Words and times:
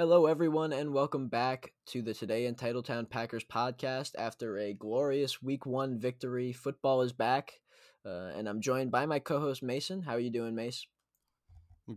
Hello, 0.00 0.24
everyone, 0.24 0.72
and 0.72 0.94
welcome 0.94 1.28
back 1.28 1.74
to 1.88 2.00
the 2.00 2.14
Today 2.14 2.46
in 2.46 2.54
Titletown 2.54 3.10
Packers 3.10 3.44
podcast. 3.44 4.12
After 4.16 4.56
a 4.56 4.72
glorious 4.72 5.42
Week 5.42 5.66
One 5.66 5.98
victory, 5.98 6.54
football 6.54 7.02
is 7.02 7.12
back, 7.12 7.60
uh, 8.06 8.30
and 8.34 8.48
I'm 8.48 8.62
joined 8.62 8.90
by 8.90 9.04
my 9.04 9.18
co-host 9.18 9.62
Mason. 9.62 10.00
How 10.00 10.12
are 10.12 10.18
you 10.18 10.30
doing, 10.30 10.54
Mace? 10.54 10.86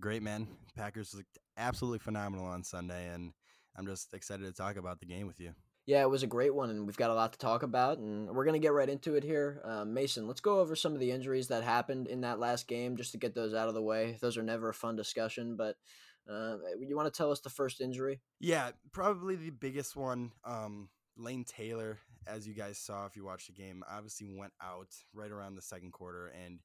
Great, 0.01 0.21
man. 0.21 0.49
Packers 0.75 1.13
looked 1.13 1.39
absolutely 1.55 1.99
phenomenal 1.99 2.45
on 2.45 2.61
Sunday, 2.65 3.07
and 3.07 3.31
I'm 3.77 3.87
just 3.87 4.13
excited 4.13 4.43
to 4.47 4.51
talk 4.51 4.75
about 4.75 4.99
the 4.99 5.05
game 5.05 5.25
with 5.25 5.39
you. 5.39 5.53
Yeah, 5.85 6.01
it 6.01 6.09
was 6.09 6.23
a 6.23 6.27
great 6.27 6.53
one, 6.53 6.71
and 6.71 6.85
we've 6.85 6.97
got 6.97 7.09
a 7.09 7.15
lot 7.15 7.31
to 7.31 7.39
talk 7.39 7.63
about, 7.63 7.99
and 7.99 8.29
we're 8.31 8.43
gonna 8.43 8.59
get 8.59 8.73
right 8.73 8.89
into 8.89 9.15
it 9.15 9.23
here. 9.23 9.61
Uh, 9.63 9.85
Mason, 9.85 10.27
let's 10.27 10.41
go 10.41 10.59
over 10.59 10.75
some 10.75 10.93
of 10.93 10.99
the 10.99 11.11
injuries 11.11 11.47
that 11.47 11.63
happened 11.63 12.07
in 12.07 12.19
that 12.21 12.39
last 12.39 12.67
game, 12.67 12.97
just 12.97 13.13
to 13.13 13.17
get 13.17 13.33
those 13.33 13.53
out 13.53 13.69
of 13.69 13.73
the 13.73 13.81
way. 13.81 14.17
Those 14.19 14.37
are 14.37 14.43
never 14.43 14.67
a 14.67 14.73
fun 14.73 14.97
discussion, 14.97 15.55
but 15.55 15.77
uh, 16.29 16.57
you 16.79 16.95
want 16.95 17.11
to 17.11 17.17
tell 17.17 17.31
us 17.31 17.41
the 17.41 17.49
first 17.49 17.81
injury? 17.81 18.21
Yeah, 18.39 18.71
probably 18.91 19.35
the 19.35 19.49
biggest 19.49 19.95
one. 19.95 20.31
Um, 20.45 20.89
Lane 21.17 21.43
Taylor, 21.43 21.99
as 22.25 22.47
you 22.47 22.53
guys 22.53 22.77
saw 22.77 23.05
if 23.05 23.15
you 23.15 23.25
watched 23.25 23.47
the 23.47 23.53
game, 23.53 23.83
obviously 23.89 24.27
went 24.27 24.53
out 24.61 24.87
right 25.13 25.31
around 25.31 25.55
the 25.55 25.61
second 25.61 25.91
quarter, 25.91 26.33
and 26.43 26.59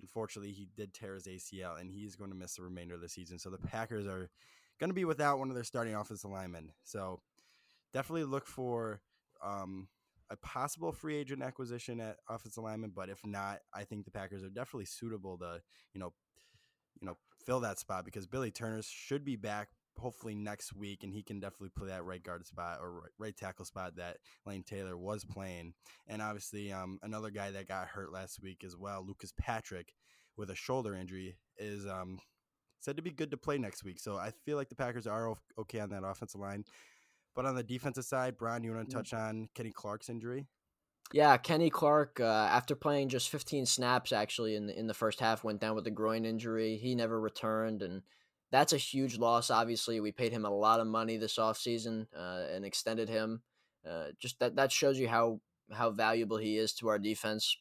unfortunately, 0.00 0.52
he 0.52 0.68
did 0.76 0.94
tear 0.94 1.14
his 1.14 1.26
ACL, 1.26 1.80
and 1.80 1.90
he's 1.90 2.16
going 2.16 2.30
to 2.30 2.36
miss 2.36 2.56
the 2.56 2.62
remainder 2.62 2.94
of 2.94 3.00
the 3.00 3.08
season. 3.08 3.38
So 3.38 3.50
the 3.50 3.58
Packers 3.58 4.06
are 4.06 4.30
going 4.78 4.90
to 4.90 4.94
be 4.94 5.04
without 5.04 5.38
one 5.38 5.48
of 5.48 5.54
their 5.54 5.64
starting 5.64 5.94
offensive 5.94 6.30
linemen. 6.30 6.72
So 6.84 7.20
definitely 7.92 8.24
look 8.24 8.46
for 8.46 9.00
um, 9.44 9.88
a 10.30 10.36
possible 10.36 10.92
free 10.92 11.16
agent 11.16 11.42
acquisition 11.42 12.00
at 12.00 12.16
offensive 12.28 12.62
lineman, 12.62 12.92
but 12.94 13.08
if 13.08 13.24
not, 13.26 13.58
I 13.74 13.84
think 13.84 14.04
the 14.04 14.10
Packers 14.10 14.44
are 14.44 14.48
definitely 14.48 14.86
suitable 14.86 15.36
to, 15.38 15.60
you 15.92 16.00
know, 16.00 16.12
you 17.00 17.06
know, 17.06 17.16
fill 17.46 17.60
that 17.60 17.78
spot 17.78 18.04
because 18.04 18.26
Billy 18.26 18.50
Turner 18.50 18.82
should 18.82 19.24
be 19.24 19.36
back 19.36 19.68
hopefully 19.98 20.34
next 20.34 20.74
week, 20.74 21.04
and 21.04 21.12
he 21.12 21.22
can 21.22 21.40
definitely 21.40 21.70
play 21.76 21.88
that 21.88 22.04
right 22.04 22.22
guard 22.22 22.46
spot 22.46 22.78
or 22.80 23.10
right 23.18 23.36
tackle 23.36 23.64
spot 23.64 23.96
that 23.96 24.16
Lane 24.46 24.62
Taylor 24.62 24.96
was 24.96 25.24
playing. 25.24 25.74
And 26.08 26.22
obviously, 26.22 26.72
um, 26.72 26.98
another 27.02 27.30
guy 27.30 27.50
that 27.50 27.68
got 27.68 27.88
hurt 27.88 28.12
last 28.12 28.40
week 28.42 28.64
as 28.64 28.76
well, 28.76 29.04
Lucas 29.06 29.32
Patrick, 29.38 29.92
with 30.36 30.50
a 30.50 30.54
shoulder 30.54 30.94
injury, 30.94 31.36
is 31.58 31.86
um, 31.86 32.18
said 32.80 32.96
to 32.96 33.02
be 33.02 33.10
good 33.10 33.30
to 33.30 33.36
play 33.36 33.58
next 33.58 33.84
week. 33.84 34.00
So 34.00 34.16
I 34.16 34.32
feel 34.44 34.56
like 34.56 34.68
the 34.68 34.74
Packers 34.74 35.06
are 35.06 35.34
okay 35.58 35.80
on 35.80 35.90
that 35.90 36.04
offensive 36.04 36.40
line. 36.40 36.64
But 37.36 37.46
on 37.46 37.54
the 37.54 37.62
defensive 37.62 38.04
side, 38.04 38.36
Brian, 38.36 38.64
you 38.64 38.72
want 38.72 38.88
to 38.88 38.96
mm. 38.96 38.98
touch 38.98 39.14
on 39.14 39.48
Kenny 39.54 39.70
Clark's 39.70 40.08
injury? 40.08 40.46
Yeah, 41.12 41.36
Kenny 41.38 41.70
Clark, 41.70 42.20
uh, 42.20 42.24
after 42.24 42.76
playing 42.76 43.08
just 43.08 43.30
15 43.30 43.66
snaps 43.66 44.12
actually 44.12 44.54
in 44.54 44.70
in 44.70 44.86
the 44.86 44.94
first 44.94 45.18
half, 45.18 45.42
went 45.42 45.60
down 45.60 45.74
with 45.74 45.86
a 45.86 45.90
groin 45.90 46.24
injury. 46.24 46.76
He 46.76 46.94
never 46.94 47.20
returned, 47.20 47.82
and 47.82 48.02
that's 48.52 48.72
a 48.72 48.78
huge 48.78 49.18
loss. 49.18 49.50
Obviously, 49.50 49.98
we 50.00 50.12
paid 50.12 50.32
him 50.32 50.44
a 50.44 50.50
lot 50.50 50.78
of 50.78 50.86
money 50.86 51.16
this 51.16 51.36
offseason 51.36 52.06
uh, 52.16 52.44
and 52.52 52.64
extended 52.64 53.08
him. 53.08 53.42
Uh, 53.88 54.08
just 54.20 54.38
that 54.38 54.54
that 54.56 54.70
shows 54.70 54.98
you 54.98 55.08
how 55.08 55.40
how 55.72 55.90
valuable 55.90 56.36
he 56.36 56.56
is 56.56 56.72
to 56.74 56.88
our 56.88 56.98
defense. 56.98 57.56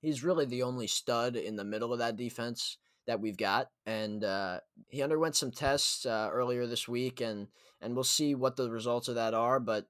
He's 0.00 0.24
really 0.24 0.46
the 0.46 0.62
only 0.62 0.86
stud 0.88 1.36
in 1.36 1.56
the 1.56 1.64
middle 1.64 1.92
of 1.92 1.98
that 2.00 2.16
defense 2.16 2.78
that 3.06 3.20
we've 3.20 3.36
got, 3.36 3.68
and 3.86 4.24
uh, 4.24 4.60
he 4.88 5.02
underwent 5.02 5.36
some 5.36 5.52
tests 5.52 6.04
uh, 6.04 6.30
earlier 6.32 6.66
this 6.66 6.88
week, 6.88 7.20
and 7.20 7.46
and 7.80 7.94
we'll 7.94 8.02
see 8.02 8.34
what 8.34 8.56
the 8.56 8.70
results 8.70 9.06
of 9.06 9.14
that 9.14 9.34
are. 9.34 9.60
But 9.60 9.86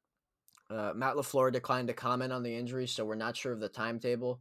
uh, 0.70 0.92
Matt 0.94 1.16
LaFleur 1.16 1.52
declined 1.52 1.88
to 1.88 1.94
comment 1.94 2.32
on 2.32 2.42
the 2.42 2.54
injury, 2.54 2.86
so 2.86 3.04
we're 3.04 3.14
not 3.14 3.36
sure 3.36 3.52
of 3.52 3.60
the 3.60 3.68
timetable. 3.68 4.40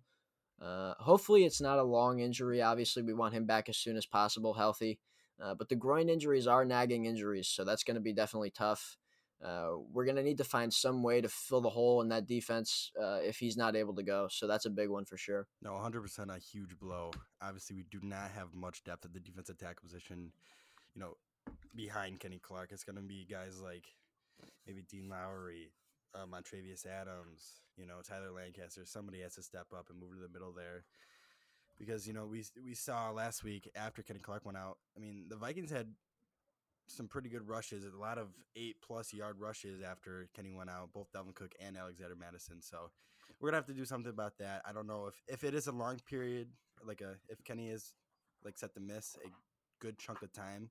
Uh, 0.61 0.93
hopefully, 0.99 1.45
it's 1.45 1.61
not 1.61 1.79
a 1.79 1.83
long 1.83 2.19
injury. 2.19 2.61
Obviously, 2.61 3.03
we 3.03 3.13
want 3.13 3.33
him 3.33 3.45
back 3.45 3.69
as 3.69 3.77
soon 3.77 3.95
as 3.95 4.05
possible, 4.05 4.53
healthy. 4.53 4.99
Uh, 5.41 5.53
but 5.53 5.69
the 5.69 5.75
groin 5.75 6.09
injuries 6.09 6.47
are 6.47 6.65
nagging 6.65 7.05
injuries, 7.05 7.47
so 7.47 7.63
that's 7.63 7.83
going 7.83 7.95
to 7.95 8.01
be 8.01 8.13
definitely 8.13 8.49
tough. 8.49 8.97
Uh, 9.43 9.73
we're 9.93 10.05
going 10.05 10.15
to 10.15 10.23
need 10.23 10.39
to 10.39 10.43
find 10.43 10.73
some 10.73 11.03
way 11.03 11.21
to 11.21 11.29
fill 11.29 11.61
the 11.61 11.69
hole 11.69 12.01
in 12.01 12.09
that 12.09 12.25
defense 12.25 12.91
uh, 12.99 13.19
if 13.21 13.37
he's 13.37 13.55
not 13.55 13.75
able 13.75 13.93
to 13.93 14.01
go. 14.01 14.27
So 14.31 14.47
that's 14.47 14.65
a 14.65 14.69
big 14.69 14.89
one 14.89 15.05
for 15.05 15.15
sure. 15.15 15.47
No, 15.61 15.71
100% 15.73 16.35
a 16.35 16.39
huge 16.39 16.77
blow. 16.79 17.11
Obviously, 17.39 17.75
we 17.75 17.85
do 17.91 17.99
not 18.01 18.31
have 18.31 18.55
much 18.55 18.83
depth 18.83 19.05
at 19.05 19.13
the 19.13 19.19
defensive 19.19 19.59
tackle 19.59 19.83
position. 19.83 20.31
You 20.95 21.01
know, 21.01 21.17
behind 21.75 22.19
Kenny 22.19 22.39
Clark, 22.39 22.71
it's 22.71 22.83
going 22.83 22.95
to 22.95 23.03
be 23.03 23.27
guys 23.29 23.61
like 23.61 23.85
maybe 24.65 24.81
Dean 24.89 25.07
Lowry, 25.07 25.71
uh, 26.15 26.25
Montravius 26.25 26.85
Adams, 26.85 27.61
you 27.77 27.85
know, 27.85 28.01
Tyler 28.07 28.31
Lancaster. 28.31 28.81
Somebody 28.85 29.21
has 29.21 29.35
to 29.35 29.43
step 29.43 29.67
up 29.75 29.87
and 29.89 29.99
move 29.99 30.13
to 30.13 30.21
the 30.21 30.33
middle 30.33 30.53
there. 30.53 30.85
Because, 31.77 32.07
you 32.07 32.13
know, 32.13 32.25
we 32.25 32.43
we 32.63 32.73
saw 32.73 33.11
last 33.11 33.43
week 33.43 33.69
after 33.75 34.01
Kenny 34.01 34.19
Clark 34.19 34.45
went 34.45 34.57
out, 34.57 34.77
I 34.95 34.99
mean, 34.99 35.25
the 35.29 35.35
Vikings 35.35 35.69
had 35.71 35.87
some 36.87 37.07
pretty 37.07 37.29
good 37.29 37.47
rushes, 37.47 37.83
a 37.85 37.97
lot 37.99 38.17
of 38.17 38.29
eight 38.55 38.77
plus 38.85 39.13
yard 39.13 39.35
rushes 39.39 39.81
after 39.81 40.29
Kenny 40.35 40.53
went 40.53 40.69
out, 40.69 40.89
both 40.93 41.11
Dalvin 41.11 41.35
Cook 41.35 41.53
and 41.59 41.77
Alexander 41.77 42.15
Mattison. 42.15 42.61
So 42.61 42.89
we're 43.39 43.49
gonna 43.49 43.57
have 43.57 43.67
to 43.67 43.73
do 43.73 43.85
something 43.85 44.09
about 44.09 44.37
that. 44.39 44.61
I 44.67 44.73
don't 44.73 44.87
know 44.87 45.07
if, 45.07 45.21
if 45.27 45.43
it 45.43 45.53
is 45.53 45.67
a 45.67 45.71
long 45.71 45.99
period, 46.09 46.47
like 46.83 47.01
a 47.01 47.15
if 47.29 47.43
Kenny 47.43 47.69
is 47.69 47.93
like 48.43 48.57
set 48.57 48.73
to 48.73 48.79
miss 48.79 49.15
a 49.23 49.29
good 49.79 49.97
chunk 49.99 50.21
of 50.21 50.31
time, 50.33 50.69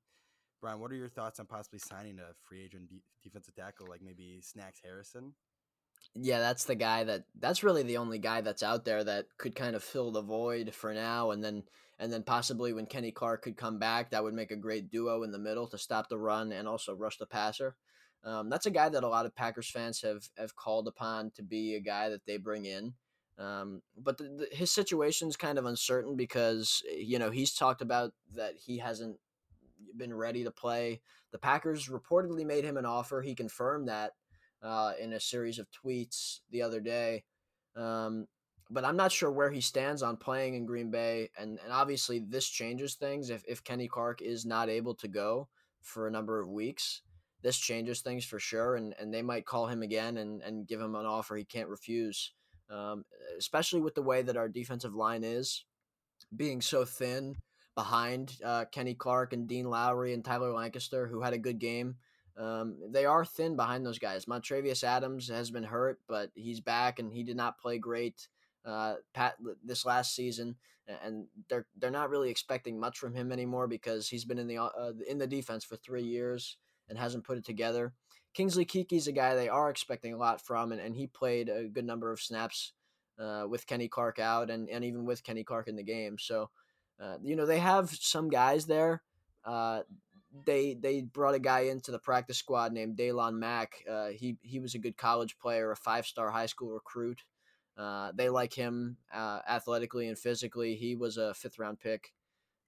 Brian, 0.60 0.80
what 0.80 0.90
are 0.90 0.96
your 0.96 1.08
thoughts 1.08 1.38
on 1.38 1.46
possibly 1.46 1.78
signing 1.78 2.18
a 2.18 2.34
free 2.48 2.64
agent 2.64 2.88
de- 2.88 3.02
defensive 3.22 3.54
tackle 3.54 3.86
like 3.88 4.02
maybe 4.02 4.40
Snacks 4.40 4.80
Harrison? 4.82 5.32
Yeah, 6.14 6.40
that's 6.40 6.64
the 6.64 6.74
guy 6.74 7.04
that 7.04 7.24
that's 7.38 7.62
really 7.62 7.82
the 7.82 7.98
only 7.98 8.18
guy 8.18 8.40
that's 8.40 8.62
out 8.62 8.84
there 8.84 9.04
that 9.04 9.26
could 9.38 9.54
kind 9.54 9.76
of 9.76 9.82
fill 9.82 10.10
the 10.10 10.22
void 10.22 10.74
for 10.74 10.94
now 10.94 11.30
and 11.30 11.44
then 11.44 11.64
and 11.98 12.12
then 12.12 12.22
possibly 12.22 12.72
when 12.72 12.86
Kenny 12.86 13.10
Clark 13.10 13.42
could 13.42 13.56
come 13.56 13.78
back, 13.78 14.10
that 14.10 14.22
would 14.22 14.34
make 14.34 14.50
a 14.50 14.56
great 14.56 14.90
duo 14.90 15.22
in 15.22 15.32
the 15.32 15.38
middle 15.38 15.66
to 15.68 15.78
stop 15.78 16.08
the 16.08 16.18
run 16.18 16.52
and 16.52 16.68
also 16.68 16.94
rush 16.94 17.16
the 17.16 17.26
passer. 17.26 17.74
Um, 18.22 18.50
that's 18.50 18.66
a 18.66 18.70
guy 18.70 18.88
that 18.88 19.04
a 19.04 19.08
lot 19.08 19.24
of 19.24 19.34
Packers 19.34 19.70
fans 19.70 20.02
have 20.02 20.28
have 20.36 20.56
called 20.56 20.88
upon 20.88 21.30
to 21.32 21.42
be 21.42 21.74
a 21.74 21.80
guy 21.80 22.08
that 22.10 22.26
they 22.26 22.36
bring 22.36 22.66
in. 22.66 22.94
Um, 23.38 23.82
but 23.96 24.18
the, 24.18 24.24
the, 24.24 24.56
his 24.56 24.72
situation 24.72 25.28
is 25.28 25.36
kind 25.36 25.58
of 25.58 25.66
uncertain 25.66 26.16
because 26.16 26.82
you 26.90 27.18
know 27.18 27.30
he's 27.30 27.54
talked 27.54 27.82
about 27.82 28.12
that 28.34 28.54
he 28.56 28.78
hasn't 28.78 29.18
been 29.96 30.14
ready 30.14 30.44
to 30.44 30.50
play. 30.50 31.00
The 31.32 31.38
Packers 31.38 31.88
reportedly 31.88 32.44
made 32.46 32.64
him 32.64 32.76
an 32.76 32.86
offer. 32.86 33.22
He 33.22 33.34
confirmed 33.34 33.88
that 33.88 34.12
uh, 34.62 34.92
in 35.00 35.12
a 35.12 35.20
series 35.20 35.58
of 35.58 35.68
tweets 35.70 36.40
the 36.50 36.62
other 36.62 36.80
day. 36.80 37.24
Um, 37.76 38.26
but 38.70 38.84
I'm 38.84 38.96
not 38.96 39.12
sure 39.12 39.30
where 39.30 39.50
he 39.50 39.60
stands 39.60 40.02
on 40.02 40.16
playing 40.16 40.54
in 40.54 40.66
Green 40.66 40.90
Bay. 40.90 41.30
And, 41.38 41.58
and 41.62 41.72
obviously, 41.72 42.18
this 42.18 42.48
changes 42.48 42.94
things. 42.94 43.30
If, 43.30 43.44
if 43.46 43.62
Kenny 43.62 43.86
Clark 43.86 44.22
is 44.22 44.44
not 44.44 44.68
able 44.68 44.94
to 44.96 45.08
go 45.08 45.48
for 45.82 46.06
a 46.06 46.10
number 46.10 46.40
of 46.40 46.48
weeks, 46.48 47.02
this 47.42 47.58
changes 47.58 48.00
things 48.00 48.24
for 48.24 48.40
sure. 48.40 48.76
And, 48.76 48.94
and 48.98 49.14
they 49.14 49.22
might 49.22 49.46
call 49.46 49.66
him 49.66 49.82
again 49.82 50.16
and, 50.16 50.42
and 50.42 50.66
give 50.66 50.80
him 50.80 50.96
an 50.96 51.06
offer 51.06 51.36
he 51.36 51.44
can't 51.44 51.68
refuse, 51.68 52.32
um, 52.70 53.04
especially 53.38 53.80
with 53.80 53.94
the 53.94 54.02
way 54.02 54.22
that 54.22 54.36
our 54.36 54.48
defensive 54.48 54.94
line 54.94 55.22
is 55.22 55.64
being 56.34 56.60
so 56.60 56.84
thin 56.84 57.36
behind 57.76 58.36
uh, 58.44 58.64
Kenny 58.72 58.94
Clark 58.94 59.32
and 59.32 59.46
Dean 59.46 59.70
Lowry 59.70 60.12
and 60.12 60.24
Tyler 60.24 60.52
Lancaster, 60.52 61.06
who 61.06 61.20
had 61.20 61.34
a 61.34 61.38
good 61.38 61.60
game. 61.60 61.96
Um, 62.36 62.76
they 62.90 63.04
are 63.04 63.24
thin 63.24 63.54
behind 63.54 63.86
those 63.86 63.98
guys. 63.98 64.24
Montravius 64.24 64.82
Adams 64.82 65.28
has 65.28 65.50
been 65.50 65.62
hurt, 65.62 66.00
but 66.08 66.30
he's 66.34 66.60
back 66.60 66.98
and 66.98 67.12
he 67.12 67.22
did 67.22 67.36
not 67.36 67.58
play 67.58 67.78
great 67.78 68.28
uh, 68.64 68.96
Pat 69.14 69.36
this 69.64 69.86
last 69.86 70.14
season, 70.14 70.56
and 71.04 71.26
they're 71.48 71.66
they're 71.78 71.90
not 71.90 72.10
really 72.10 72.30
expecting 72.30 72.80
much 72.80 72.98
from 72.98 73.14
him 73.14 73.30
anymore 73.30 73.68
because 73.68 74.08
he's 74.08 74.24
been 74.24 74.38
in 74.38 74.48
the 74.48 74.58
uh, 74.58 74.92
in 75.08 75.18
the 75.18 75.26
defense 75.26 75.64
for 75.64 75.76
three 75.76 76.02
years 76.02 76.56
and 76.88 76.98
hasn't 76.98 77.24
put 77.24 77.38
it 77.38 77.44
together. 77.44 77.94
Kingsley 78.34 78.66
Keke's 78.66 79.06
a 79.06 79.12
guy 79.12 79.34
they 79.34 79.48
are 79.48 79.70
expecting 79.70 80.12
a 80.12 80.18
lot 80.18 80.44
from, 80.44 80.72
and, 80.72 80.80
and 80.80 80.94
he 80.94 81.06
played 81.06 81.48
a 81.48 81.68
good 81.68 81.86
number 81.86 82.12
of 82.12 82.20
snaps 82.20 82.72
uh, 83.18 83.46
with 83.48 83.66
Kenny 83.66 83.88
Clark 83.88 84.18
out, 84.18 84.50
and, 84.50 84.68
and 84.68 84.84
even 84.84 85.06
with 85.06 85.24
Kenny 85.24 85.42
Clark 85.42 85.68
in 85.68 85.76
the 85.76 85.82
game. 85.82 86.16
So 86.18 86.50
uh, 87.00 87.16
you 87.22 87.36
know, 87.36 87.46
they 87.46 87.58
have 87.58 87.90
some 87.90 88.28
guys 88.28 88.66
there. 88.66 89.02
Uh, 89.44 89.82
they 90.44 90.74
they 90.74 91.02
brought 91.02 91.34
a 91.34 91.38
guy 91.38 91.60
into 91.60 91.90
the 91.90 91.98
practice 91.98 92.38
squad 92.38 92.72
named 92.72 92.96
Daylon 92.96 93.34
Mack. 93.38 93.84
Uh, 93.90 94.08
he 94.08 94.36
he 94.42 94.58
was 94.58 94.74
a 94.74 94.78
good 94.78 94.96
college 94.96 95.38
player, 95.38 95.70
a 95.70 95.76
five 95.76 96.06
star 96.06 96.30
high 96.30 96.46
school 96.46 96.70
recruit. 96.70 97.22
Uh, 97.76 98.10
they 98.14 98.28
like 98.28 98.54
him 98.54 98.96
uh, 99.14 99.40
athletically 99.48 100.08
and 100.08 100.18
physically. 100.18 100.74
He 100.74 100.94
was 100.94 101.16
a 101.16 101.34
fifth 101.34 101.58
round 101.58 101.80
pick. 101.80 102.12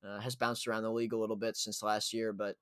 Uh, 0.06 0.20
has 0.20 0.36
bounced 0.36 0.68
around 0.68 0.84
the 0.84 0.92
league 0.92 1.12
a 1.12 1.18
little 1.18 1.36
bit 1.36 1.56
since 1.56 1.82
last 1.82 2.12
year, 2.12 2.32
but 2.32 2.56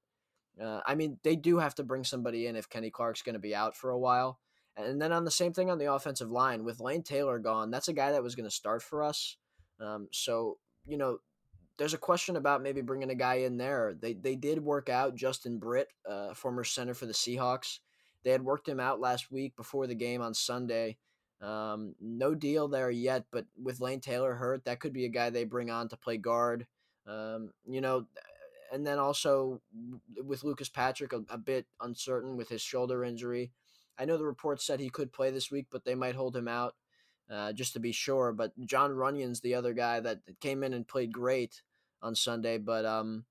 I 0.59 0.95
mean 0.95 1.19
they 1.23 1.37
do 1.37 1.59
have 1.59 1.75
to 1.75 1.85
bring 1.85 2.03
somebody 2.03 2.47
in 2.47 2.57
if 2.57 2.71
Kenny 2.71 2.91
Clark's 2.91 3.21
going 3.21 3.35
to 3.35 3.39
be 3.39 3.55
out 3.55 3.77
for 3.77 3.91
a 3.91 3.99
while. 3.99 4.41
And 4.75 5.01
then 5.01 5.13
on 5.13 5.25
the 5.25 5.31
same 5.31 5.53
thing 5.53 5.71
on 5.71 5.79
the 5.79 5.93
offensive 5.93 6.31
line 6.31 6.65
with 6.65 6.81
Lane 6.81 7.03
Taylor 7.03 7.39
gone, 7.39 7.71
that's 7.71 7.89
a 7.89 7.93
guy 7.93 8.13
that 8.13 8.23
was 8.23 8.35
going 8.35 8.49
to 8.49 8.55
start 8.55 8.83
for 8.83 9.03
us. 9.03 9.37
Um, 9.81 10.09
so 10.13 10.57
you 10.87 10.97
know 10.97 11.19
there's 11.79 11.95
a 11.95 11.99
question 11.99 12.37
about 12.37 12.63
maybe 12.63 12.81
bringing 12.81 13.11
a 13.11 13.15
guy 13.15 13.37
in 13.37 13.57
there. 13.57 13.95
They 14.01 14.15
they 14.15 14.35
did 14.35 14.63
work 14.63 14.89
out 14.89 15.15
Justin 15.15 15.59
Britt, 15.59 15.89
uh, 16.09 16.35
former 16.35 16.65
center 16.65 16.95
for 16.95 17.07
the 17.07 17.13
Seahawks. 17.13 17.81
They 18.25 18.31
had 18.31 18.43
worked 18.43 18.69
him 18.69 18.81
out 18.81 19.01
last 19.01 19.31
week 19.31 19.55
before 19.57 19.87
the 19.87 19.95
game 19.95 20.23
on 20.23 20.35
Sunday. 20.35 20.97
Um, 21.41 21.95
no 22.01 22.35
deal 22.35 22.67
there 22.67 22.91
yet, 22.91 23.27
but 23.31 23.45
with 23.63 23.81
Lane 23.81 24.01
Taylor 24.01 24.35
hurt, 24.35 24.65
that 24.65 24.81
could 24.81 24.93
be 24.93 25.05
a 25.05 25.11
guy 25.11 25.31
they 25.31 25.45
bring 25.45 25.71
on 25.71 25.89
to 25.91 25.97
play 25.97 26.17
guard. 26.17 26.67
Um, 27.07 27.51
you 27.69 27.81
know, 27.81 28.07
and 28.73 28.87
then 28.87 28.99
also 28.99 29.61
with 30.25 30.45
Lucas 30.45 30.69
Patrick 30.69 31.13
a, 31.13 31.23
a 31.29 31.39
bit 31.39 31.67
uncertain 31.81 32.37
with 32.37 32.49
his 32.49 32.63
shoulder 32.63 33.05
injury. 33.05 33.53
I 33.99 34.07
know 34.07 34.17
the 34.17 34.27
report 34.27 34.61
said 34.61 34.81
he 34.81 34.91
could 34.91 35.13
play 35.13 35.31
this 35.31 35.51
week, 35.51 35.67
but 35.71 35.85
they 35.85 35.95
might 35.95 36.17
hold 36.17 36.37
him 36.37 36.49
out 36.49 36.75
uh, 37.31 37.53
just 37.53 37.75
to 37.75 37.81
be 37.81 37.93
sure. 37.93 38.33
But 38.33 38.53
Jon 38.67 38.93
Runyan's 38.93 39.41
the 39.41 39.55
other 39.55 39.73
guy 39.73 40.01
that 40.01 40.21
came 40.41 40.63
in 40.63 40.75
and 40.75 40.89
played 40.89 41.13
great 41.13 41.63
on 42.03 42.15
Sunday, 42.15 42.59
but 42.59 42.85
um, 42.85 43.25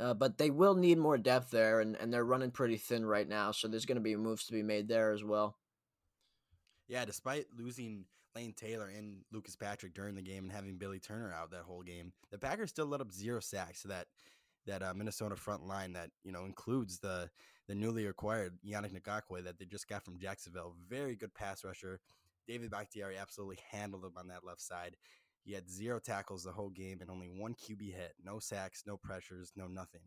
uh, 0.00 0.14
but 0.14 0.38
they 0.38 0.50
will 0.50 0.74
need 0.74 0.98
more 0.98 1.18
depth 1.18 1.50
there, 1.50 1.80
and, 1.80 1.96
and 1.96 2.12
they're 2.12 2.24
running 2.24 2.50
pretty 2.50 2.76
thin 2.76 3.04
right 3.04 3.28
now. 3.28 3.52
So 3.52 3.68
there's 3.68 3.86
going 3.86 3.96
to 3.96 4.02
be 4.02 4.16
moves 4.16 4.46
to 4.46 4.52
be 4.52 4.62
made 4.62 4.88
there 4.88 5.12
as 5.12 5.24
well. 5.24 5.56
Yeah, 6.88 7.04
despite 7.04 7.46
losing 7.56 8.04
Lane 8.34 8.52
Taylor 8.54 8.90
and 8.96 9.22
Lucas 9.32 9.56
Patrick 9.56 9.94
during 9.94 10.14
the 10.14 10.22
game 10.22 10.44
and 10.44 10.52
having 10.52 10.76
Billy 10.76 11.00
Turner 11.00 11.32
out 11.32 11.50
that 11.50 11.62
whole 11.62 11.82
game, 11.82 12.12
the 12.30 12.38
Packers 12.38 12.70
still 12.70 12.86
let 12.86 13.00
up 13.00 13.12
zero 13.12 13.40
sacks 13.40 13.82
to 13.82 13.88
that 13.88 14.06
that 14.66 14.82
uh, 14.82 14.92
Minnesota 14.94 15.36
front 15.36 15.66
line 15.66 15.92
that 15.92 16.10
you 16.24 16.32
know 16.32 16.44
includes 16.44 16.98
the 16.98 17.30
the 17.68 17.74
newly 17.74 18.06
acquired 18.06 18.58
Yannick 18.64 19.00
Ngakoue 19.00 19.44
that 19.44 19.58
they 19.58 19.64
just 19.64 19.88
got 19.88 20.04
from 20.04 20.18
Jacksonville. 20.18 20.74
Very 20.88 21.16
good 21.16 21.34
pass 21.34 21.64
rusher. 21.64 22.00
David 22.46 22.70
Bakhtiari 22.70 23.16
absolutely 23.16 23.58
handled 23.70 24.04
him 24.04 24.12
on 24.16 24.28
that 24.28 24.44
left 24.44 24.60
side. 24.60 24.96
He 25.46 25.52
had 25.52 25.70
zero 25.70 26.00
tackles 26.00 26.42
the 26.42 26.50
whole 26.50 26.70
game 26.70 26.98
and 27.00 27.08
only 27.08 27.28
one 27.28 27.54
QB 27.54 27.94
hit, 27.94 28.14
no 28.22 28.40
sacks, 28.40 28.82
no 28.84 28.96
pressures, 28.96 29.52
no 29.54 29.68
nothing. 29.68 30.00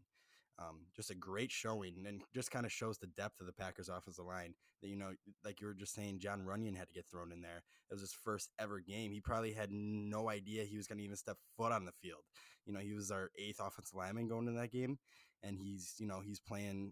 Um, 0.60 0.88
just 0.94 1.12
a 1.12 1.16
great 1.16 1.50
showing, 1.50 2.04
and 2.06 2.22
just 2.36 2.52
kind 2.52 2.66
of 2.66 2.72
shows 2.74 2.98
the 2.98 3.08
depth 3.08 3.40
of 3.40 3.46
the 3.46 3.54
Packers' 3.54 3.88
offensive 3.88 4.26
line. 4.26 4.54
That 4.82 4.90
you 4.90 4.98
know, 4.98 5.14
like 5.46 5.62
you 5.62 5.68
were 5.68 5.74
just 5.74 5.96
saying, 5.96 6.20
Jon 6.20 6.46
Runyan 6.46 6.76
had 6.76 6.90
to 6.90 6.94
get 6.94 7.06
thrown 7.10 7.32
in 7.32 7.42
there. 7.42 7.64
It 7.90 7.94
was 7.94 8.02
his 8.02 8.12
first 8.12 8.50
ever 8.60 8.82
game. 8.82 9.14
He 9.14 9.22
probably 9.22 9.54
had 9.54 9.72
no 9.72 10.30
idea 10.30 10.66
he 10.66 10.76
was 10.76 10.86
going 10.86 10.98
to 10.98 11.04
even 11.06 11.16
step 11.16 11.38
foot 11.56 11.72
on 11.72 11.86
the 11.86 11.94
field. 12.02 12.24
You 12.66 12.74
know, 12.74 12.82
he 12.82 12.92
was 12.92 13.10
our 13.10 13.30
eighth 13.40 13.62
offensive 13.62 13.96
lineman 13.96 14.28
going 14.28 14.48
into 14.48 14.60
that 14.60 14.74
game, 14.74 15.00
and 15.42 15.58
he's 15.58 15.96
you 15.98 16.08
know 16.08 16.20
he's 16.20 16.42
playing, 16.42 16.92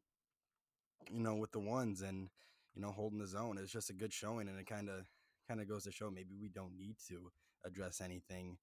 you 1.12 1.20
know, 1.20 1.36
with 1.36 1.52
the 1.52 1.60
ones 1.60 2.02
and 2.02 2.30
you 2.74 2.82
know 2.82 2.92
holding 2.92 3.20
the 3.20 3.28
zone. 3.28 3.58
It's 3.58 3.74
just 3.74 3.90
a 3.90 3.94
good 3.94 4.14
showing, 4.14 4.48
and 4.48 4.58
it 4.58 4.66
kind 4.66 4.88
of 4.88 5.06
kind 5.50 5.60
of 5.60 5.68
goes 5.68 5.84
to 5.84 5.92
show 5.92 6.10
maybe 6.10 6.38
we 6.40 6.48
don't 6.48 6.78
need 6.78 6.96
to 7.10 7.32
address 7.66 8.02
anything 8.02 8.58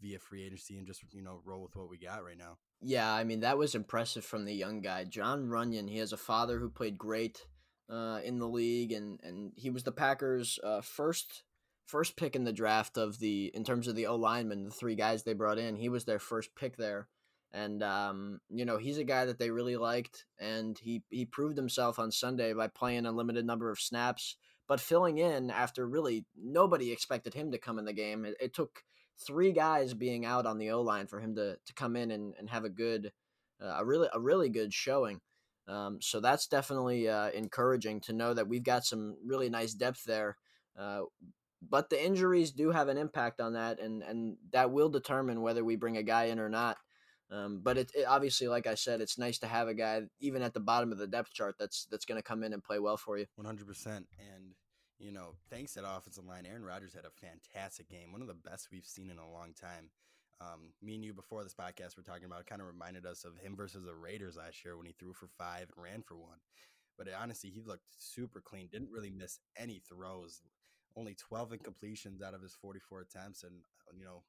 via 0.00 0.18
free 0.18 0.44
agency 0.44 0.76
and 0.76 0.86
just 0.86 1.02
you 1.12 1.22
know 1.22 1.40
roll 1.44 1.62
with 1.62 1.76
what 1.76 1.88
we 1.88 1.98
got 1.98 2.24
right 2.24 2.38
now. 2.38 2.58
Yeah, 2.80 3.12
I 3.12 3.24
mean 3.24 3.40
that 3.40 3.58
was 3.58 3.74
impressive 3.74 4.24
from 4.24 4.44
the 4.44 4.54
young 4.54 4.80
guy, 4.80 5.04
Jon 5.04 5.48
Runyan. 5.48 5.88
He 5.88 5.98
has 5.98 6.12
a 6.12 6.18
father 6.18 6.58
who 6.58 6.68
played 6.68 6.98
great 6.98 7.46
uh, 7.90 8.20
in 8.24 8.38
the 8.38 8.48
league, 8.48 8.92
and 8.92 9.20
and 9.22 9.52
he 9.56 9.70
was 9.70 9.84
the 9.84 9.92
Packers' 9.92 10.58
uh, 10.62 10.80
first 10.80 11.42
first 11.86 12.16
pick 12.16 12.34
in 12.34 12.44
the 12.44 12.52
draft 12.52 12.96
of 12.96 13.18
the 13.18 13.50
in 13.54 13.64
terms 13.64 13.88
of 13.88 13.94
the 13.94 14.06
O 14.06 14.16
linemen, 14.16 14.64
the 14.64 14.70
three 14.70 14.94
guys 14.94 15.22
they 15.22 15.34
brought 15.34 15.58
in. 15.58 15.76
He 15.76 15.88
was 15.88 16.04
their 16.04 16.18
first 16.18 16.54
pick 16.54 16.76
there, 16.76 17.08
and 17.52 17.82
um, 17.82 18.40
you 18.50 18.64
know 18.64 18.78
he's 18.78 18.98
a 18.98 19.04
guy 19.04 19.26
that 19.26 19.38
they 19.38 19.50
really 19.50 19.76
liked, 19.76 20.26
and 20.38 20.78
he 20.78 21.02
he 21.10 21.24
proved 21.24 21.56
himself 21.56 21.98
on 21.98 22.10
Sunday 22.10 22.52
by 22.52 22.68
playing 22.68 23.06
a 23.06 23.12
limited 23.12 23.46
number 23.46 23.70
of 23.70 23.80
snaps 23.80 24.36
but 24.66 24.80
filling 24.80 25.18
in 25.18 25.50
after 25.50 25.86
really 25.86 26.24
nobody 26.36 26.92
expected 26.92 27.34
him 27.34 27.52
to 27.52 27.58
come 27.58 27.78
in 27.78 27.84
the 27.84 27.92
game. 27.92 28.24
It, 28.24 28.36
it 28.40 28.54
took 28.54 28.82
three 29.18 29.52
guys 29.52 29.94
being 29.94 30.24
out 30.24 30.46
on 30.46 30.58
the 30.58 30.70
O 30.70 30.82
line 30.82 31.06
for 31.06 31.20
him 31.20 31.34
to 31.36 31.56
to 31.64 31.74
come 31.74 31.96
in 31.96 32.10
and, 32.10 32.34
and 32.38 32.50
have 32.50 32.64
a 32.64 32.70
good, 32.70 33.12
uh, 33.62 33.76
a 33.78 33.84
really 33.84 34.08
a 34.12 34.20
really 34.20 34.48
good 34.48 34.72
showing. 34.72 35.20
Um, 35.66 35.98
so 36.00 36.20
that's 36.20 36.46
definitely 36.46 37.08
uh, 37.08 37.30
encouraging 37.30 38.00
to 38.02 38.12
know 38.12 38.34
that 38.34 38.48
we've 38.48 38.64
got 38.64 38.84
some 38.84 39.16
really 39.24 39.48
nice 39.48 39.72
depth 39.72 40.04
there. 40.04 40.36
Uh, 40.78 41.02
but 41.66 41.88
the 41.88 42.04
injuries 42.04 42.52
do 42.52 42.70
have 42.70 42.88
an 42.88 42.98
impact 42.98 43.40
on 43.40 43.54
that, 43.54 43.80
and 43.80 44.02
and 44.02 44.36
that 44.52 44.70
will 44.70 44.88
determine 44.88 45.40
whether 45.40 45.64
we 45.64 45.76
bring 45.76 45.96
a 45.96 46.02
guy 46.02 46.24
in 46.24 46.38
or 46.38 46.48
not. 46.48 46.76
Um, 47.30 47.60
but 47.62 47.78
it, 47.78 47.90
it, 47.94 48.04
obviously, 48.06 48.48
like 48.48 48.66
I 48.66 48.74
said, 48.74 49.00
it's 49.00 49.18
nice 49.18 49.38
to 49.38 49.46
have 49.46 49.68
a 49.68 49.74
guy 49.74 50.02
even 50.20 50.42
at 50.42 50.54
the 50.54 50.60
bottom 50.60 50.92
of 50.92 50.98
the 50.98 51.06
depth 51.06 51.32
chart 51.32 51.56
that's 51.58 51.86
that's 51.90 52.04
going 52.04 52.18
to 52.18 52.22
come 52.22 52.42
in 52.42 52.52
and 52.52 52.62
play 52.62 52.78
well 52.78 52.96
for 52.96 53.18
you. 53.18 53.26
One 53.36 53.46
hundred 53.46 53.66
percent. 53.66 54.06
And 54.18 54.54
you 54.98 55.12
know, 55.12 55.34
thanks 55.50 55.72
to 55.74 55.80
that 55.80 55.96
offensive 55.96 56.24
line, 56.24 56.46
Aaron 56.46 56.64
Rodgers 56.64 56.94
had 56.94 57.04
a 57.04 57.10
fantastic 57.10 57.88
game, 57.88 58.12
one 58.12 58.22
of 58.22 58.28
the 58.28 58.34
best 58.34 58.68
we've 58.70 58.86
seen 58.86 59.10
in 59.10 59.18
a 59.18 59.30
long 59.30 59.52
time. 59.58 59.90
Um, 60.40 60.72
me 60.82 60.96
and 60.96 61.04
you 61.04 61.14
before 61.14 61.42
this 61.42 61.54
podcast 61.54 61.96
were 61.96 62.02
talking 62.02 62.24
about 62.24 62.46
kind 62.46 62.60
of 62.60 62.66
reminded 62.66 63.06
us 63.06 63.24
of 63.24 63.38
him 63.38 63.56
versus 63.56 63.84
the 63.84 63.94
Raiders 63.94 64.36
last 64.36 64.64
year 64.64 64.76
when 64.76 64.86
he 64.86 64.92
threw 64.92 65.12
for 65.12 65.28
five 65.38 65.70
and 65.74 65.84
ran 65.84 66.02
for 66.02 66.16
one. 66.16 66.38
But 66.98 67.08
it, 67.08 67.14
honestly, 67.20 67.50
he 67.50 67.60
looked 67.60 67.86
super 67.98 68.40
clean. 68.40 68.68
Didn't 68.70 68.90
really 68.90 69.10
miss 69.10 69.38
any 69.56 69.80
throws. 69.88 70.42
Only 70.96 71.14
12 71.14 71.52
incompletions 71.52 72.22
out 72.22 72.34
of 72.34 72.42
his 72.42 72.54
44 72.54 73.00
attempts, 73.00 73.42
and 73.42 73.52
you 73.96 74.04
know 74.04 74.22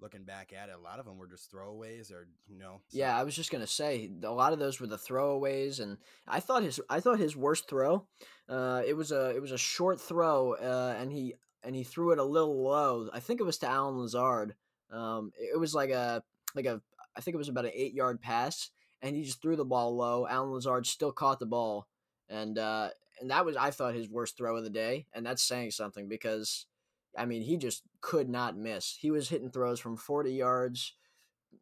looking 0.00 0.24
back 0.24 0.52
at 0.52 0.68
it, 0.68 0.74
a 0.78 0.82
lot 0.82 0.98
of 0.98 1.06
them 1.06 1.18
were 1.18 1.26
just 1.26 1.52
throwaways 1.52 2.12
or 2.12 2.28
you 2.46 2.58
know. 2.58 2.80
So. 2.88 2.98
Yeah, 2.98 3.18
I 3.18 3.22
was 3.22 3.34
just 3.34 3.50
gonna 3.50 3.66
say 3.66 4.10
a 4.22 4.30
lot 4.30 4.52
of 4.52 4.58
those 4.58 4.80
were 4.80 4.86
the 4.86 4.98
throwaways, 4.98 5.80
and 5.80 5.98
I 6.26 6.40
thought 6.40 6.62
his 6.62 6.80
I 6.88 7.00
thought 7.00 7.18
his 7.18 7.36
worst 7.36 7.68
throw, 7.68 8.06
uh, 8.48 8.82
it 8.86 8.94
was 8.94 9.12
a 9.12 9.30
it 9.34 9.40
was 9.40 9.52
a 9.52 9.58
short 9.58 10.00
throw, 10.00 10.54
uh, 10.54 10.96
and 10.98 11.10
he 11.10 11.34
and 11.62 11.74
he 11.74 11.82
threw 11.82 12.12
it 12.12 12.18
a 12.18 12.24
little 12.24 12.62
low. 12.62 13.08
I 13.12 13.20
think 13.20 13.40
it 13.40 13.44
was 13.44 13.58
to 13.58 13.68
Allen 13.68 13.98
Lazard. 13.98 14.54
Um, 14.90 15.32
it 15.38 15.58
was 15.58 15.74
like 15.74 15.90
a 15.90 16.22
like 16.54 16.66
a 16.66 16.80
I 17.16 17.20
think 17.20 17.34
it 17.34 17.38
was 17.38 17.48
about 17.48 17.64
an 17.64 17.72
eight 17.74 17.94
yard 17.94 18.20
pass, 18.20 18.70
and 19.02 19.16
he 19.16 19.22
just 19.22 19.40
threw 19.40 19.56
the 19.56 19.64
ball 19.64 19.96
low. 19.96 20.26
Allen 20.26 20.52
Lazard 20.52 20.86
still 20.86 21.12
caught 21.12 21.40
the 21.40 21.46
ball, 21.46 21.88
and 22.28 22.58
uh, 22.58 22.90
and 23.20 23.30
that 23.30 23.44
was 23.44 23.56
I 23.56 23.70
thought 23.70 23.94
his 23.94 24.08
worst 24.08 24.36
throw 24.36 24.56
of 24.56 24.64
the 24.64 24.70
day, 24.70 25.06
and 25.14 25.24
that's 25.24 25.42
saying 25.42 25.70
something 25.70 26.08
because 26.08 26.66
I 27.16 27.26
mean, 27.26 27.42
he 27.42 27.56
just 27.56 27.82
could 28.00 28.28
not 28.28 28.56
miss. 28.56 28.96
He 29.00 29.10
was 29.10 29.28
hitting 29.28 29.50
throws 29.50 29.80
from 29.80 29.96
40 29.96 30.32
yards. 30.32 30.94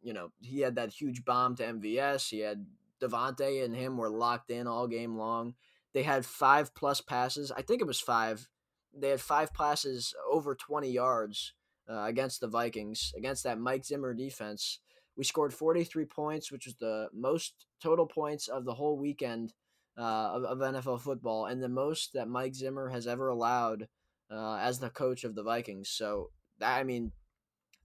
You 0.01 0.13
know, 0.13 0.31
he 0.41 0.61
had 0.61 0.75
that 0.75 0.91
huge 0.91 1.23
bomb 1.23 1.55
to 1.57 1.63
MVS. 1.63 2.29
He 2.29 2.39
had 2.39 2.65
Davante 3.01 3.63
and 3.63 3.75
him 3.75 3.97
were 3.97 4.09
locked 4.09 4.49
in 4.49 4.67
all 4.67 4.87
game 4.87 5.17
long. 5.17 5.55
They 5.93 6.03
had 6.03 6.25
five 6.25 6.73
plus 6.73 7.01
passes. 7.01 7.51
I 7.51 7.61
think 7.61 7.81
it 7.81 7.87
was 7.87 7.99
five. 7.99 8.47
They 8.95 9.09
had 9.09 9.21
five 9.21 9.53
passes 9.53 10.13
over 10.31 10.55
20 10.55 10.89
yards 10.89 11.53
uh, 11.89 12.03
against 12.03 12.41
the 12.41 12.47
Vikings, 12.47 13.13
against 13.17 13.43
that 13.43 13.59
Mike 13.59 13.85
Zimmer 13.85 14.13
defense. 14.13 14.79
We 15.15 15.23
scored 15.23 15.53
43 15.53 16.05
points, 16.05 16.51
which 16.51 16.65
was 16.65 16.75
the 16.75 17.09
most 17.13 17.65
total 17.81 18.07
points 18.07 18.47
of 18.47 18.65
the 18.65 18.73
whole 18.73 18.97
weekend 18.97 19.53
uh, 19.97 20.01
of, 20.01 20.43
of 20.43 20.57
NFL 20.57 21.01
football, 21.01 21.45
and 21.45 21.61
the 21.61 21.69
most 21.69 22.13
that 22.13 22.27
Mike 22.27 22.55
Zimmer 22.55 22.89
has 22.89 23.05
ever 23.05 23.27
allowed 23.27 23.87
uh, 24.33 24.57
as 24.57 24.79
the 24.79 24.89
coach 24.89 25.23
of 25.23 25.35
the 25.35 25.43
Vikings. 25.43 25.89
So 25.89 26.31
that 26.59 26.77
I 26.77 26.83
mean, 26.83 27.11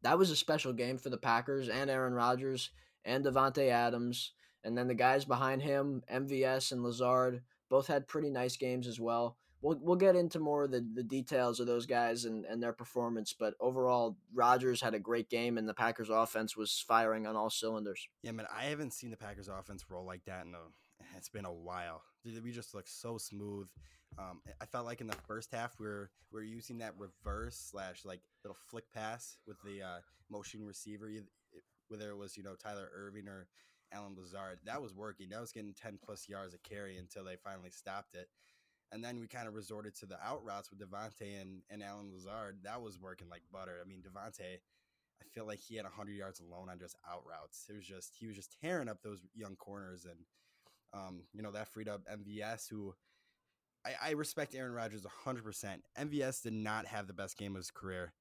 that 0.03 0.19
was 0.19 0.31
a 0.31 0.37
special 0.37 0.73
game 0.73 0.99
for 0.99 1.11
the 1.11 1.19
Packers 1.19 1.69
and 1.69 1.91
Aaron 1.91 2.15
Rodgers 2.15 2.71
and 3.05 3.25
Davante 3.25 3.69
Adams, 3.69 4.33
and 4.65 4.77
then 4.77 4.89
the 4.89 4.95
guys 4.95 5.25
behind 5.25 5.62
him, 5.62 6.03
MVS 6.12 6.73
and 6.73 6.83
Lazard, 6.83 7.43
both 7.69 7.87
had 7.87 8.09
pretty 8.09 8.31
nice 8.31 8.56
games 8.56 8.87
as 8.87 9.00
well. 9.00 9.37
We'll, 9.61 9.79
we'll 9.83 9.97
get 9.97 10.14
into 10.14 10.38
more 10.38 10.64
of 10.64 10.71
the, 10.71 10.87
the 10.95 11.02
details 11.02 11.59
of 11.59 11.67
those 11.67 11.85
guys 11.85 12.25
and, 12.25 12.45
and 12.45 12.62
their 12.62 12.73
performance, 12.73 13.35
but 13.37 13.55
overall, 13.61 14.17
Rodgers 14.33 14.81
had 14.81 14.95
a 14.95 15.00
great 15.00 15.28
game, 15.28 15.59
and 15.59 15.69
the 15.69 15.75
Packers 15.75 16.11
offense 16.11 16.57
was 16.57 16.85
firing 16.87 17.26
on 17.26 17.35
all 17.35 17.50
cylinders. 17.50 18.09
Yeah, 18.23 18.33
man, 18.33 18.47
I 18.57 18.64
haven't 18.64 18.93
seen 18.93 19.11
the 19.11 19.17
Packers 19.17 19.49
offense 19.49 19.85
roll 19.90 20.07
like 20.07 20.25
that 20.26 20.47
in 20.47 20.55
a 20.55 20.59
it's 21.17 21.28
been 21.28 21.45
a 21.45 21.52
while. 21.52 22.02
We 22.25 22.52
just 22.52 22.75
look 22.75 22.88
so 22.88 23.19
smooth. 23.19 23.69
Um, 24.19 24.40
I 24.61 24.67
felt 24.67 24.87
like 24.87 25.00
in 25.00 25.07
the 25.07 25.17
first 25.26 25.52
half 25.52 25.78
we 25.78 25.87
are 25.87 26.11
we 26.33 26.40
are 26.40 26.45
using 26.45 26.78
that 26.78 26.95
reverse 26.99 27.57
slash 27.57 28.05
like 28.05 28.21
little 28.45 28.57
flick 28.71 28.90
pass 28.93 29.38
with 29.47 29.57
the 29.64 29.83
uh, 29.83 29.99
motion 30.31 30.64
receiver, 30.67 31.11
whether 31.88 32.11
it 32.11 32.17
was 32.17 32.37
you 32.37 32.43
know 32.43 32.55
Tyler 32.55 32.88
Ervin 32.95 33.28
or 33.28 33.47
Allen 33.93 34.14
Lazard. 34.19 34.59
That 34.64 34.83
was 34.83 34.95
working. 34.95 35.28
That 35.31 35.40
was 35.40 35.52
getting 35.52 35.75
ten 35.75 35.99
plus 36.05 36.28
yards 36.28 36.55
a 36.55 36.59
carry 36.59 36.97
until 36.97 37.25
they 37.25 37.37
finally 37.37 37.71
stopped 37.71 38.14
it. 38.14 38.28
And 38.90 39.05
then 39.05 39.21
we 39.21 39.26
kind 39.26 39.47
of 39.47 39.55
resorted 39.55 39.95
to 39.97 40.07
the 40.07 40.19
out 40.25 40.43
routes 40.45 40.71
with 40.71 40.81
Davante 40.81 41.40
and, 41.40 41.62
and 41.69 41.83
Allen 41.83 42.11
Lazard. 42.12 42.59
That 42.64 42.81
was 42.81 42.99
working 42.99 43.28
like 43.28 43.43
butter. 43.52 43.76
I 43.85 43.87
mean, 43.87 44.02
Davante, 44.02 44.61
I 45.21 45.25
feel 45.35 45.47
like 45.47 45.61
he 45.61 45.76
had 45.76 45.85
100 45.85 46.12
yards 46.12 46.40
alone 46.40 46.71
on 46.71 46.78
just 46.78 46.97
out 47.07 47.23
routes. 47.28 47.67
It 47.69 47.76
was 47.76 47.85
just, 47.85 48.14
he 48.19 48.26
was 48.26 48.37
just 48.37 48.57
tearing 48.62 48.88
up 48.88 49.02
those 49.02 49.21
young 49.35 49.57
corners. 49.57 50.07
And 50.07 50.21
um, 50.92 51.23
you 51.33 51.42
know, 51.42 51.52
that 51.52 51.68
freed 51.68 51.88
up 51.88 52.02
MVS, 52.11 52.68
who 52.68 52.95
I, 53.85 54.09
I 54.09 54.11
respect 54.12 54.54
Aaron 54.54 54.73
Rodgers 54.73 55.04
100%. 55.25 55.80
MVS 55.99 56.42
did 56.42 56.52
not 56.52 56.87
have 56.87 57.07
the 57.07 57.12
best 57.12 57.37
game 57.37 57.52
of 57.52 57.61
his 57.61 57.71
career. 57.71 58.12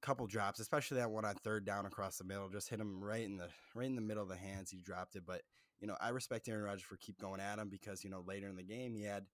Couple 0.00 0.26
drops, 0.26 0.60
especially 0.60 0.98
that 0.98 1.10
one 1.10 1.24
on 1.24 1.34
third 1.34 1.64
down 1.64 1.84
across 1.84 2.18
the 2.18 2.24
middle, 2.24 2.48
just 2.48 2.68
hit 2.68 2.78
him 2.78 3.02
right 3.02 3.24
in 3.24 3.36
the 3.36 3.48
right 3.74 3.88
in 3.88 3.96
the 3.96 4.00
middle 4.00 4.22
of 4.22 4.28
the 4.28 4.36
hands. 4.36 4.70
He 4.70 4.80
dropped 4.80 5.16
it, 5.16 5.24
but 5.26 5.42
you 5.80 5.88
know 5.88 5.96
I 6.00 6.10
respect 6.10 6.48
Aaron 6.48 6.62
Rodgers 6.62 6.82
for 6.82 6.96
keep 6.98 7.18
going 7.18 7.40
at 7.40 7.58
him 7.58 7.68
because 7.68 8.04
you 8.04 8.10
know 8.10 8.22
later 8.24 8.46
in 8.46 8.54
the 8.54 8.62
game 8.62 8.94
he 8.94 9.02
had, 9.02 9.24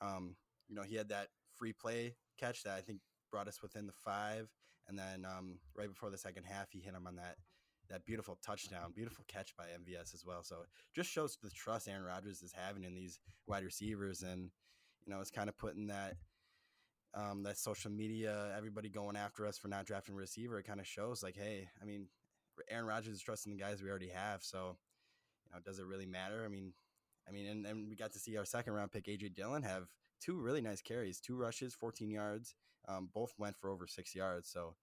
um, 0.00 0.34
you 0.68 0.74
know 0.74 0.82
he 0.82 0.96
had 0.96 1.10
that 1.10 1.28
free 1.54 1.72
play 1.72 2.16
catch 2.36 2.64
that 2.64 2.76
I 2.76 2.80
think 2.80 2.98
brought 3.30 3.46
us 3.46 3.62
within 3.62 3.86
the 3.86 3.92
five, 3.92 4.48
and 4.88 4.98
then 4.98 5.24
um, 5.24 5.60
right 5.76 5.88
before 5.88 6.10
the 6.10 6.18
second 6.18 6.46
half 6.46 6.72
he 6.72 6.80
hit 6.80 6.94
him 6.94 7.06
on 7.06 7.14
that 7.14 7.36
that 7.92 8.06
beautiful 8.06 8.38
touchdown, 8.44 8.92
beautiful 8.94 9.24
catch 9.28 9.54
by 9.56 9.64
MVS 9.64 10.14
as 10.14 10.24
well. 10.26 10.42
So 10.42 10.56
it 10.62 10.68
just 10.94 11.10
shows 11.10 11.36
the 11.42 11.50
trust 11.50 11.88
Aaron 11.88 12.02
Rodgers 12.02 12.42
is 12.42 12.52
having 12.52 12.84
in 12.84 12.94
these 12.94 13.20
wide 13.46 13.64
receivers, 13.64 14.22
and 14.22 14.50
you 15.06 15.12
know, 15.12 15.20
it's 15.20 15.30
kind 15.30 15.48
of 15.48 15.58
putting 15.58 15.86
that 15.88 16.14
um, 17.14 17.42
that 17.42 17.58
social 17.58 17.90
media, 17.90 18.52
everybody 18.56 18.88
going 18.88 19.16
after 19.16 19.46
us 19.46 19.58
for 19.58 19.68
not 19.68 19.84
drafting 19.84 20.14
a 20.14 20.18
receiver. 20.18 20.58
It 20.58 20.66
kind 20.66 20.80
of 20.80 20.86
shows 20.86 21.22
like, 21.22 21.36
hey, 21.36 21.68
I 21.80 21.84
mean, 21.84 22.06
Aaron 22.70 22.86
Rodgers 22.86 23.14
is 23.14 23.20
trusting 23.20 23.52
the 23.52 23.62
guys 23.62 23.82
we 23.82 23.90
already 23.90 24.08
have, 24.08 24.42
so 24.42 24.78
you 25.46 25.54
know, 25.54 25.60
does 25.64 25.78
it 25.78 25.84
really 25.84 26.06
matter? 26.06 26.42
I 26.44 26.48
mean, 26.48 26.72
I 27.28 27.30
mean, 27.30 27.46
and, 27.46 27.66
and 27.66 27.88
we 27.90 27.94
got 27.94 28.12
to 28.12 28.18
see 28.18 28.38
our 28.38 28.46
second 28.46 28.72
round 28.72 28.90
pick 28.90 29.04
AJ 29.04 29.34
Dillon 29.34 29.62
have 29.62 29.88
two 30.20 30.40
really 30.40 30.62
nice 30.62 30.80
carries, 30.80 31.20
two 31.20 31.36
rushes, 31.36 31.74
14 31.74 32.10
yards. 32.10 32.54
Um, 32.88 33.10
both 33.14 33.32
went 33.38 33.56
for 33.60 33.70
over 33.70 33.86
six 33.86 34.14
yards. 34.14 34.48
So, 34.48 34.74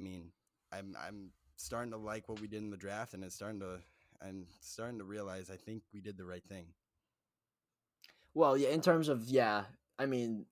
I 0.00 0.02
mean, 0.02 0.32
I'm 0.72 0.96
I'm 1.06 1.30
starting 1.62 1.92
to 1.92 1.96
like 1.96 2.28
what 2.28 2.40
we 2.40 2.46
did 2.46 2.62
in 2.62 2.70
the 2.70 2.76
draft, 2.76 3.14
and 3.14 3.24
it's 3.24 3.34
starting 3.34 3.60
to 3.60 3.78
and 4.20 4.46
starting 4.60 4.98
to 4.98 5.04
realize 5.04 5.50
I 5.50 5.56
think 5.56 5.82
we 5.92 6.00
did 6.00 6.16
the 6.16 6.24
right 6.24 6.44
thing. 6.44 6.66
Well, 8.34 8.56
yeah, 8.56 8.70
in 8.70 8.80
terms 8.80 9.08
of 9.08 9.24
yeah, 9.28 9.64
I 9.98 10.06
mean, 10.06 10.46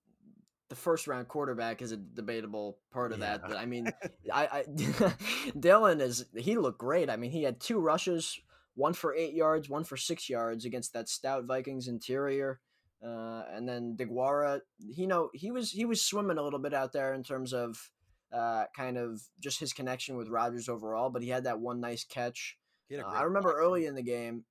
the 0.69 0.76
first 0.76 1.07
round 1.07 1.29
quarterback 1.29 1.83
is 1.83 1.93
a 1.93 1.97
debatable 1.97 2.79
part 2.93 3.12
of 3.12 3.19
yeah. 3.19 3.38
that, 3.38 3.49
but 3.49 3.57
I 3.57 3.67
mean, 3.67 3.93
I, 4.33 4.47
I 4.47 5.12
Dillon 5.59 6.00
is 6.00 6.26
he 6.37 6.57
looked 6.57 6.79
great. 6.79 7.11
I 7.11 7.17
mean, 7.17 7.31
he 7.31 7.43
had 7.43 7.61
two 7.61 7.81
rushes, 7.81 8.38
one 8.75 8.93
for 8.93 9.14
eight 9.14 9.35
yards, 9.35 9.69
one 9.69 9.85
for 9.85 9.97
six 9.97 10.29
yards 10.29 10.64
against 10.64 10.93
that 10.93 11.09
stout 11.09 11.45
Vikings 11.45 11.88
interior. 11.88 12.61
Uh, 13.02 13.45
and 13.50 13.67
then 13.67 13.97
DeGuara, 13.99 14.61
you 14.79 15.07
know, 15.07 15.31
he 15.33 15.50
was 15.50 15.71
he 15.71 15.87
was 15.87 16.02
swimming 16.02 16.37
a 16.37 16.43
little 16.43 16.59
bit 16.59 16.75
out 16.75 16.93
there 16.93 17.14
in 17.14 17.23
terms 17.23 17.55
of 17.55 17.90
uh, 18.32 18.64
kind 18.76 18.96
of 18.96 19.20
just 19.40 19.60
his 19.60 19.72
connection 19.72 20.16
with 20.16 20.28
Rodgers 20.28 20.68
overall, 20.68 21.10
but 21.10 21.22
he 21.22 21.28
had 21.28 21.44
that 21.44 21.60
one 21.60 21.80
nice 21.80 22.04
catch. 22.04 22.56
Uh, 22.92 23.02
I 23.06 23.22
remember 23.22 23.52
early 23.52 23.87
in 23.87 23.94
the 23.94 24.02
game. 24.02 24.44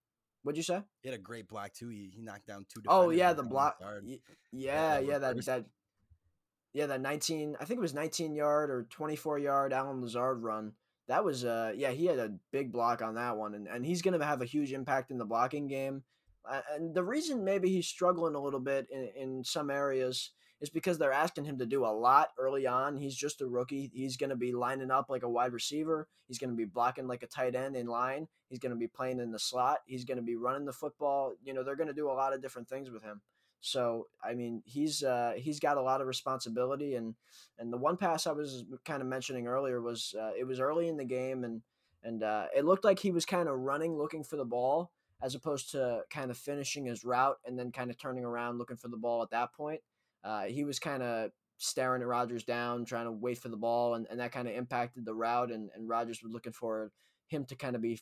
What'd 0.43 0.57
you 0.57 0.63
say? 0.63 0.81
He 1.01 1.09
had 1.09 1.17
a 1.17 1.21
great 1.21 1.47
block 1.49 1.73
too. 1.73 1.89
He, 1.89 2.11
he 2.15 2.21
knocked 2.21 2.47
down 2.47 2.65
two. 2.73 2.81
Oh 2.87 3.09
yeah, 3.09 3.33
the 3.33 3.43
block. 3.43 3.77
Yeah, 4.51 4.99
yeah, 4.99 5.17
that 5.17 5.45
that. 5.45 5.65
Yeah, 6.73 6.85
that 6.85 7.01
nineteen. 7.01 7.57
I 7.59 7.65
think 7.65 7.79
it 7.79 7.81
was 7.81 7.93
nineteen 7.93 8.35
yard 8.35 8.69
or 8.69 8.87
twenty 8.89 9.15
four 9.15 9.37
yard 9.37 9.73
Allen 9.73 10.01
Lazard 10.01 10.41
run. 10.41 10.73
That 11.07 11.25
was 11.25 11.43
uh 11.43 11.73
yeah 11.75 11.89
he 11.89 12.05
had 12.05 12.19
a 12.19 12.35
big 12.51 12.71
block 12.71 13.01
on 13.01 13.15
that 13.15 13.35
one 13.35 13.55
and, 13.55 13.67
and 13.67 13.83
he's 13.83 14.03
gonna 14.03 14.23
have 14.23 14.43
a 14.43 14.45
huge 14.45 14.71
impact 14.71 15.09
in 15.09 15.17
the 15.17 15.25
blocking 15.25 15.67
game 15.67 16.03
and 16.71 16.93
the 16.93 17.03
reason 17.03 17.43
maybe 17.43 17.69
he's 17.69 17.87
struggling 17.87 18.35
a 18.35 18.39
little 18.39 18.59
bit 18.59 18.87
in, 18.91 19.09
in 19.15 19.43
some 19.43 19.69
areas 19.69 20.31
is 20.61 20.69
because 20.69 20.97
they're 20.97 21.13
asking 21.13 21.45
him 21.45 21.57
to 21.57 21.65
do 21.65 21.85
a 21.85 21.87
lot 21.87 22.29
early 22.37 22.67
on. 22.67 22.97
He's 22.97 23.15
just 23.15 23.41
a 23.41 23.47
rookie. 23.47 23.89
He's 23.93 24.17
going 24.17 24.29
to 24.29 24.35
be 24.35 24.51
lining 24.51 24.91
up 24.91 25.09
like 25.09 25.23
a 25.23 25.29
wide 25.29 25.53
receiver. 25.53 26.07
He's 26.27 26.37
going 26.37 26.49
to 26.49 26.55
be 26.55 26.65
blocking 26.65 27.07
like 27.07 27.23
a 27.23 27.27
tight 27.27 27.55
end 27.55 27.75
in 27.75 27.87
line. 27.87 28.27
He's 28.49 28.59
going 28.59 28.71
to 28.71 28.77
be 28.77 28.87
playing 28.87 29.19
in 29.19 29.31
the 29.31 29.39
slot. 29.39 29.79
He's 29.85 30.05
going 30.05 30.17
to 30.17 30.23
be 30.23 30.35
running 30.35 30.65
the 30.65 30.73
football. 30.73 31.33
You 31.43 31.53
know, 31.53 31.63
they're 31.63 31.75
going 31.75 31.87
to 31.87 31.93
do 31.93 32.09
a 32.09 32.13
lot 32.13 32.33
of 32.33 32.41
different 32.41 32.67
things 32.67 32.89
with 32.89 33.03
him. 33.03 33.21
So, 33.61 34.07
I 34.23 34.35
mean, 34.35 34.61
he's 34.65 35.03
uh, 35.03 35.33
he's 35.35 35.59
got 35.59 35.77
a 35.77 35.81
lot 35.81 36.01
of 36.01 36.07
responsibility. 36.07 36.95
And 36.95 37.15
and 37.57 37.71
the 37.71 37.77
one 37.77 37.97
pass 37.97 38.27
I 38.27 38.31
was 38.31 38.65
kind 38.85 39.01
of 39.01 39.07
mentioning 39.07 39.47
earlier 39.47 39.81
was 39.81 40.15
uh, 40.19 40.31
it 40.37 40.45
was 40.45 40.59
early 40.59 40.87
in 40.87 40.97
the 40.97 41.05
game, 41.05 41.43
and 41.43 41.61
and 42.03 42.23
uh, 42.23 42.45
it 42.55 42.65
looked 42.65 42.85
like 42.85 42.99
he 42.99 43.11
was 43.11 43.25
kind 43.25 43.49
of 43.49 43.57
running, 43.59 43.97
looking 43.97 44.23
for 44.23 44.37
the 44.37 44.45
ball 44.45 44.91
as 45.21 45.35
opposed 45.35 45.71
to 45.71 46.01
kind 46.09 46.31
of 46.31 46.37
finishing 46.37 46.85
his 46.85 47.03
route 47.03 47.37
and 47.45 47.59
then 47.59 47.71
kind 47.71 47.89
of 47.89 47.97
turning 47.97 48.23
around 48.23 48.57
looking 48.57 48.77
for 48.77 48.87
the 48.87 48.97
ball 48.97 49.21
at 49.21 49.29
that 49.31 49.53
point. 49.53 49.81
Uh, 50.23 50.43
he 50.43 50.63
was 50.63 50.79
kind 50.79 51.03
of 51.03 51.31
staring 51.57 52.01
at 52.01 52.07
Rodgers 52.07 52.43
down, 52.43 52.85
trying 52.85 53.05
to 53.05 53.11
wait 53.11 53.37
for 53.37 53.49
the 53.49 53.57
ball, 53.57 53.95
and, 53.95 54.07
and 54.09 54.19
that 54.19 54.31
kind 54.31 54.47
of 54.47 54.55
impacted 54.55 55.05
the 55.05 55.13
route. 55.13 55.51
And, 55.51 55.69
and 55.75 55.89
Rodgers 55.89 56.21
was 56.23 56.31
looking 56.31 56.53
for 56.53 56.91
him 57.27 57.45
to 57.45 57.55
kind 57.55 57.75
of 57.75 57.81
be 57.81 57.99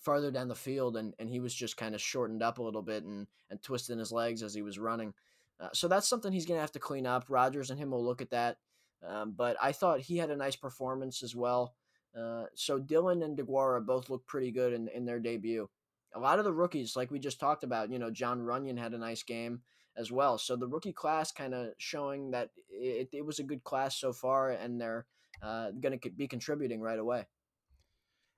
farther 0.00 0.30
down 0.30 0.48
the 0.48 0.54
field, 0.54 0.96
and, 0.96 1.14
and 1.18 1.28
he 1.28 1.40
was 1.40 1.54
just 1.54 1.76
kind 1.76 1.94
of 1.94 2.00
shortened 2.00 2.42
up 2.42 2.58
a 2.58 2.62
little 2.62 2.82
bit 2.82 3.04
and, 3.04 3.26
and 3.50 3.62
twisting 3.62 3.98
his 3.98 4.12
legs 4.12 4.42
as 4.42 4.54
he 4.54 4.62
was 4.62 4.78
running. 4.78 5.14
Uh, 5.60 5.68
so 5.72 5.88
that's 5.88 6.08
something 6.08 6.32
he's 6.32 6.46
going 6.46 6.56
to 6.56 6.62
have 6.62 6.72
to 6.72 6.78
clean 6.78 7.06
up. 7.06 7.24
Rodgers 7.28 7.70
and 7.70 7.78
him 7.78 7.90
will 7.90 8.04
look 8.04 8.22
at 8.22 8.30
that. 8.30 8.58
Um, 9.06 9.32
but 9.36 9.56
I 9.62 9.72
thought 9.72 10.00
he 10.00 10.18
had 10.18 10.30
a 10.30 10.36
nice 10.36 10.56
performance 10.56 11.22
as 11.22 11.34
well. 11.34 11.74
Uh, 12.16 12.44
so 12.54 12.78
Dillon 12.78 13.22
and 13.22 13.38
DeGuara 13.38 13.84
both 13.84 14.10
looked 14.10 14.26
pretty 14.26 14.50
good 14.50 14.72
in, 14.72 14.88
in 14.88 15.04
their 15.04 15.20
debut 15.20 15.68
a 16.14 16.20
lot 16.20 16.38
of 16.38 16.44
the 16.44 16.52
rookies, 16.52 16.96
like 16.96 17.10
we 17.10 17.18
just 17.18 17.40
talked 17.40 17.64
about, 17.64 17.90
you 17.90 17.98
know, 17.98 18.10
Jon 18.10 18.40
Runyan 18.40 18.78
had 18.78 18.94
a 18.94 18.98
nice 18.98 19.22
game 19.22 19.60
as 19.98 20.12
well. 20.12 20.38
So 20.38 20.56
the 20.56 20.68
rookie 20.68 20.92
class 20.92 21.32
kind 21.32 21.54
of 21.54 21.68
showing 21.78 22.30
that 22.30 22.50
it, 22.70 23.08
it, 23.12 23.24
was 23.24 23.38
a 23.38 23.42
good 23.42 23.64
class 23.64 23.96
so 23.96 24.12
far, 24.12 24.50
and 24.50 24.80
they're 24.80 25.06
uh, 25.42 25.72
going 25.80 25.98
to 25.98 26.10
be 26.10 26.28
contributing 26.28 26.80
right 26.80 26.98
away. 26.98 27.26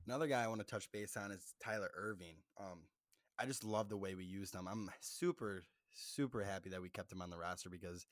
Another 0.06 0.26
guy 0.26 0.42
I 0.42 0.48
want 0.48 0.60
to 0.60 0.66
touch 0.66 0.90
base 0.90 1.16
on 1.16 1.30
is 1.30 1.54
Tyler 1.62 1.90
Ervin. 1.96 2.36
Um, 2.58 2.80
I 3.38 3.46
just 3.46 3.64
love 3.64 3.88
the 3.88 3.96
way 3.96 4.14
we 4.14 4.24
used 4.24 4.54
him. 4.54 4.66
I'm 4.66 4.90
super, 5.00 5.64
super 5.92 6.42
happy 6.42 6.70
that 6.70 6.82
we 6.82 6.88
kept 6.88 7.12
him 7.12 7.22
on 7.22 7.30
the 7.30 7.38
roster 7.38 7.68
because 7.68 8.06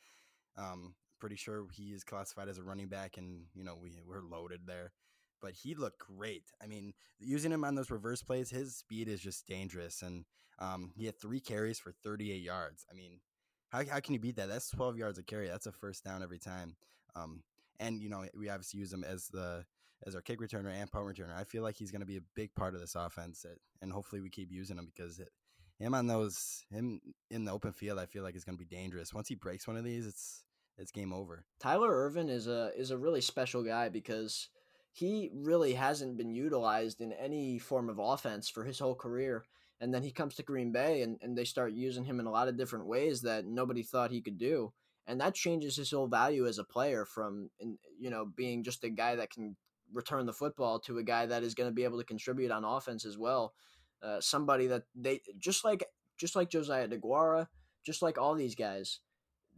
um, 0.56 0.94
pretty 1.18 1.36
sure 1.36 1.66
he 1.72 1.92
is 1.92 2.04
classified 2.04 2.48
as 2.48 2.58
a 2.58 2.62
running 2.62 2.88
back, 2.88 3.16
and 3.16 3.44
you 3.54 3.64
know 3.64 3.76
we 3.80 3.92
we're 4.06 4.22
loaded 4.22 4.60
there 4.66 4.92
but 5.40 5.52
he 5.52 5.74
looked 5.74 5.98
great. 5.98 6.44
I 6.62 6.66
mean, 6.66 6.94
using 7.18 7.52
him 7.52 7.64
on 7.64 7.74
those 7.74 7.90
reverse 7.90 8.22
plays, 8.22 8.50
his 8.50 8.76
speed 8.76 9.08
is 9.08 9.20
just 9.20 9.46
dangerous. 9.46 10.02
And 10.02 10.24
um, 10.58 10.90
he 10.96 11.06
had 11.06 11.18
three 11.18 11.40
carries 11.40 11.78
for 11.78 11.92
38 11.92 12.42
yards. 12.42 12.84
I 12.90 12.94
mean, 12.94 13.20
how, 13.70 13.84
how 13.86 14.00
can 14.00 14.14
you 14.14 14.20
beat 14.20 14.36
that? 14.36 14.48
That's 14.48 14.70
12 14.70 14.96
yards 14.96 15.18
of 15.18 15.26
carry. 15.26 15.48
That's 15.48 15.66
a 15.66 15.72
first 15.72 16.04
down 16.04 16.22
every 16.22 16.38
time. 16.38 16.76
Um, 17.14 17.42
and 17.80 18.00
you 18.00 18.08
know, 18.08 18.24
we 18.36 18.48
obviously 18.48 18.80
use 18.80 18.92
him 18.92 19.04
as 19.04 19.28
the 19.28 19.64
as 20.06 20.14
our 20.14 20.20
kick 20.20 20.40
returner 20.40 20.72
and 20.72 20.90
punt 20.90 21.06
returner. 21.06 21.36
I 21.36 21.44
feel 21.44 21.62
like 21.62 21.76
he's 21.76 21.90
going 21.90 22.00
to 22.00 22.06
be 22.06 22.16
a 22.16 22.22
big 22.34 22.54
part 22.54 22.74
of 22.74 22.80
this 22.80 22.94
offense, 22.94 23.44
and 23.82 23.92
hopefully 23.92 24.20
we 24.20 24.30
keep 24.30 24.52
using 24.52 24.78
him 24.78 24.90
because 24.94 25.18
it, 25.18 25.30
him 25.78 25.94
on 25.94 26.06
those 26.06 26.64
him 26.70 27.00
in 27.30 27.44
the 27.44 27.52
open 27.52 27.72
field, 27.72 27.98
I 27.98 28.06
feel 28.06 28.22
like 28.22 28.36
is 28.36 28.44
going 28.44 28.58
to 28.58 28.64
be 28.64 28.76
dangerous. 28.76 29.14
Once 29.14 29.28
he 29.28 29.34
breaks 29.34 29.66
one 29.66 29.76
of 29.76 29.84
these, 29.84 30.06
it's 30.06 30.44
it's 30.76 30.92
game 30.92 31.12
over. 31.12 31.44
Tyler 31.60 31.90
Ervin 31.90 32.28
is 32.28 32.46
a 32.46 32.72
is 32.76 32.90
a 32.90 32.98
really 32.98 33.20
special 33.20 33.62
guy 33.62 33.88
because 33.88 34.48
he 34.92 35.30
really 35.34 35.74
hasn't 35.74 36.16
been 36.16 36.30
utilized 36.30 37.00
in 37.00 37.12
any 37.12 37.58
form 37.58 37.88
of 37.88 37.98
offense 37.98 38.48
for 38.48 38.64
his 38.64 38.78
whole 38.78 38.94
career. 38.94 39.44
And 39.80 39.94
then 39.94 40.02
he 40.02 40.10
comes 40.10 40.34
to 40.34 40.42
Green 40.42 40.72
Bay 40.72 41.02
and, 41.02 41.18
and 41.22 41.36
they 41.36 41.44
start 41.44 41.72
using 41.72 42.04
him 42.04 42.18
in 42.20 42.26
a 42.26 42.30
lot 42.30 42.48
of 42.48 42.56
different 42.56 42.86
ways 42.86 43.22
that 43.22 43.46
nobody 43.46 43.82
thought 43.82 44.10
he 44.10 44.20
could 44.20 44.38
do. 44.38 44.72
And 45.06 45.20
that 45.20 45.34
changes 45.34 45.76
his 45.76 45.90
whole 45.90 46.08
value 46.08 46.46
as 46.46 46.58
a 46.58 46.64
player 46.64 47.04
from, 47.04 47.50
you 47.98 48.10
know, 48.10 48.26
being 48.26 48.62
just 48.64 48.84
a 48.84 48.90
guy 48.90 49.16
that 49.16 49.30
can 49.30 49.56
return 49.92 50.26
the 50.26 50.32
football 50.32 50.78
to 50.80 50.98
a 50.98 51.02
guy 51.02 51.26
that 51.26 51.42
is 51.42 51.54
going 51.54 51.68
to 51.70 51.74
be 51.74 51.84
able 51.84 51.98
to 51.98 52.04
contribute 52.04 52.50
on 52.50 52.64
offense 52.64 53.06
as 53.06 53.16
well. 53.16 53.54
Uh, 54.02 54.20
somebody 54.20 54.66
that 54.66 54.82
they 54.94 55.20
just 55.38 55.64
like 55.64 55.84
just 56.18 56.36
like 56.36 56.50
Josiah 56.50 56.88
DeGuara, 56.88 57.46
just 57.86 58.02
like 58.02 58.18
all 58.18 58.34
these 58.34 58.54
guys, 58.54 59.00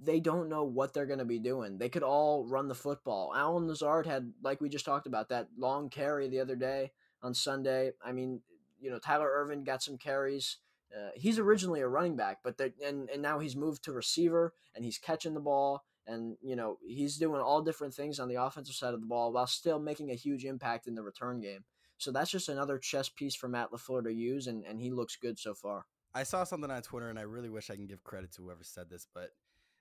they 0.00 0.20
don't 0.20 0.48
know 0.48 0.64
what 0.64 0.94
they're 0.94 1.06
going 1.06 1.18
to 1.18 1.24
be 1.24 1.38
doing. 1.38 1.78
They 1.78 1.88
could 1.88 2.02
all 2.02 2.46
run 2.46 2.68
the 2.68 2.74
football. 2.74 3.32
Allen 3.34 3.66
Lazard 3.66 4.06
had, 4.06 4.32
like 4.42 4.60
we 4.60 4.68
just 4.68 4.84
talked 4.84 5.06
about, 5.06 5.28
that 5.28 5.48
long 5.58 5.90
carry 5.90 6.28
the 6.28 6.40
other 6.40 6.56
day 6.56 6.92
on 7.22 7.34
Sunday. 7.34 7.92
I 8.04 8.12
mean, 8.12 8.40
you 8.80 8.90
know, 8.90 8.98
Tyler 8.98 9.30
Ervin 9.30 9.64
got 9.64 9.82
some 9.82 9.98
carries. 9.98 10.58
Uh, 10.94 11.10
he's 11.14 11.38
originally 11.38 11.80
a 11.80 11.88
running 11.88 12.16
back, 12.16 12.38
but 12.42 12.58
and 12.84 13.08
and 13.10 13.22
now 13.22 13.38
he's 13.38 13.54
moved 13.54 13.84
to 13.84 13.92
receiver 13.92 14.54
and 14.74 14.84
he's 14.84 14.98
catching 14.98 15.34
the 15.34 15.40
ball 15.40 15.84
and 16.06 16.36
you 16.42 16.56
know 16.56 16.78
he's 16.86 17.16
doing 17.16 17.40
all 17.40 17.62
different 17.62 17.94
things 17.94 18.18
on 18.18 18.28
the 18.28 18.42
offensive 18.42 18.74
side 18.74 18.94
of 18.94 19.00
the 19.00 19.06
ball 19.06 19.32
while 19.32 19.46
still 19.46 19.78
making 19.78 20.10
a 20.10 20.14
huge 20.14 20.44
impact 20.44 20.86
in 20.86 20.94
the 20.94 21.02
return 21.02 21.40
game. 21.40 21.64
So 21.98 22.10
that's 22.10 22.30
just 22.30 22.48
another 22.48 22.78
chess 22.78 23.08
piece 23.10 23.34
for 23.34 23.46
Matt 23.46 23.72
LaFleur 23.72 24.04
to 24.04 24.12
use, 24.12 24.46
and, 24.46 24.64
and 24.64 24.80
he 24.80 24.90
looks 24.90 25.16
good 25.16 25.38
so 25.38 25.54
far. 25.54 25.84
I 26.14 26.22
saw 26.22 26.44
something 26.44 26.70
on 26.70 26.80
Twitter, 26.80 27.10
and 27.10 27.18
I 27.18 27.22
really 27.22 27.50
wish 27.50 27.68
I 27.68 27.76
can 27.76 27.86
give 27.86 28.02
credit 28.02 28.32
to 28.32 28.42
whoever 28.42 28.64
said 28.64 28.88
this, 28.88 29.06
but 29.14 29.30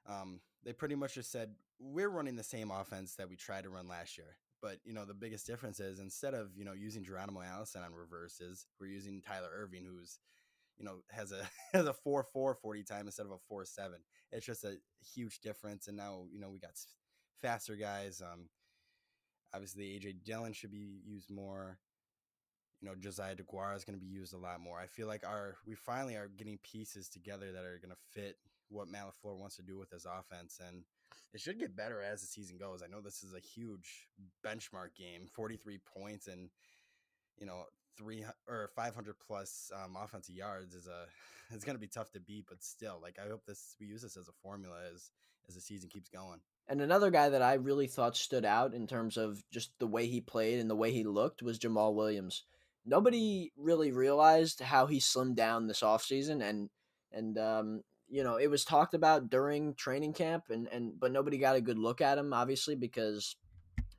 um, 0.06 0.42
they 0.66 0.74
pretty 0.74 0.96
much 0.96 1.16
just 1.16 1.32
said 1.32 1.56
we're 1.80 2.10
running 2.10 2.36
the 2.36 2.44
same 2.44 2.72
offense 2.72 3.16
that 3.16 3.30
we 3.30 3.38
tried 3.38 3.64
to 3.64 3.70
run 3.70 3.88
last 3.88 4.18
year. 4.18 4.36
But 4.62 4.78
you 4.84 4.94
know 4.94 5.06
the 5.06 5.14
biggest 5.14 5.48
difference 5.48 5.80
is 5.80 6.00
instead 6.00 6.34
of 6.34 6.50
you 6.56 6.66
know 6.66 6.74
using 6.74 7.04
Geronimo 7.04 7.42
Allison 7.42 7.84
on 7.84 7.94
reverses, 7.94 8.66
we're 8.80 8.88
using 8.88 9.22
Tyler 9.22 9.50
Ervin, 9.54 9.86
who's 9.86 10.20
you 10.78 10.86
know 10.86 10.98
has 11.12 11.32
a 11.32 11.48
has 11.78 11.86
a 11.86 11.94
four 11.94 12.24
four 12.24 12.56
forty 12.56 12.84
time 12.84 13.06
instead 13.06 13.26
of 13.26 13.32
a 13.32 13.38
four 13.48 13.66
seven. 13.66 14.00
It's 14.32 14.46
just 14.46 14.64
a 14.64 14.78
huge 15.16 15.40
difference. 15.40 15.88
And 15.88 15.98
now 15.98 16.26
you 16.32 16.40
know 16.40 16.50
we 16.50 16.60
got 16.60 16.72
faster 17.42 17.76
guys. 17.76 18.22
Um, 18.22 18.50
obviously 19.54 20.00
AJ 20.00 20.24
Dillon 20.24 20.54
should 20.54 20.72
be 20.72 21.02
used 21.06 21.32
more. 21.32 21.80
You 22.82 22.90
know 22.90 22.96
Josiah 22.96 23.36
DeGuara 23.36 23.76
is 23.76 23.84
going 23.84 23.98
to 23.98 24.06
be 24.06 24.12
used 24.12 24.34
a 24.34 24.38
lot 24.38 24.62
more. 24.62 24.80
I 24.80 24.88
feel 24.88 25.08
like 25.08 25.26
our 25.26 25.56
we 25.66 25.76
finally 25.76 26.16
are 26.16 26.30
getting 26.38 26.60
pieces 26.64 27.10
together 27.10 27.52
that 27.52 27.64
are 27.64 27.80
going 27.82 27.92
to 27.92 28.22
fit 28.22 28.38
what 28.70 28.88
Matt 28.88 29.06
wants 29.24 29.56
to 29.58 29.64
do 29.64 29.78
with 29.78 29.90
his 29.90 30.06
offense. 30.06 30.60
And 30.66 30.84
it 31.34 31.42
should 31.42 31.60
get 31.60 31.76
better 31.76 32.02
as 32.02 32.22
the 32.22 32.28
season 32.28 32.58
goes. 32.58 32.82
I 32.84 32.88
know 32.88 33.02
this 33.02 33.24
is 33.24 33.34
a 33.34 33.40
huge 33.40 34.08
benchmark 34.46 34.96
game, 34.98 35.28
43 35.34 35.80
points 35.96 36.28
and, 36.28 36.50
you 37.38 37.46
know, 37.46 37.64
three 37.98 38.24
or 38.48 38.70
500 38.76 39.16
plus 39.26 39.72
um, 39.76 39.96
offensive 40.02 40.36
yards 40.36 40.74
is 40.74 40.88
a, 40.88 41.06
it's 41.54 41.66
going 41.66 41.76
to 41.76 41.82
be 41.82 41.88
tough 41.88 42.12
to 42.12 42.20
beat, 42.20 42.46
but 42.48 42.64
still, 42.64 43.00
like, 43.02 43.18
I 43.24 43.30
hope 43.30 43.46
this, 43.46 43.76
we 43.80 43.88
use 43.88 44.02
this 44.02 44.18
as 44.18 44.28
a 44.28 44.34
formula 44.44 44.78
as, 44.94 45.12
as 45.48 45.56
the 45.56 45.62
season 45.62 45.90
keeps 45.90 46.10
going. 46.10 46.40
And 46.68 46.82
another 46.82 47.10
guy 47.10 47.30
that 47.30 47.42
I 47.42 47.56
really 47.56 47.88
thought 47.88 48.16
stood 48.16 48.46
out 48.46 48.74
in 48.74 48.86
terms 48.86 49.18
of 49.18 49.44
just 49.52 49.72
the 49.80 49.88
way 49.88 50.06
he 50.06 50.22
played 50.22 50.60
and 50.60 50.70
the 50.70 50.76
way 50.76 50.92
he 50.92 51.04
looked 51.04 51.42
was 51.42 51.58
Jamaal 51.58 51.96
Williams. 51.96 52.44
Nobody 52.86 53.52
really 53.58 53.92
realized 53.92 54.62
how 54.62 54.86
he 54.86 55.00
slimmed 55.00 55.36
down 55.36 55.68
this 55.68 55.82
offseason 55.82 56.48
and 56.48 56.70
and 57.12 57.38
um, 57.40 57.82
you 58.10 58.24
know, 58.24 58.38
it 58.38 58.50
was 58.50 58.66
talked 58.66 58.94
about 58.94 59.30
during 59.30 59.76
training 59.76 60.14
camp, 60.14 60.46
and 60.50 60.68
and 60.68 61.00
but 61.00 61.12
nobody 61.12 61.38
got 61.38 61.56
a 61.56 61.62
good 61.62 61.78
look 61.78 62.02
at 62.02 62.18
him, 62.18 62.34
obviously, 62.34 62.76
because 62.76 63.36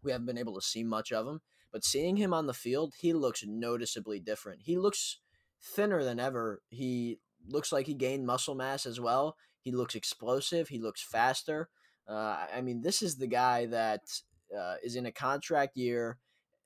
we 0.02 0.12
haven't 0.12 0.26
been 0.26 0.38
able 0.38 0.54
to 0.54 0.66
see 0.66 0.82
much 0.82 1.12
of 1.12 1.26
him. 1.26 1.40
But 1.72 1.84
seeing 1.84 2.16
him 2.16 2.34
on 2.34 2.46
the 2.46 2.54
field, 2.54 2.94
he 2.98 3.12
looks 3.12 3.44
noticeably 3.46 4.18
different. 4.18 4.62
He 4.62 4.76
looks 4.76 5.18
thinner 5.62 6.02
than 6.02 6.18
ever. 6.18 6.62
He 6.70 7.20
looks 7.46 7.72
like 7.72 7.86
he 7.86 7.94
gained 7.94 8.26
muscle 8.26 8.54
mass 8.54 8.86
as 8.86 9.00
well. 9.00 9.36
He 9.60 9.70
looks 9.70 9.94
explosive. 9.94 10.68
He 10.68 10.78
looks 10.78 11.02
faster. 11.02 11.68
Uh, 12.08 12.46
I 12.52 12.60
mean, 12.60 12.82
this 12.82 13.02
is 13.02 13.16
the 13.16 13.28
guy 13.28 13.66
that 13.66 14.00
uh, 14.56 14.76
is 14.82 14.96
in 14.96 15.06
a 15.06 15.12
contract 15.12 15.76
year. 15.76 16.18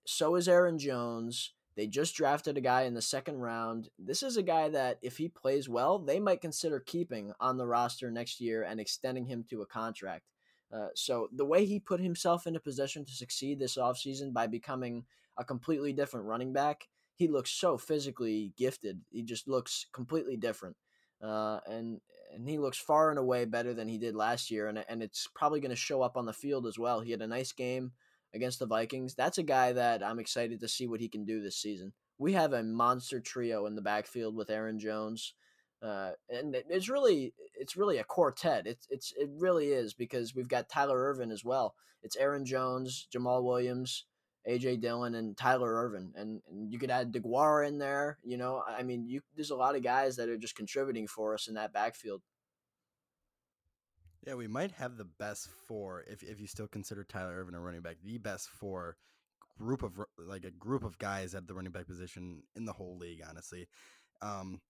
So 0.07 0.37
is 0.37 0.49
Aaron 0.49 0.79
Jones. 0.79 1.53
They 1.77 1.87
just 1.87 2.15
drafted 2.15 2.57
a 2.57 2.61
guy 2.61 2.83
in 2.83 2.95
the 2.95 3.03
second 3.03 3.39
round. 3.39 3.89
This 3.99 4.23
is 4.23 4.37
a 4.37 4.43
guy 4.43 4.69
that, 4.69 4.99
if 5.03 5.17
he 5.17 5.29
plays 5.29 5.69
well, 5.69 5.99
they 5.99 6.21
might 6.21 6.41
consider 6.41 6.79
keeping 6.79 7.33
on 7.41 7.57
the 7.57 7.67
roster 7.67 8.11
next 8.11 8.41
year 8.41 8.63
and 8.63 8.81
extending 8.81 9.27
him 9.27 9.45
to 9.51 9.63
a 9.63 9.67
contract. 9.67 10.25
Uh, 10.73 10.89
so 10.95 11.29
the 11.35 11.45
way 11.45 11.65
he 11.65 11.79
put 11.81 12.01
himself 12.01 12.47
in 12.47 12.57
a 12.57 12.61
position 12.61 13.05
to 13.05 13.13
succeed 13.13 13.59
this 13.59 13.77
offseason 13.77 14.33
by 14.33 14.47
becoming 14.47 15.05
a 15.37 15.45
completely 15.45 15.93
different 15.93 16.27
running 16.27 16.53
back, 16.53 16.89
he 17.17 17.29
looks 17.29 17.51
so 17.51 17.77
physically 17.77 18.53
gifted. 18.57 19.01
He 19.11 19.23
just 19.23 19.49
looks 19.49 19.87
completely 19.93 20.37
different. 20.37 20.77
Uh, 21.23 21.61
and 21.67 22.01
and 22.35 22.49
he 22.49 22.59
looks 22.59 22.79
far 22.79 23.11
and 23.11 23.19
away 23.19 23.45
better 23.45 23.73
than 23.73 23.89
he 23.89 23.99
did 23.99 24.17
last 24.17 24.51
year, 24.51 24.67
and 24.67 24.85
and 24.89 25.03
it's 25.03 25.29
probably 25.35 25.61
going 25.61 25.71
to 25.71 25.77
show 25.77 26.03
up 26.03 26.17
on 26.17 26.27
the 26.27 26.33
field 26.33 26.67
as 26.67 26.79
well. 26.79 27.01
He 27.01 27.13
had 27.13 27.23
a 27.23 27.27
nice 27.27 27.53
game 27.53 27.93
against 28.35 28.59
the 28.59 28.67
Vikings. 28.67 29.15
That's 29.15 29.39
a 29.39 29.43
guy 29.43 29.73
that 29.73 30.03
I'm 30.03 30.19
excited 30.19 30.61
to 30.61 30.69
see 30.69 30.87
what 30.87 31.01
he 31.01 31.09
can 31.09 31.25
do 31.25 31.41
this 31.41 31.57
season. 31.57 31.93
We 32.19 32.33
have 32.33 32.53
a 32.53 32.63
monster 32.63 33.21
trio 33.21 33.67
in 33.67 33.75
the 33.75 33.83
backfield 33.83 34.37
with 34.37 34.51
Aaron 34.51 34.79
Jones, 34.79 35.35
uh, 35.83 36.13
and 36.29 36.57
it's 36.69 36.89
really 36.89 37.35
it's 37.55 37.77
really 37.77 37.99
a 37.99 38.05
quartet. 38.05 38.67
It's 38.67 38.87
it's 38.91 39.13
it 39.17 39.31
really 39.39 39.69
is 39.69 39.95
because 39.95 40.35
we've 40.35 40.49
got 40.49 40.69
Tyler 40.69 40.99
Ervin 40.99 41.31
as 41.31 41.45
well. 41.45 41.75
It's 42.03 42.17
Aaron 42.17 42.45
Jones, 42.45 43.09
Jamaal 43.15 43.43
Williams, 43.43 44.05
AJ 44.49 44.81
Dillon, 44.81 45.15
and 45.15 45.37
Tyler 45.37 45.73
Ervin, 45.73 46.13
and, 46.15 46.41
and 46.49 46.73
you 46.73 46.79
could 46.79 46.91
add 46.91 47.13
DeGuara 47.13 47.67
in 47.67 47.79
there. 47.79 48.19
You 48.23 48.37
know, 48.37 48.63
I 48.67 48.83
mean, 48.83 49.09
you 49.09 49.23
there's 49.35 49.51
a 49.51 49.57
lot 49.57 49.75
of 49.75 49.83
guys 49.83 50.17
that 50.17 50.29
are 50.29 50.39
just 50.39 50.57
contributing 50.57 51.07
for 51.07 51.35
us 51.35 51.49
in 51.49 51.55
that 51.55 51.73
backfield. 51.73 52.23
Yeah, 54.27 54.35
we 54.35 54.47
might 54.47 54.73
have 54.73 54.97
the 54.97 55.05
best 55.05 55.49
four 55.69 56.05
if 56.09 56.23
if 56.23 56.41
you 56.41 56.47
still 56.47 56.67
consider 56.67 57.05
Tyler 57.05 57.37
Ervin 57.39 57.55
a 57.55 57.61
running 57.61 57.83
back, 57.83 57.97
the 58.03 58.19
best 58.19 58.49
four 58.49 58.97
group 59.59 59.83
of 59.83 60.01
like 60.19 60.45
a 60.45 60.51
group 60.51 60.83
of 60.83 60.99
guys 60.99 61.35
at 61.35 61.47
the 61.47 61.55
running 61.55 61.73
back 61.73 61.87
position 61.87 62.43
in 62.57 62.65
the 62.65 62.73
whole 62.73 62.97
league. 62.97 63.23
Honestly, 63.29 63.69
um, 64.23 64.61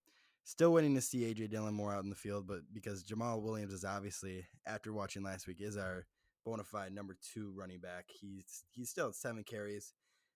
still 0.43 0.73
waiting 0.73 0.93
to 0.95 1.01
see 1.01 1.21
AJ 1.33 1.51
Dillon 1.51 1.73
more 1.73 1.93
out 1.93 2.03
in 2.03 2.09
the 2.09 2.15
field, 2.15 2.47
but 2.47 2.61
because 2.73 3.03
Jamaal 3.03 3.41
Williams 3.41 3.71
is 3.71 3.85
obviously 3.85 4.45
after 4.67 4.91
watching 4.91 5.23
last 5.23 5.47
week 5.47 5.61
is 5.61 5.77
our 5.77 6.05
bona 6.45 6.63
fide 6.63 6.93
number 6.93 7.15
two 7.33 7.53
running 7.55 7.79
back. 7.79 8.05
He's 8.09 8.65
he's 8.71 8.89
still 8.89 9.07
at 9.07 9.15
seven 9.15 9.45
carries, 9.45 9.93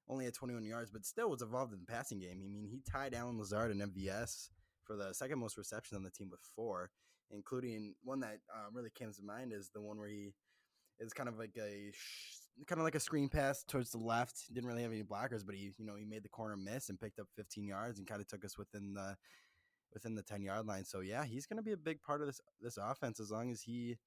only 0.07 0.27
at 0.27 0.33
21 0.33 0.63
yards, 0.63 0.91
but 0.91 1.05
still 1.05 1.29
was 1.29 1.41
involved 1.41 1.73
in 1.73 1.79
the 1.79 1.91
passing 1.91 2.19
game. 2.19 2.41
I 2.43 2.47
mean, 2.47 2.67
he 2.69 2.81
tied 2.89 3.13
Allen 3.13 3.37
Lazard 3.37 3.71
and 3.71 3.81
MVS 3.81 4.49
for 4.85 4.95
the 4.95 5.13
second 5.13 5.39
most 5.39 5.57
receptions 5.57 5.97
on 5.97 6.03
the 6.03 6.09
team 6.09 6.29
with 6.29 6.39
four, 6.55 6.89
including 7.31 7.95
one 8.03 8.19
that 8.21 8.39
um, 8.53 8.73
really 8.73 8.89
comes 8.97 9.17
to 9.17 9.23
mind 9.23 9.53
is 9.53 9.69
the 9.73 9.81
one 9.81 9.97
where 9.97 10.07
he 10.07 10.33
is 10.99 11.13
kind 11.13 11.29
of 11.29 11.37
like 11.37 11.57
a 11.57 11.91
kind 12.67 12.79
of 12.79 12.83
like 12.83 12.95
a 12.95 12.99
screen 12.99 13.29
pass 13.29 13.63
towards 13.63 13.91
the 13.91 13.97
left. 13.97 14.53
Didn't 14.53 14.67
really 14.67 14.83
have 14.83 14.91
any 14.91 15.03
blockers, 15.03 15.45
but 15.45 15.55
he 15.55 15.71
you 15.77 15.85
know 15.85 15.95
he 15.95 16.05
made 16.05 16.23
the 16.23 16.29
corner 16.29 16.57
miss 16.57 16.89
and 16.89 16.99
picked 16.99 17.19
up 17.19 17.27
15 17.35 17.67
yards 17.67 17.99
and 17.99 18.07
kind 18.07 18.21
of 18.21 18.27
took 18.27 18.43
us 18.43 18.57
within 18.57 18.93
the 18.93 19.15
within 19.93 20.15
the 20.15 20.23
10 20.23 20.43
yard 20.43 20.65
line. 20.65 20.85
So 20.85 20.99
yeah, 20.99 21.25
he's 21.25 21.45
going 21.45 21.57
to 21.57 21.63
be 21.63 21.71
a 21.71 21.77
big 21.77 22.01
part 22.01 22.21
of 22.21 22.27
this 22.27 22.41
this 22.61 22.77
offense 22.77 23.19
as 23.19 23.31
long 23.31 23.51
as 23.51 23.61
he 23.61 23.97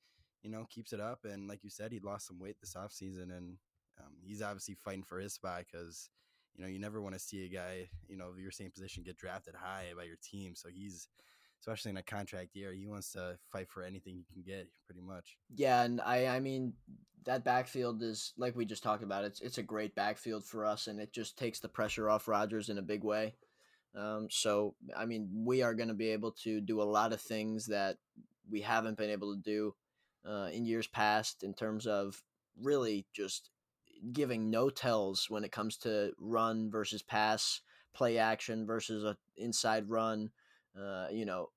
you 0.43 0.51
know, 0.51 0.67
keeps 0.69 0.93
it 0.93 1.01
up. 1.01 1.21
And 1.25 1.49
like 1.49 1.65
you 1.65 1.71
said, 1.71 1.93
he 1.93 2.01
lost 2.01 2.27
some 2.27 2.39
weight 2.39 2.57
this 2.61 2.75
offseason, 2.75 3.35
and 3.37 3.57
um, 3.99 4.13
he's 4.23 4.43
obviously 4.43 4.75
fighting 4.75 5.05
for 5.05 5.19
his 5.19 5.33
spot 5.33 5.65
because, 5.71 6.11
you 6.57 6.63
know, 6.63 6.71
you 6.71 6.79
never 6.79 7.01
want 7.01 7.15
to 7.15 7.21
see 7.21 7.45
a 7.45 7.49
guy, 7.49 7.89
you 8.09 8.17
know, 8.17 8.29
of 8.29 8.39
your 8.39 8.51
same 8.51 8.71
position 8.71 9.05
get 9.05 9.17
drafted 9.17 9.55
high 9.55 9.87
by 9.97 10.05
your 10.05 10.17
team. 10.23 10.55
So 10.55 10.69
he's, 10.69 11.09
especially 11.63 11.91
in 11.93 11.97
a 11.97 12.03
contract 12.03 12.57
year, 12.57 12.73
he 12.73 12.87
wants 12.87 13.13
to 13.13 13.39
fight 13.53 13.71
for 13.71 13.85
anything 13.85 14.17
he 14.17 14.27
can 14.33 14.43
get, 14.43 14.69
pretty 14.85 15.01
much. 15.01 15.37
Yeah, 15.55 15.85
and 15.85 16.01
I, 16.01 16.27
I 16.27 16.41
mean, 16.41 16.73
that 17.25 17.45
backfield 17.45 18.03
is 18.03 18.33
like 18.37 18.57
we 18.57 18.65
just 18.65 18.83
talked 18.83 19.05
about. 19.05 19.25
It's 19.25 19.41
it's 19.41 19.59
a 19.59 19.63
great 19.63 19.95
backfield 19.95 20.45
for 20.45 20.65
us, 20.65 20.89
and 20.89 20.99
it 20.99 21.13
just 21.13 21.39
takes 21.39 21.61
the 21.61 21.69
pressure 21.69 22.11
off 22.11 22.27
Rodgers 22.27 22.69
in 22.69 22.79
a 22.79 22.83
big 22.83 23.05
way. 23.05 23.35
Um, 23.95 24.27
so 24.29 24.75
I 24.97 25.07
mean, 25.07 25.29
we 25.33 25.63
are 25.63 25.75
going 25.75 25.89
to 25.89 25.95
be 25.95 26.09
able 26.09 26.33
to 26.43 26.61
do 26.61 26.83
a 26.83 26.85
lot 26.85 27.13
of 27.13 27.21
things 27.21 27.67
that 27.67 27.99
we 28.51 28.61
haven't 28.61 28.99
been 28.99 29.11
able 29.11 29.35
to 29.35 29.41
do 29.41 29.75
uh, 30.29 30.49
in 30.53 30.67
years 30.67 30.89
past 30.89 31.45
in 31.45 31.55
terms 31.55 31.87
of 31.87 32.21
really 32.61 33.07
just 33.13 33.51
giving 34.13 34.51
no 34.51 34.69
tells 34.69 35.31
when 35.31 35.45
it 35.45 35.53
comes 35.53 35.77
to 35.77 36.11
run 36.19 36.73
versus 36.73 37.03
pass, 37.03 37.61
play 37.95 38.19
action 38.19 38.67
versus 38.67 39.05
a 39.05 39.17
inside 39.37 39.89
run. 39.89 40.31
Uh, 40.79 41.07
you 41.11 41.25
know, 41.27 41.51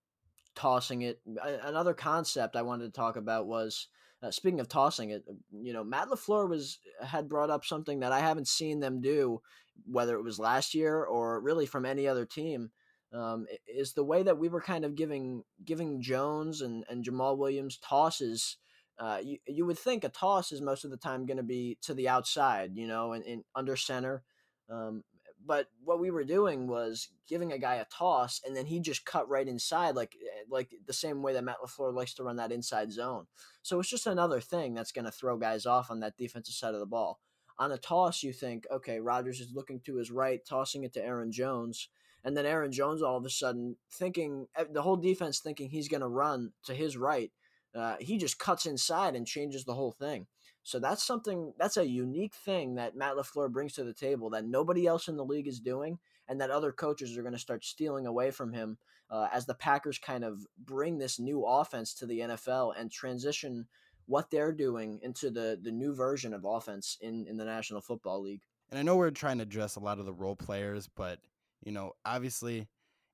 tossing 0.55 1.03
it. 1.03 1.19
Another 1.63 1.93
concept 1.93 2.55
I 2.55 2.63
wanted 2.63 2.85
to 2.85 2.91
talk 2.91 3.15
about 3.15 3.47
was 3.47 3.87
uh, 4.23 4.31
speaking 4.31 4.59
of 4.59 4.67
tossing 4.67 5.11
it. 5.11 5.23
You 5.51 5.73
know, 5.73 5.83
Matt 5.83 6.09
LaFleur 6.09 6.49
was 6.49 6.79
had 7.01 7.29
brought 7.29 7.49
up 7.49 7.65
something 7.65 7.99
that 7.99 8.11
I 8.11 8.19
haven't 8.19 8.47
seen 8.47 8.79
them 8.79 9.01
do, 9.01 9.41
whether 9.85 10.15
it 10.15 10.23
was 10.23 10.39
last 10.39 10.73
year 10.73 11.03
or 11.03 11.39
really 11.41 11.65
from 11.65 11.85
any 11.85 12.07
other 12.07 12.25
team 12.25 12.71
um, 13.13 13.45
is 13.67 13.93
the 13.93 14.03
way 14.03 14.23
that 14.23 14.37
we 14.37 14.49
were 14.49 14.61
kind 14.61 14.83
of 14.83 14.95
giving 14.95 15.43
giving 15.63 16.01
Jones 16.01 16.61
and, 16.61 16.83
and 16.89 17.03
Jamaal 17.03 17.37
Williams 17.37 17.77
tosses. 17.77 18.57
Uh, 18.97 19.19
you, 19.23 19.37
you 19.47 19.65
would 19.65 19.77
think 19.77 20.03
a 20.03 20.09
toss 20.09 20.51
is 20.51 20.61
most 20.61 20.85
of 20.85 20.91
the 20.91 20.97
time 20.97 21.25
going 21.25 21.37
to 21.37 21.43
be 21.43 21.77
to 21.81 21.93
the 21.93 22.07
outside, 22.07 22.71
you 22.75 22.87
know, 22.87 23.11
and, 23.11 23.25
and 23.25 23.43
under 23.53 23.75
center. 23.75 24.23
Um, 24.69 25.03
but 25.45 25.67
what 25.83 25.99
we 25.99 26.11
were 26.11 26.23
doing 26.23 26.67
was 26.67 27.09
giving 27.27 27.51
a 27.51 27.57
guy 27.57 27.75
a 27.75 27.85
toss, 27.85 28.41
and 28.45 28.55
then 28.55 28.65
he 28.65 28.79
just 28.79 29.05
cut 29.05 29.29
right 29.29 29.47
inside, 29.47 29.95
like 29.95 30.15
eh, 30.15 30.43
like 30.49 30.71
the 30.85 30.93
same 30.93 31.21
way 31.21 31.33
that 31.33 31.43
Matt 31.43 31.57
LaFleur 31.63 31.93
likes 31.93 32.13
to 32.15 32.23
run 32.23 32.37
that 32.37 32.51
inside 32.51 32.91
zone. 32.91 33.25
So 33.61 33.79
it's 33.79 33.89
just 33.89 34.07
another 34.07 34.39
thing 34.39 34.73
that's 34.73 34.91
going 34.91 35.05
to 35.05 35.11
throw 35.11 35.37
guys 35.37 35.65
off 35.65 35.91
on 35.91 35.99
that 36.01 36.17
defensive 36.17 36.55
side 36.55 36.73
of 36.73 36.79
the 36.79 36.85
ball. 36.85 37.19
On 37.57 37.71
a 37.71 37.77
toss, 37.77 38.21
you 38.21 38.33
think, 38.33 38.65
okay, 38.71 38.99
Rodgers 38.99 39.39
is 39.39 39.53
looking 39.53 39.79
to 39.81 39.97
his 39.97 40.11
right, 40.11 40.41
tossing 40.45 40.83
it 40.83 40.93
to 40.93 41.03
Aaron 41.03 41.31
Jones 41.31 41.89
and 42.25 42.35
then 42.35 42.47
Aaron 42.47 42.71
Jones 42.71 43.03
all 43.03 43.17
of 43.17 43.25
a 43.25 43.29
sudden 43.29 43.77
thinking 43.89 44.47
eh, 44.57 44.65
the 44.69 44.81
whole 44.81 44.97
defense 44.97 45.39
thinking 45.39 45.69
he's 45.69 45.87
going 45.87 46.01
to 46.01 46.07
run 46.07 46.51
to 46.65 46.73
his 46.73 46.97
right, 46.97 47.31
uh, 47.75 47.95
he 47.99 48.17
just 48.17 48.39
cuts 48.39 48.65
inside 48.65 49.15
and 49.15 49.27
changes 49.27 49.63
the 49.63 49.75
whole 49.75 49.91
thing. 49.91 50.25
So 50.65 50.79
that's 50.79 51.03
something 51.03 51.53
that's 51.59 51.77
a 51.77 51.87
unique 51.87 52.33
thing 52.33 52.73
that 52.75 52.95
Matt 52.95 53.15
LaFleur 53.15 53.51
brings 53.51 53.73
to 53.73 53.83
the 53.83 53.93
table 53.93 54.31
that 54.31 54.45
nobody 54.45 54.87
else 54.87 55.07
in 55.07 55.15
the 55.15 55.23
league 55.23 55.47
is 55.47 55.59
doing, 55.59 55.99
and 56.27 56.41
that 56.41 56.49
other 56.49 56.71
coaches 56.71 57.15
are 57.15 57.21
going 57.21 57.35
to 57.35 57.39
start 57.39 57.63
stealing 57.63 58.07
away 58.07 58.31
from 58.31 58.51
him 58.51 58.79
uh, 59.11 59.27
as 59.31 59.45
the 59.45 59.53
Packers 59.53 59.99
kind 59.99 60.23
of 60.23 60.47
bring 60.57 60.97
this 60.97 61.19
new 61.19 61.45
offense 61.45 61.93
to 61.93 62.07
the 62.07 62.19
NFL 62.19 62.73
and 62.75 62.91
transition 62.91 63.67
what 64.07 64.31
they're 64.31 64.51
doing 64.51 64.99
into 65.03 65.29
the 65.29 65.59
the 65.61 65.71
new 65.71 65.93
version 65.93 66.33
of 66.33 66.45
offense 66.45 66.97
in 66.99 67.27
in 67.27 67.37
the 67.37 67.45
National 67.45 67.79
Football 67.79 68.23
League. 68.23 68.41
And 68.71 68.79
I 68.79 68.81
know 68.81 68.97
we're 68.97 69.11
trying 69.11 69.37
to 69.37 69.43
address 69.43 69.75
a 69.75 69.81
lot 69.81 69.99
of 69.99 70.07
the 70.07 70.13
role 70.13 70.35
players, 70.35 70.89
but 70.95 71.19
you 71.63 71.73
know, 71.73 71.91
obviously, 72.03 72.67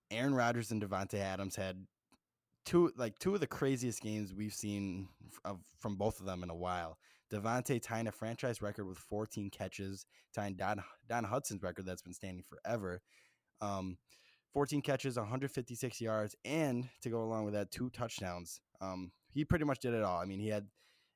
Aaron 0.10 0.34
Rodgers 0.34 0.72
and 0.72 0.82
Davante 0.82 1.20
Adams 1.20 1.58
had 1.58 1.86
two 2.64 2.94
like 2.96 3.20
two 3.20 3.34
of 3.34 3.42
the 3.42 3.48
craziest 3.48 4.02
games 4.02 4.34
we've 4.34 4.54
seen 4.54 5.10
of, 5.44 5.60
from 5.80 5.98
both 5.98 6.22
of 6.22 6.26
them 6.26 6.44
in 6.44 6.50
a 6.50 6.56
while. 6.56 6.98
Davante 7.32 7.82
tying 7.82 8.08
a 8.08 8.12
franchise 8.12 8.62
record 8.62 8.86
with 8.86 8.98
14 8.98 9.50
catches, 9.50 10.06
tying 10.34 10.56
Don 10.56 10.84
Don 11.08 11.24
Hutson's 11.26 11.64
record 11.64 11.86
that's 11.86 12.02
been 12.02 12.14
standing 12.14 12.44
forever. 12.44 13.02
Um, 13.62 13.98
14 14.54 14.82
catches, 14.82 15.18
156 15.18 16.02
yards, 16.02 16.36
and 16.44 16.90
to 17.02 17.10
go 17.10 17.24
along 17.24 17.46
with 17.46 17.54
that, 17.54 17.72
two 17.72 17.90
touchdowns. 17.90 18.60
Um, 18.82 19.12
he 19.34 19.46
pretty 19.46 19.66
much 19.66 19.80
did 19.80 19.94
it 19.94 20.04
all. 20.04 20.20
I 20.20 20.26
mean, 20.26 20.40
he 20.40 20.50
had 20.50 20.68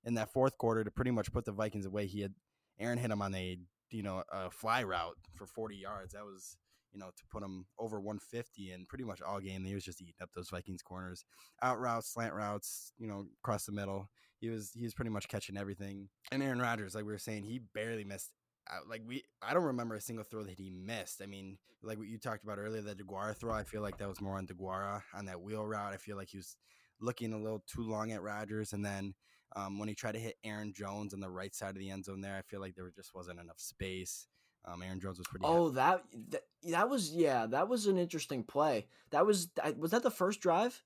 in 0.05 0.13
that 0.13 0.31
fourth 0.31 0.57
quarter 0.57 0.83
to 0.83 0.91
pretty 0.91 1.11
much 1.11 1.31
put 1.33 1.43
the 1.43 1.51
Vikings 1.51 1.85
away. 1.85 2.05
He 2.05 2.21
had 2.21 2.33
Aaron 2.79 2.97
hit 2.97 3.11
him 3.11 3.21
on 3.21 3.35
a 3.35 3.57
you 3.91 4.03
know 4.03 4.23
a 4.31 4.49
fly 4.49 4.83
route 4.83 5.17
for 5.35 5.45
40 5.45 5.75
yards. 5.75 6.13
That 6.13 6.23
was 6.23 6.57
you 6.95 7.01
know, 7.01 7.07
to 7.07 7.23
put 7.29 7.43
him 7.43 7.65
over 7.77 7.99
150 7.99 8.71
and 8.71 8.87
pretty 8.87 9.03
much 9.03 9.21
all 9.21 9.41
game. 9.41 9.65
He 9.65 9.75
was 9.75 9.83
just 9.83 10.01
eating 10.01 10.13
up 10.21 10.29
those 10.33 10.49
Vikings 10.49 10.81
corners, 10.81 11.25
out 11.61 11.79
routes, 11.79 12.13
slant 12.13 12.33
routes, 12.33 12.93
you 12.97 13.05
know, 13.05 13.25
across 13.43 13.65
the 13.65 13.73
middle. 13.73 14.09
He 14.45 14.51
was 14.51 14.71
he 14.75 14.83
was 14.83 14.93
pretty 14.93 15.09
much 15.09 15.27
catching 15.27 15.57
everything. 15.57 16.09
And 16.31 16.43
Aaron 16.43 16.59
Rodgers, 16.59 16.93
like 16.93 17.03
we 17.03 17.11
were 17.11 17.17
saying, 17.17 17.45
he 17.45 17.59
barely 17.73 18.03
missed. 18.03 18.31
Out. 18.71 18.87
Like 18.87 19.01
we, 19.07 19.23
I 19.41 19.55
don't 19.55 19.63
remember 19.63 19.95
a 19.95 20.01
single 20.01 20.23
throw 20.23 20.43
that 20.43 20.59
he 20.59 20.69
missed. 20.69 21.21
I 21.21 21.25
mean, 21.25 21.57
like 21.81 21.97
what 21.97 22.07
you 22.07 22.19
talked 22.19 22.43
about 22.43 22.59
earlier, 22.59 22.81
the 22.81 22.93
DeGuara 22.93 23.35
throw. 23.35 23.53
I 23.53 23.63
feel 23.63 23.81
like 23.81 23.97
that 23.97 24.07
was 24.07 24.21
more 24.21 24.37
on 24.37 24.45
DeGuara 24.45 25.01
on 25.15 25.25
that 25.25 25.41
wheel 25.41 25.65
route. 25.65 25.93
I 25.93 25.97
feel 25.97 26.15
like 26.15 26.29
he 26.29 26.37
was 26.37 26.57
looking 27.01 27.33
a 27.33 27.39
little 27.39 27.63
too 27.65 27.81
long 27.81 28.11
at 28.11 28.21
Rodgers, 28.21 28.73
and 28.73 28.85
then 28.85 29.15
um, 29.55 29.79
when 29.79 29.89
he 29.89 29.95
tried 29.95 30.13
to 30.13 30.19
hit 30.19 30.35
Aaron 30.43 30.73
Jones 30.73 31.13
on 31.13 31.21
the 31.21 31.29
right 31.29 31.55
side 31.55 31.71
of 31.71 31.79
the 31.79 31.89
end 31.89 32.05
zone, 32.05 32.21
there, 32.21 32.35
I 32.35 32.41
feel 32.41 32.59
like 32.59 32.75
there 32.75 32.91
just 32.95 33.15
wasn't 33.15 33.39
enough 33.39 33.59
space. 33.59 34.27
Um, 34.65 34.81
Aaron 34.81 34.99
Jones 34.99 35.17
was 35.17 35.27
pretty. 35.27 35.45
Oh, 35.45 35.69
that, 35.71 36.03
that 36.29 36.41
that 36.71 36.89
was 36.89 37.11
yeah, 37.11 37.45
that 37.47 37.67
was 37.67 37.85
an 37.87 37.97
interesting 37.97 38.43
play. 38.43 38.87
That 39.11 39.25
was 39.25 39.49
was 39.77 39.91
that 39.91 40.03
the 40.03 40.11
first 40.11 40.41
drive? 40.41 40.83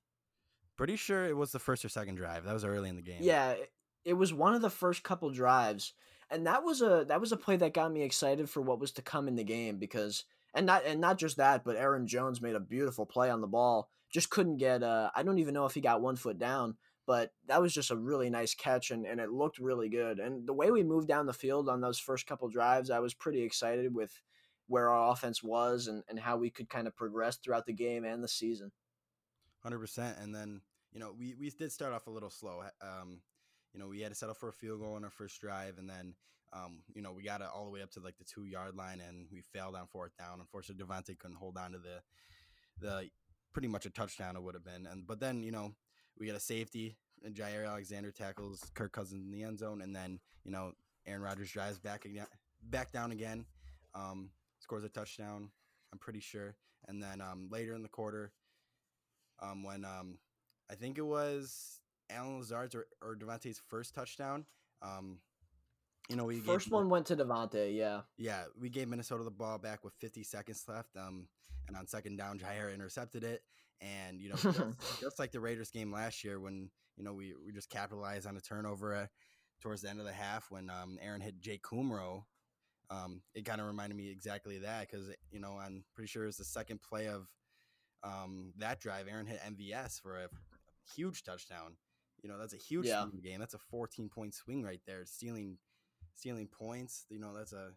Pretty 0.80 0.96
sure 0.96 1.26
it 1.26 1.36
was 1.36 1.52
the 1.52 1.58
first 1.58 1.84
or 1.84 1.90
second 1.90 2.14
drive. 2.14 2.44
That 2.44 2.54
was 2.54 2.64
early 2.64 2.88
in 2.88 2.96
the 2.96 3.02
game. 3.02 3.18
Yeah, 3.20 3.54
it 4.02 4.14
was 4.14 4.32
one 4.32 4.54
of 4.54 4.62
the 4.62 4.70
first 4.70 5.02
couple 5.02 5.28
drives, 5.30 5.92
and 6.30 6.46
that 6.46 6.64
was 6.64 6.80
a 6.80 7.04
that 7.06 7.20
was 7.20 7.32
a 7.32 7.36
play 7.36 7.58
that 7.58 7.74
got 7.74 7.92
me 7.92 8.00
excited 8.00 8.48
for 8.48 8.62
what 8.62 8.80
was 8.80 8.90
to 8.92 9.02
come 9.02 9.28
in 9.28 9.36
the 9.36 9.44
game 9.44 9.76
because 9.76 10.24
and 10.54 10.64
not 10.64 10.86
and 10.86 10.98
not 10.98 11.18
just 11.18 11.36
that, 11.36 11.64
but 11.64 11.76
Aaron 11.76 12.06
Jones 12.06 12.40
made 12.40 12.54
a 12.54 12.60
beautiful 12.60 13.04
play 13.04 13.28
on 13.28 13.42
the 13.42 13.46
ball. 13.46 13.90
Just 14.10 14.30
couldn't 14.30 14.56
get. 14.56 14.82
Uh, 14.82 15.10
I 15.14 15.22
don't 15.22 15.38
even 15.38 15.52
know 15.52 15.66
if 15.66 15.74
he 15.74 15.82
got 15.82 16.00
one 16.00 16.16
foot 16.16 16.38
down, 16.38 16.78
but 17.06 17.34
that 17.46 17.60
was 17.60 17.74
just 17.74 17.90
a 17.90 17.96
really 17.96 18.30
nice 18.30 18.54
catch, 18.54 18.90
and 18.90 19.04
and 19.04 19.20
it 19.20 19.30
looked 19.30 19.58
really 19.58 19.90
good. 19.90 20.18
And 20.18 20.46
the 20.46 20.54
way 20.54 20.70
we 20.70 20.82
moved 20.82 21.08
down 21.08 21.26
the 21.26 21.34
field 21.34 21.68
on 21.68 21.82
those 21.82 21.98
first 21.98 22.26
couple 22.26 22.48
drives, 22.48 22.88
I 22.88 23.00
was 23.00 23.12
pretty 23.12 23.42
excited 23.42 23.94
with 23.94 24.18
where 24.66 24.88
our 24.88 25.12
offense 25.12 25.42
was 25.42 25.88
and 25.88 26.04
and 26.08 26.18
how 26.18 26.38
we 26.38 26.48
could 26.48 26.70
kind 26.70 26.86
of 26.86 26.96
progress 26.96 27.36
throughout 27.36 27.66
the 27.66 27.74
game 27.74 28.06
and 28.06 28.24
the 28.24 28.28
season. 28.28 28.72
Hundred 29.62 29.80
percent, 29.80 30.16
and 30.18 30.34
then 30.34 30.62
you 30.92 31.00
know 31.00 31.14
we 31.18 31.34
we 31.38 31.50
did 31.50 31.72
start 31.72 31.92
off 31.92 32.06
a 32.06 32.10
little 32.10 32.30
slow. 32.30 32.62
Um, 32.82 33.20
you 33.72 33.80
know 33.80 33.88
we 33.88 34.00
had 34.00 34.12
to 34.12 34.14
settle 34.14 34.34
for 34.34 34.48
a 34.48 34.52
field 34.52 34.80
goal 34.80 34.94
on 34.94 35.04
our 35.04 35.10
first 35.10 35.40
drive, 35.40 35.78
and 35.78 35.88
then 35.88 36.14
um, 36.52 36.82
you 36.94 37.02
know, 37.02 37.12
we 37.12 37.22
got 37.22 37.40
it 37.40 37.46
all 37.54 37.64
the 37.64 37.70
way 37.70 37.82
up 37.82 37.90
to 37.92 38.00
like 38.00 38.18
the 38.18 38.24
two 38.24 38.44
yard 38.44 38.76
line, 38.76 39.00
and 39.06 39.26
we 39.30 39.40
failed 39.40 39.76
on 39.76 39.86
fourth 39.86 40.16
down. 40.18 40.40
Unfortunately, 40.40 40.84
Davante 40.84 41.18
couldn't 41.18 41.36
hold 41.36 41.56
on 41.56 41.72
to 41.72 41.78
the 41.78 42.00
the 42.80 43.10
pretty 43.52 43.68
much 43.68 43.86
a 43.86 43.90
touchdown 43.90 44.36
it 44.36 44.42
would 44.42 44.54
have 44.54 44.64
been. 44.64 44.86
And 44.86 45.06
but 45.06 45.20
then 45.20 45.42
you 45.42 45.52
know 45.52 45.72
we 46.18 46.26
get 46.26 46.34
a 46.34 46.40
safety, 46.40 46.96
and 47.24 47.34
Jaire 47.34 47.68
Alexander 47.68 48.10
tackles 48.10 48.70
Kirk 48.74 48.92
Cousins 48.92 49.24
in 49.24 49.30
the 49.30 49.44
end 49.44 49.58
zone, 49.60 49.80
and 49.80 49.94
then 49.94 50.18
you 50.44 50.50
know 50.50 50.72
Aaron 51.06 51.22
Rodgers 51.22 51.52
drives 51.52 51.78
back 51.78 52.04
again, 52.04 52.26
back 52.62 52.90
down 52.90 53.12
again, 53.12 53.46
um, 53.94 54.30
scores 54.58 54.84
a 54.84 54.88
touchdown. 54.88 55.50
I'm 55.92 55.98
pretty 55.98 56.20
sure, 56.20 56.56
and 56.88 57.00
then 57.00 57.20
um, 57.20 57.48
later 57.50 57.74
in 57.74 57.82
the 57.82 57.88
quarter, 57.88 58.32
um, 59.40 59.62
when 59.62 59.84
um, 59.84 60.18
I 60.70 60.74
think 60.74 60.98
it 60.98 61.06
was 61.06 61.80
Allen 62.10 62.38
Lazard's 62.38 62.74
or, 62.74 62.86
or 63.02 63.16
Davante's 63.16 63.60
first 63.68 63.94
touchdown. 63.94 64.44
Um, 64.82 65.18
you 66.08 66.16
know, 66.16 66.24
we 66.24 66.40
first 66.40 66.66
gave, 66.66 66.72
one 66.72 66.88
went 66.88 67.06
to 67.06 67.16
Davante. 67.16 67.76
Yeah, 67.76 68.02
yeah, 68.16 68.44
we 68.58 68.68
gave 68.68 68.88
Minnesota 68.88 69.24
the 69.24 69.30
ball 69.30 69.58
back 69.58 69.84
with 69.84 69.94
50 69.94 70.22
seconds 70.24 70.64
left. 70.68 70.96
Um, 70.96 71.28
and 71.68 71.76
on 71.76 71.86
second 71.86 72.16
down, 72.16 72.38
Jaire 72.38 72.74
intercepted 72.74 73.22
it. 73.24 73.42
And 73.80 74.20
you 74.20 74.30
know, 74.30 74.34
just, 74.36 75.00
just, 75.00 75.18
like 75.18 75.32
the 75.32 75.40
Raiders 75.40 75.70
game 75.70 75.92
last 75.92 76.24
year, 76.24 76.40
when 76.40 76.70
you 76.96 77.04
know 77.04 77.12
we 77.12 77.34
we 77.44 77.52
just 77.52 77.70
capitalized 77.70 78.26
on 78.26 78.36
a 78.36 78.40
turnover 78.40 78.94
uh, 78.94 79.06
towards 79.60 79.82
the 79.82 79.90
end 79.90 80.00
of 80.00 80.06
the 80.06 80.12
half 80.12 80.50
when 80.50 80.68
um, 80.70 80.98
Aaron 81.00 81.20
hit 81.20 81.40
Jake 81.40 81.62
Kumerow. 81.62 82.24
Um, 82.90 83.22
it 83.34 83.44
kind 83.44 83.60
of 83.60 83.68
reminded 83.68 83.96
me 83.96 84.10
exactly 84.10 84.56
of 84.56 84.62
that 84.62 84.90
because 84.90 85.08
you 85.30 85.40
know 85.40 85.58
I'm 85.64 85.84
pretty 85.94 86.08
sure 86.08 86.26
it's 86.26 86.38
the 86.38 86.44
second 86.44 86.80
play 86.82 87.06
of 87.06 87.28
um, 88.02 88.52
that 88.58 88.80
drive. 88.80 89.06
Aaron 89.08 89.26
hit 89.26 89.40
MVS 89.40 90.00
for 90.00 90.16
a 90.16 90.28
huge 90.94 91.22
touchdown. 91.22 91.76
You 92.22 92.28
know 92.28 92.38
that's 92.38 92.54
a 92.54 92.58
huge 92.58 92.86
yeah. 92.86 93.06
game. 93.22 93.40
That's 93.40 93.54
a 93.54 93.58
14 93.58 94.08
point 94.08 94.34
swing 94.34 94.62
right 94.62 94.80
there, 94.86 95.04
stealing 95.06 95.56
stealing 96.14 96.46
points. 96.46 97.06
You 97.08 97.18
know, 97.18 97.34
that's 97.34 97.52
a 97.52 97.70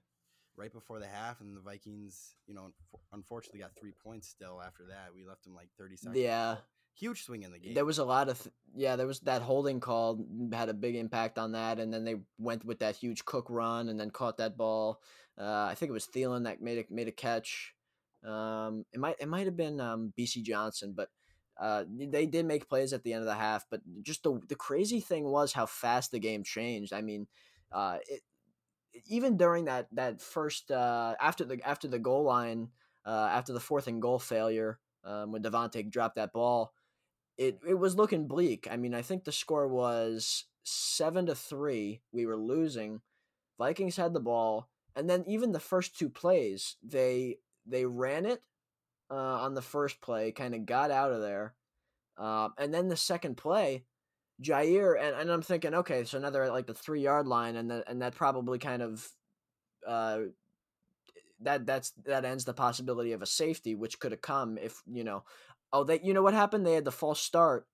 right 0.58 0.72
before 0.72 1.00
the 1.00 1.08
half, 1.08 1.42
and 1.42 1.56
the 1.56 1.62
Vikings, 1.62 2.36
you 2.48 2.54
know, 2.54 2.72
unfortunately 3.12 3.62
got 3.62 3.72
three 3.80 3.94
points 4.04 4.28
still 4.28 4.62
after 4.62 4.84
that. 4.90 5.10
We 5.16 5.26
left 5.26 5.44
them 5.44 5.56
like 5.56 5.70
30 5.78 5.98
seconds. 5.98 6.20
Yeah. 6.20 6.58
Huge 6.96 7.24
swing 7.24 7.42
in 7.42 7.52
the 7.52 7.58
game. 7.58 7.74
There 7.74 7.86
was 7.86 7.98
a 7.98 8.04
lot 8.04 8.30
of, 8.30 8.40
th- 8.42 8.54
yeah, 8.76 8.96
there 8.96 9.08
was 9.08 9.20
that 9.22 9.42
holding 9.42 9.80
call 9.80 10.24
had 10.52 10.70
a 10.70 10.76
big 10.76 10.96
impact 10.96 11.40
on 11.40 11.54
that. 11.54 11.80
And 11.80 11.92
then 11.92 12.04
they 12.04 12.18
went 12.38 12.64
with 12.64 12.80
that 12.80 12.96
huge 12.96 13.26
Cook 13.26 13.48
run 13.50 13.90
and 13.90 14.00
then 14.00 14.12
caught 14.12 14.38
that 14.38 14.58
ball. 14.58 15.02
Uh, 15.36 15.66
I 15.70 15.74
think 15.74 15.90
it 15.90 15.94
was 15.94 16.06
Thielen 16.06 16.44
that 16.44 16.62
made 16.62 16.78
a, 16.78 16.94
made 16.94 17.08
a 17.08 17.12
catch. 17.12 17.74
Um, 18.24 18.86
it 18.94 19.00
might, 19.00 19.16
it 19.20 19.28
might 19.28 19.48
have 19.48 19.58
been 19.58 19.80
um, 19.80 20.14
Bisi 20.18 20.44
Johnson, 20.44 20.94
but 20.96 21.10
uh, 21.60 21.84
they 21.88 22.26
did 22.26 22.46
make 22.46 22.68
plays 22.68 22.94
at 22.94 23.04
the 23.04 23.14
end 23.14 23.22
of 23.22 23.28
the 23.28 23.36
half. 23.36 23.66
But 23.70 23.82
just 24.02 24.24
the, 24.24 24.40
the 24.48 24.56
crazy 24.56 25.00
thing 25.00 25.26
was 25.26 25.54
how 25.54 25.66
fast 25.66 26.12
the 26.12 26.20
game 26.20 26.44
changed. 26.44 26.94
I 26.94 27.02
mean, 27.02 27.28
uh, 27.72 27.98
it, 28.08 28.22
even 29.08 29.38
during 29.38 29.66
that 29.66 29.88
that 29.94 30.22
first 30.22 30.72
uh, 30.72 31.16
after 31.20 31.46
the 31.46 31.60
after 31.68 31.88
the 31.88 32.00
goal 32.00 32.24
line 32.24 32.70
uh, 33.06 33.30
after 33.32 33.54
the 33.54 33.60
fourth 33.60 33.88
and 33.88 34.02
goal 34.02 34.20
failure 34.20 34.80
um, 35.04 35.32
when 35.32 35.44
Davante 35.44 35.90
dropped 35.90 36.16
that 36.16 36.34
ball, 36.34 36.74
it 37.38 37.60
it 37.68 37.76
was 37.76 37.96
looking 37.96 38.28
bleak. 38.28 38.68
I 38.70 38.78
mean, 38.78 38.94
I 38.94 39.02
think 39.02 39.24
the 39.24 39.32
score 39.32 39.68
was 39.68 40.46
seven 40.64 41.26
to 41.28 41.36
three. 41.36 42.02
We 42.12 42.26
were 42.26 42.38
losing. 42.38 43.02
Vikings 43.58 43.98
had 43.98 44.14
the 44.14 44.20
ball, 44.20 44.70
and 44.96 45.10
then 45.10 45.24
even 45.28 45.52
the 45.52 45.60
first 45.60 45.98
two 45.98 46.10
plays, 46.10 46.78
they 46.84 47.38
they 47.66 47.86
ran 47.86 48.26
it 48.26 48.42
uh, 49.10 49.16
on 49.16 49.54
the 49.54 49.62
first 49.62 50.02
play, 50.02 50.32
kind 50.32 50.56
of 50.56 50.66
got 50.66 50.92
out 50.92 51.12
of 51.12 51.22
there, 51.22 51.54
uh, 52.18 52.50
and 52.58 52.74
then 52.74 52.90
the 52.90 52.98
second 52.98 53.38
play, 53.38 53.84
Jaire, 54.42 55.00
and, 55.00 55.16
and 55.16 55.32
I'm 55.32 55.42
thinking, 55.42 55.74
okay, 55.74 56.04
so 56.04 56.20
now 56.20 56.30
they're 56.30 56.44
at 56.44 56.54
like 56.54 56.68
the 56.68 56.74
three 56.74 57.02
yard 57.02 57.28
line, 57.28 57.56
and 57.56 57.70
the, 57.70 57.84
and 57.88 58.02
that 58.02 58.16
probably 58.16 58.60
kind 58.60 58.82
of 58.82 59.08
uh, 59.88 60.20
that 61.42 61.66
that's 61.66 61.92
that 62.06 62.26
ends 62.26 62.46
the 62.46 62.54
possibility 62.54 63.12
of 63.12 63.22
a 63.22 63.28
safety, 63.28 63.76
which 63.76 64.00
could 64.00 64.12
have 64.12 64.22
come 64.22 64.58
if 64.58 64.82
you 64.92 65.04
know, 65.04 65.24
oh, 65.72 65.84
they 65.84 66.00
you 66.02 66.14
know 66.14 66.24
what 66.24 66.34
happened? 66.34 66.66
They 66.66 66.74
had 66.74 66.86
the 66.86 66.92
false 66.92 67.22
start, 67.22 67.68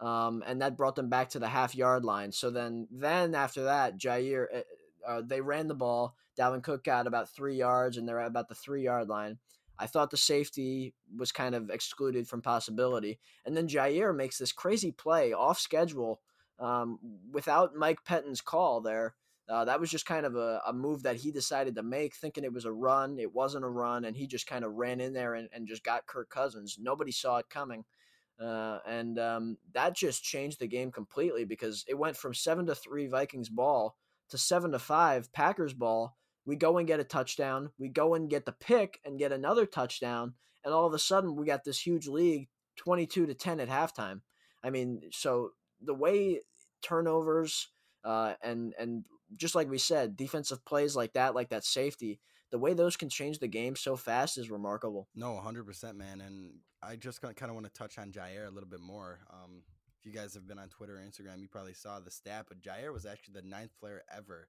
um, 0.00 0.42
and 0.46 0.62
that 0.62 0.76
brought 0.76 0.96
them 0.96 1.08
back 1.08 1.30
to 1.30 1.38
the 1.38 1.48
half 1.48 1.74
yard 1.74 2.04
line. 2.04 2.32
So 2.32 2.50
then 2.50 2.88
then 2.90 3.34
after 3.34 3.64
that, 3.64 3.98
Jaire, 3.98 4.46
uh, 4.54 4.60
uh, 5.06 5.22
they 5.24 5.40
ran 5.40 5.68
the 5.68 5.74
ball. 5.74 6.16
Dalvin 6.38 6.62
Cook 6.62 6.84
got 6.84 7.06
about 7.06 7.30
three 7.30 7.56
yards, 7.56 7.96
and 7.96 8.08
they're 8.08 8.20
at 8.20 8.28
about 8.28 8.48
the 8.48 8.54
three 8.54 8.84
yard 8.84 9.08
line. 9.08 9.38
I 9.78 9.86
thought 9.86 10.10
the 10.10 10.16
safety 10.16 10.94
was 11.16 11.32
kind 11.32 11.54
of 11.54 11.70
excluded 11.70 12.28
from 12.28 12.42
possibility. 12.42 13.18
And 13.44 13.56
then 13.56 13.68
Jaire 13.68 14.16
makes 14.16 14.38
this 14.38 14.52
crazy 14.52 14.92
play 14.92 15.32
off 15.32 15.58
schedule 15.58 16.20
um, 16.58 16.98
without 17.32 17.74
Mike 17.74 18.04
Pettine's 18.04 18.40
call 18.40 18.80
there. 18.80 19.14
Uh, 19.48 19.64
that 19.64 19.78
was 19.78 19.90
just 19.90 20.06
kind 20.06 20.26
of 20.26 20.34
a, 20.34 20.60
a, 20.66 20.72
move 20.72 21.04
that 21.04 21.16
he 21.16 21.30
decided 21.30 21.76
to 21.76 21.82
make, 21.82 22.16
thinking 22.16 22.42
it 22.42 22.52
was 22.52 22.64
a 22.64 22.72
run. 22.72 23.16
It 23.18 23.32
wasn't 23.32 23.64
a 23.64 23.68
run, 23.68 24.04
and 24.04 24.16
he 24.16 24.26
just 24.26 24.48
kind 24.48 24.64
of 24.64 24.72
ran 24.72 25.00
in 25.00 25.12
there 25.12 25.34
and, 25.34 25.48
and 25.52 25.68
just 25.68 25.84
got 25.84 26.06
Kirk 26.06 26.28
Cousins. 26.30 26.78
Nobody 26.80 27.12
saw 27.12 27.36
it 27.36 27.48
coming. 27.48 27.84
Uh, 28.40 28.78
and 28.86 29.18
um, 29.18 29.56
that 29.72 29.94
just 29.94 30.24
changed 30.24 30.58
the 30.58 30.66
game 30.66 30.90
completely 30.90 31.44
because 31.44 31.84
it 31.88 31.96
went 31.96 32.16
from 32.16 32.34
seven 32.34 32.66
to 32.66 32.74
three 32.74 33.06
Vikings 33.06 33.48
ball 33.48 33.96
to 34.28 34.36
seven 34.36 34.72
to 34.72 34.78
five 34.78 35.32
Packers 35.32 35.72
ball 35.72 36.16
we 36.46 36.56
go 36.56 36.78
and 36.78 36.86
get 36.86 37.00
a 37.00 37.04
touchdown. 37.04 37.70
We 37.78 37.88
go 37.88 38.14
and 38.14 38.30
get 38.30 38.46
the 38.46 38.52
pick 38.52 39.00
and 39.04 39.18
get 39.18 39.32
another 39.32 39.66
touchdown. 39.66 40.34
And 40.64 40.72
all 40.72 40.86
of 40.86 40.94
a 40.94 40.98
sudden, 40.98 41.36
we 41.36 41.44
got 41.44 41.64
this 41.64 41.84
huge 41.84 42.06
league 42.06 42.48
22 42.76 43.26
to 43.26 43.34
10 43.34 43.60
at 43.60 43.68
halftime. 43.68 44.20
I 44.62 44.70
mean, 44.70 45.02
so 45.12 45.50
the 45.80 45.94
way 45.94 46.40
turnovers 46.82 47.68
uh, 48.04 48.34
and, 48.42 48.74
and 48.78 49.04
just 49.36 49.54
like 49.54 49.68
we 49.68 49.78
said, 49.78 50.16
defensive 50.16 50.64
plays 50.64 50.94
like 50.94 51.14
that, 51.14 51.34
like 51.34 51.48
that 51.48 51.64
safety, 51.64 52.20
the 52.52 52.58
way 52.58 52.74
those 52.74 52.96
can 52.96 53.08
change 53.08 53.40
the 53.40 53.48
game 53.48 53.74
so 53.74 53.96
fast 53.96 54.38
is 54.38 54.50
remarkable. 54.50 55.08
No, 55.14 55.40
100%, 55.44 55.96
man. 55.96 56.20
And 56.20 56.52
I 56.80 56.94
just 56.94 57.20
kind 57.20 57.34
of 57.42 57.54
want 57.54 57.66
to 57.66 57.72
touch 57.72 57.98
on 57.98 58.12
Jaire 58.12 58.46
a 58.46 58.50
little 58.50 58.68
bit 58.68 58.80
more. 58.80 59.18
Um, 59.30 59.62
if 59.98 60.06
you 60.06 60.12
guys 60.12 60.34
have 60.34 60.46
been 60.46 60.60
on 60.60 60.68
Twitter 60.68 60.98
or 60.98 61.00
Instagram, 61.00 61.40
you 61.40 61.48
probably 61.48 61.74
saw 61.74 61.98
the 61.98 62.10
stat, 62.10 62.46
but 62.48 62.62
Jaire 62.62 62.92
was 62.92 63.04
actually 63.04 63.34
the 63.34 63.48
ninth 63.48 63.72
player 63.80 64.02
ever 64.16 64.48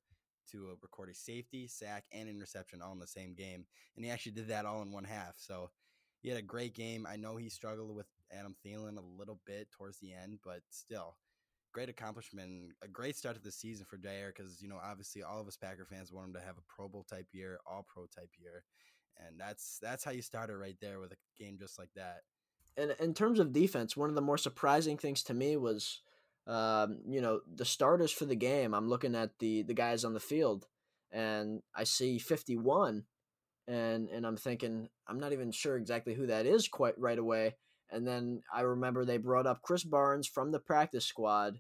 to 0.52 0.70
uh, 0.72 0.76
record 0.82 1.10
a 1.10 1.14
safety, 1.16 1.68
sack, 1.68 2.06
and 2.12 2.30
interception 2.30 2.82
all 2.82 2.94
in 2.94 3.00
the 3.00 3.08
same 3.08 3.34
game. 3.34 3.66
And 3.96 4.06
he 4.06 4.12
actually 4.12 4.34
did 4.34 4.48
that 4.50 4.66
all 4.66 4.82
in 4.82 4.92
one 4.92 5.04
half. 5.04 5.36
So 5.38 5.70
he 6.22 6.30
had 6.30 6.38
a 6.38 6.44
great 6.44 6.74
game. 6.74 7.08
I 7.10 7.16
know 7.16 7.38
he 7.38 7.50
struggled 7.50 7.96
with 7.96 8.08
Adam 8.32 8.56
Thielen 8.66 8.98
a 8.98 9.20
little 9.20 9.40
bit 9.46 9.72
towards 9.72 10.00
the 10.00 10.14
end, 10.14 10.40
but 10.44 10.62
still, 10.70 11.16
great 11.74 11.90
accomplishment. 11.90 12.74
A 12.84 12.88
great 12.88 13.16
start 13.16 13.36
to 13.36 13.42
the 13.42 13.52
season 13.52 13.86
for 13.90 13.98
Jaire 13.98 14.34
because, 14.36 14.62
you 14.62 14.68
know, 14.68 14.80
obviously 14.84 15.24
all 15.24 15.40
of 15.40 15.48
us 15.48 15.58
Packer 15.58 15.86
fans 15.86 16.12
want 16.12 16.28
him 16.28 16.34
to 16.34 16.42
have 16.42 16.58
a 16.58 16.74
Pro 16.74 16.88
Bowl 16.88 17.06
type 17.10 17.28
year, 17.32 17.60
all 17.66 17.86
pro 17.88 18.06
type 18.08 18.32
year. 18.40 18.64
And 19.26 19.40
that's 19.40 19.80
that's 19.82 20.04
how 20.04 20.12
you 20.12 20.22
start 20.22 20.50
it 20.50 20.58
right 20.58 20.78
there 20.80 21.00
with 21.00 21.12
a 21.12 21.44
game 21.44 21.58
just 21.60 21.80
like 21.80 21.90
that. 21.96 22.22
And 22.78 22.96
in 23.00 23.14
terms 23.14 23.40
of 23.40 23.54
defense, 23.54 23.98
one 23.98 24.10
of 24.10 24.16
the 24.16 24.22
more 24.22 24.38
surprising 24.38 24.98
things 24.98 25.24
to 25.24 25.34
me 25.34 25.58
was 25.58 26.02
um, 26.48 27.00
you 27.08 27.22
know, 27.22 27.42
the 27.54 27.66
starters 27.66 28.12
for 28.12 28.26
the 28.26 28.36
game, 28.36 28.74
I'm 28.74 28.88
looking 28.88 29.16
at 29.16 29.38
the 29.40 29.64
the 29.64 29.74
guys 29.74 30.06
on 30.06 30.14
the 30.14 30.20
field 30.20 30.66
and 31.12 31.62
I 31.76 31.84
see 31.84 32.20
51 32.20 33.04
and 33.68 34.10
and 34.10 34.26
I'm 34.26 34.38
thinking 34.38 34.90
I'm 35.08 35.20
not 35.20 35.34
even 35.34 35.52
sure 35.52 35.78
exactly 35.78 36.14
who 36.14 36.28
that 36.28 36.46
is 36.46 36.68
quite 36.68 36.98
right 36.98 37.20
away. 37.20 37.56
And 37.90 38.08
then 38.08 38.42
I 38.54 38.62
remember 38.62 39.06
they 39.06 39.18
brought 39.18 39.48
up 39.48 39.62
Krys 39.62 39.90
Barnes 39.90 40.28
from 40.28 40.52
the 40.52 40.60
practice 40.60 41.06
squad, 41.06 41.60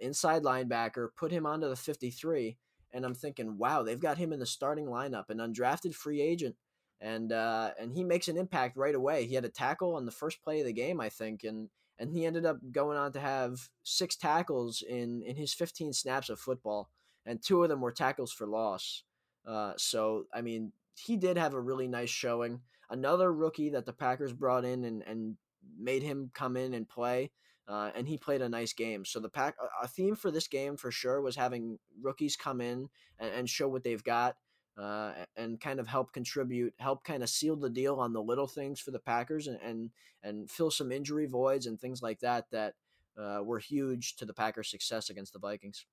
inside 0.00 0.42
linebacker, 0.42 1.08
put 1.16 1.32
him 1.32 1.46
onto 1.46 1.68
the 1.68 1.74
53, 1.74 2.56
and 2.92 3.04
I'm 3.04 3.14
thinking, 3.14 3.58
wow, 3.58 3.82
they've 3.82 3.98
got 3.98 4.18
him 4.18 4.32
in 4.32 4.38
the 4.38 4.46
starting 4.46 4.86
lineup, 4.86 5.30
an 5.30 5.38
undrafted 5.38 5.92
free 5.94 6.20
agent, 6.20 6.54
and 7.00 7.32
uh, 7.32 7.72
and 7.78 7.92
he 7.92 8.04
makes 8.04 8.28
an 8.28 8.36
impact 8.36 8.76
right 8.76 8.94
away. 8.94 9.26
He 9.26 9.34
had 9.34 9.44
a 9.44 9.48
tackle 9.48 9.96
on 9.96 10.06
the 10.06 10.12
first 10.12 10.42
play 10.42 10.60
of 10.60 10.66
the 10.66 10.72
game, 10.72 11.00
I 11.00 11.08
think, 11.08 11.42
and 11.42 11.70
and 11.98 12.10
he 12.10 12.26
ended 12.26 12.44
up 12.44 12.58
going 12.72 12.98
on 12.98 13.12
to 13.12 13.20
have 13.20 13.68
six 13.82 14.16
tackles 14.16 14.82
in 14.82 15.22
in 15.22 15.36
his 15.36 15.54
15 15.54 15.92
snaps 15.92 16.28
of 16.28 16.40
football, 16.40 16.90
and 17.26 17.42
two 17.42 17.62
of 17.62 17.68
them 17.68 17.80
were 17.80 17.92
tackles 17.92 18.32
for 18.32 18.46
loss. 18.46 19.04
Uh, 19.46 19.72
so 19.76 20.24
I 20.32 20.40
mean, 20.40 20.72
he 20.96 21.16
did 21.16 21.36
have 21.36 21.54
a 21.54 21.60
really 21.60 21.88
nice 21.88 22.10
showing. 22.10 22.60
Another 22.90 23.32
rookie 23.32 23.70
that 23.70 23.86
the 23.86 23.92
Packers 23.92 24.32
brought 24.32 24.64
in 24.64 24.84
and 24.84 25.02
and 25.06 25.36
made 25.78 26.02
him 26.02 26.30
come 26.34 26.56
in 26.56 26.74
and 26.74 26.88
play. 26.88 27.30
Uh, 27.66 27.90
and 27.94 28.06
he 28.06 28.18
played 28.18 28.42
a 28.42 28.48
nice 28.48 28.74
game. 28.74 29.06
So 29.06 29.20
the 29.20 29.30
pack 29.30 29.56
a 29.82 29.88
theme 29.88 30.16
for 30.16 30.30
this 30.30 30.48
game 30.48 30.76
for 30.76 30.90
sure 30.90 31.22
was 31.22 31.34
having 31.34 31.78
rookies 32.02 32.36
come 32.36 32.60
in 32.60 32.88
and, 33.18 33.30
and 33.34 33.48
show 33.48 33.68
what 33.68 33.82
they've 33.82 34.04
got. 34.04 34.36
Uh, 34.76 35.12
and 35.36 35.60
kind 35.60 35.78
of 35.78 35.86
help 35.86 36.12
contribute, 36.12 36.74
help 36.78 37.04
kind 37.04 37.22
of 37.22 37.28
seal 37.28 37.56
the 37.56 37.70
deal 37.70 37.96
on 37.96 38.12
the 38.12 38.22
little 38.22 38.48
things 38.48 38.80
for 38.80 38.90
the 38.90 38.98
Packers 38.98 39.46
and 39.46 39.58
and, 39.62 39.90
and 40.22 40.50
fill 40.50 40.70
some 40.70 40.90
injury 40.90 41.26
voids 41.26 41.66
and 41.66 41.80
things 41.80 42.02
like 42.02 42.20
that 42.20 42.50
that 42.50 42.74
uh, 43.18 43.40
were 43.42 43.58
huge 43.58 44.16
to 44.16 44.24
the 44.24 44.34
Packers' 44.34 44.70
success 44.70 45.10
against 45.10 45.32
the 45.32 45.38
Vikings. 45.38 45.86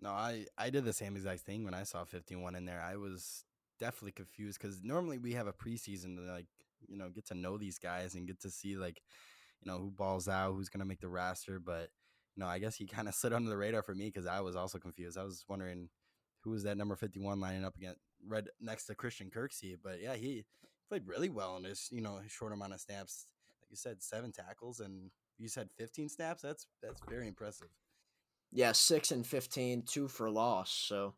No, 0.00 0.10
I 0.10 0.46
I 0.56 0.70
did 0.70 0.84
the 0.84 0.92
same 0.92 1.16
exact 1.16 1.40
thing 1.40 1.64
when 1.64 1.74
I 1.74 1.82
saw 1.82 2.04
51 2.04 2.54
in 2.54 2.64
there. 2.64 2.80
I 2.80 2.96
was 2.96 3.44
definitely 3.78 4.12
confused 4.12 4.60
because 4.60 4.80
normally 4.82 5.18
we 5.18 5.32
have 5.32 5.46
a 5.46 5.52
preseason 5.52 6.16
to 6.16 6.22
like 6.32 6.46
you 6.88 6.96
know 6.96 7.08
get 7.08 7.26
to 7.26 7.34
know 7.34 7.58
these 7.58 7.78
guys 7.78 8.14
and 8.14 8.26
get 8.26 8.40
to 8.40 8.50
see 8.50 8.76
like 8.76 9.02
you 9.62 9.70
know 9.70 9.78
who 9.78 9.90
balls 9.90 10.28
out, 10.28 10.54
who's 10.54 10.68
gonna 10.68 10.84
make 10.84 11.00
the 11.00 11.08
roster. 11.08 11.58
But 11.58 11.90
you 12.36 12.42
know, 12.42 12.46
I 12.46 12.58
guess 12.58 12.76
he 12.76 12.86
kind 12.86 13.08
of 13.08 13.14
slid 13.16 13.32
under 13.32 13.50
the 13.50 13.56
radar 13.56 13.82
for 13.82 13.94
me 13.94 14.06
because 14.06 14.26
I 14.26 14.40
was 14.40 14.56
also 14.56 14.78
confused. 14.78 15.18
I 15.18 15.24
was 15.24 15.44
wondering 15.48 15.88
who 16.42 16.50
was 16.50 16.62
that 16.64 16.76
number 16.76 16.96
51 16.96 17.40
lining 17.40 17.64
up 17.64 17.76
against 17.76 18.00
red 18.26 18.48
next 18.60 18.86
to 18.86 18.94
Christian 18.94 19.30
Kirksey. 19.30 19.76
But 19.82 20.00
yeah, 20.00 20.14
he 20.14 20.44
played 20.88 21.06
really 21.06 21.28
well 21.28 21.56
in 21.56 21.64
his 21.64 21.88
you 21.90 22.00
know 22.00 22.20
short 22.28 22.52
amount 22.52 22.74
of 22.74 22.80
snaps. 22.80 23.26
Like 23.60 23.70
you 23.70 23.76
said, 23.76 24.02
seven 24.02 24.32
tackles 24.32 24.80
and 24.80 25.10
you 25.38 25.48
said 25.48 25.70
15 25.76 26.08
snaps. 26.08 26.42
That's 26.42 26.66
that's 26.82 27.00
very 27.08 27.28
impressive. 27.28 27.68
Yeah, 28.52 28.72
six 28.72 29.12
and 29.12 29.26
15, 29.26 29.82
two 29.82 30.08
for 30.08 30.28
loss. 30.28 30.70
So 30.72 31.14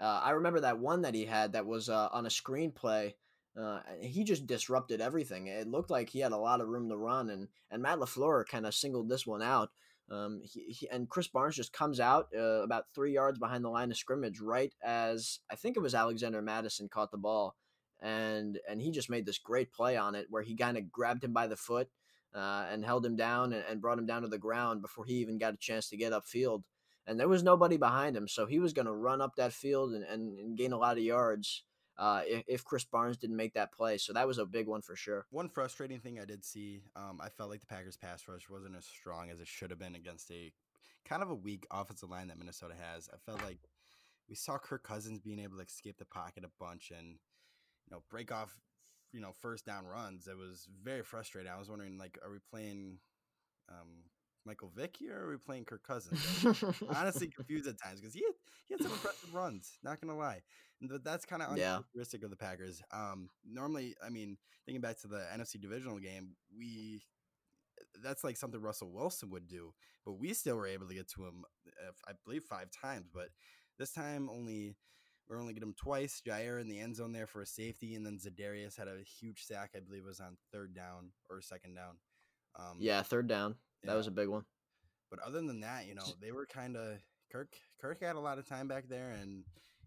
uh, 0.00 0.20
I 0.24 0.30
remember 0.30 0.60
that 0.60 0.78
one 0.78 1.02
that 1.02 1.14
he 1.14 1.26
had 1.26 1.52
that 1.52 1.66
was 1.66 1.88
uh, 1.88 2.08
on 2.12 2.26
a 2.26 2.30
screenplay. 2.30 3.14
Uh, 3.60 3.80
he 4.00 4.24
just 4.24 4.46
disrupted 4.46 5.02
everything. 5.02 5.48
It 5.48 5.68
looked 5.68 5.90
like 5.90 6.08
he 6.08 6.20
had 6.20 6.32
a 6.32 6.38
lot 6.38 6.62
of 6.62 6.68
room 6.68 6.88
to 6.88 6.96
run, 6.96 7.28
and 7.28 7.48
and 7.70 7.82
Matt 7.82 7.98
LaFleur 7.98 8.46
kind 8.46 8.66
of 8.66 8.74
singled 8.74 9.10
this 9.10 9.26
one 9.26 9.42
out. 9.42 9.70
Um, 10.10 10.42
he, 10.44 10.60
he, 10.72 10.88
and 10.88 11.08
Krys 11.08 11.30
Barnes 11.32 11.56
just 11.56 11.72
comes 11.72 12.00
out 12.00 12.28
uh, 12.36 12.62
about 12.62 12.86
three 12.94 13.12
yards 13.12 13.38
behind 13.38 13.64
the 13.64 13.70
line 13.70 13.90
of 13.90 13.96
scrimmage, 13.96 14.40
right 14.40 14.72
as 14.82 15.40
I 15.50 15.56
think 15.56 15.76
it 15.76 15.80
was 15.80 15.94
Alexander 15.94 16.42
Mattison 16.42 16.88
caught 16.88 17.10
the 17.10 17.18
ball, 17.18 17.56
and 18.00 18.58
and 18.68 18.82
he 18.82 18.90
just 18.90 19.10
made 19.10 19.26
this 19.26 19.38
great 19.38 19.72
play 19.72 19.96
on 19.96 20.14
it 20.14 20.26
where 20.28 20.42
he 20.42 20.56
kind 20.56 20.76
of 20.76 20.90
grabbed 20.90 21.24
him 21.24 21.32
by 21.32 21.46
the 21.46 21.56
foot 21.56 21.88
uh, 22.34 22.66
and 22.70 22.84
held 22.84 23.06
him 23.06 23.16
down 23.16 23.52
and, 23.52 23.64
and, 23.68 23.80
brought 23.80 23.98
him 23.98 24.06
down 24.06 24.22
to 24.22 24.28
the 24.28 24.38
ground 24.38 24.80
before 24.80 25.04
he 25.04 25.14
even 25.14 25.38
got 25.38 25.54
a 25.54 25.58
chance 25.58 25.88
to 25.90 25.96
get 25.96 26.12
upfield. 26.12 26.62
And 27.06 27.18
there 27.18 27.28
was 27.28 27.42
nobody 27.42 27.76
behind 27.76 28.16
him, 28.16 28.28
so 28.28 28.46
he 28.46 28.58
was 28.58 28.72
going 28.72 28.86
to 28.86 28.92
run 28.92 29.20
up 29.20 29.36
that 29.36 29.52
field 29.52 29.92
and, 29.92 30.04
and, 30.04 30.38
and, 30.38 30.56
gain 30.56 30.72
a 30.72 30.78
lot 30.78 30.96
of 30.96 31.02
yards 31.02 31.64
uh, 31.98 32.22
if, 32.26 32.44
if, 32.46 32.64
Krys 32.64 32.88
Barnes 32.90 33.18
didn't 33.18 33.36
make 33.36 33.54
that 33.54 33.72
play. 33.72 33.98
So 33.98 34.12
that 34.12 34.26
was 34.26 34.38
a 34.38 34.46
big 34.46 34.66
one 34.66 34.80
for 34.80 34.96
sure. 34.96 35.26
One 35.30 35.48
frustrating 35.48 36.00
thing 36.00 36.18
I 36.18 36.24
did 36.24 36.44
see, 36.44 36.82
um, 36.96 37.20
I 37.22 37.28
felt 37.28 37.50
like 37.50 37.60
the 37.60 37.66
Packers 37.66 37.96
pass 37.96 38.26
rush 38.26 38.48
wasn't 38.48 38.76
as 38.76 38.86
strong 38.86 39.30
as 39.30 39.40
it 39.40 39.46
should 39.46 39.70
have 39.70 39.78
been 39.78 39.94
against 39.94 40.30
a 40.30 40.52
kind 41.04 41.22
of 41.22 41.30
a 41.30 41.34
weak 41.34 41.66
offensive 41.70 42.10
line 42.10 42.28
that 42.28 42.38
Minnesota 42.38 42.74
has. 42.80 43.08
I 43.12 43.18
felt 43.26 43.42
like 43.42 43.58
we 44.28 44.34
saw 44.34 44.58
Kirk 44.58 44.82
Cousins 44.84 45.20
being 45.20 45.38
able 45.38 45.56
to 45.58 45.64
escape 45.64 45.98
the 45.98 46.04
pocket 46.04 46.44
a 46.44 46.50
bunch 46.58 46.90
and 46.96 47.08
you 47.08 47.90
know 47.90 48.02
break 48.08 48.32
off 48.32 48.56
you 49.12 49.20
know 49.20 49.32
first 49.40 49.66
down 49.66 49.86
runs. 49.86 50.26
It 50.26 50.36
was 50.36 50.66
very 50.82 51.02
frustrating. 51.02 51.50
I 51.52 51.58
was 51.58 51.68
wondering 51.68 51.98
like, 51.98 52.18
are 52.24 52.30
we 52.30 52.38
playing 52.50 52.98
um, 53.68 54.04
Michael 54.44 54.72
Vick 54.74 54.96
here, 54.96 55.18
or 55.18 55.26
are 55.26 55.30
we 55.30 55.36
playing 55.36 55.64
Kirk 55.64 55.82
Cousins? 55.86 56.44
honestly 56.88 57.28
confused 57.28 57.68
at 57.68 57.80
times 57.80 58.00
because 58.00 58.14
he 58.14 58.22
had, 58.24 58.34
he 58.72 58.82
had 58.82 58.88
some 58.90 58.92
impressive 58.92 59.34
runs. 59.34 59.78
Not 59.82 60.00
gonna 60.00 60.16
lie, 60.16 60.42
but 60.80 61.04
that's 61.04 61.24
kind 61.24 61.42
of 61.42 61.50
uncharacteristic 61.50 62.20
yeah. 62.20 62.26
of 62.26 62.30
the 62.30 62.36
Packers. 62.36 62.82
Um, 62.92 63.28
normally, 63.44 63.94
I 64.04 64.08
mean, 64.08 64.36
thinking 64.64 64.80
back 64.80 65.00
to 65.00 65.08
the 65.08 65.24
NFC 65.34 65.60
divisional 65.60 65.98
game, 65.98 66.36
we 66.56 67.02
that's 68.02 68.24
like 68.24 68.36
something 68.36 68.60
Russell 68.60 68.92
Wilson 68.92 69.30
would 69.30 69.48
do, 69.48 69.72
but 70.04 70.12
we 70.12 70.32
still 70.34 70.56
were 70.56 70.66
able 70.66 70.88
to 70.88 70.94
get 70.94 71.08
to 71.10 71.24
him, 71.24 71.44
uh, 71.66 71.92
I 72.08 72.12
believe, 72.24 72.44
five 72.44 72.68
times. 72.70 73.06
But 73.12 73.28
this 73.78 73.92
time, 73.92 74.30
only 74.30 74.76
we're 75.28 75.40
only 75.40 75.54
get 75.54 75.62
him 75.62 75.74
twice. 75.76 76.22
Jaire 76.26 76.60
in 76.60 76.68
the 76.68 76.80
end 76.80 76.96
zone 76.96 77.12
there 77.12 77.26
for 77.26 77.42
a 77.42 77.46
safety, 77.46 77.94
and 77.94 78.04
then 78.04 78.18
Za'Darius 78.18 78.76
had 78.76 78.88
a 78.88 79.02
huge 79.20 79.44
sack. 79.44 79.70
I 79.76 79.80
believe 79.80 80.04
was 80.04 80.20
on 80.20 80.36
third 80.52 80.74
down 80.74 81.10
or 81.30 81.40
second 81.40 81.74
down. 81.74 81.96
Um, 82.58 82.78
yeah, 82.80 83.02
third 83.02 83.28
down. 83.28 83.56
That 83.84 83.92
yeah. 83.92 83.96
was 83.96 84.06
a 84.06 84.12
big 84.12 84.28
one. 84.28 84.44
But 85.10 85.20
other 85.20 85.42
than 85.42 85.60
that, 85.60 85.86
you 85.86 85.94
know, 85.94 86.04
they 86.20 86.32
were 86.32 86.46
kind 86.46 86.76
of 86.76 86.98
Kirk. 87.32 87.56
Kirk 87.80 88.02
had 88.02 88.16
a 88.16 88.20
lot 88.20 88.38
of 88.38 88.46
time 88.46 88.68
back 88.68 88.88
there, 88.88 89.10
and 89.10 89.44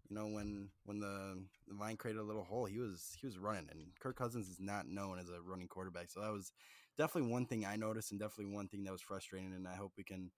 you 0.08 0.16
know 0.16 0.26
when 0.26 0.68
when 0.84 0.98
the, 0.98 1.42
the 1.68 1.74
line 1.74 1.96
created 1.96 2.20
a 2.20 2.24
little 2.24 2.44
hole, 2.44 2.64
he 2.64 2.78
was 2.78 3.16
he 3.20 3.26
was 3.26 3.38
running. 3.38 3.68
And 3.70 3.86
Kirk 4.00 4.16
Cousins 4.16 4.48
is 4.48 4.58
not 4.58 4.88
known 4.88 5.18
as 5.18 5.28
a 5.28 5.40
running 5.40 5.68
quarterback, 5.68 6.10
so 6.10 6.20
that 6.20 6.32
was 6.32 6.52
definitely 6.98 7.30
one 7.30 7.46
thing 7.46 7.64
I 7.64 7.76
noticed, 7.76 8.10
and 8.10 8.20
definitely 8.20 8.54
one 8.54 8.68
thing 8.68 8.84
that 8.84 8.92
was 8.92 9.02
frustrating. 9.02 9.52
And 9.54 9.68
I 9.68 9.76
hope 9.76 9.92
we 9.96 10.04
can 10.04 10.32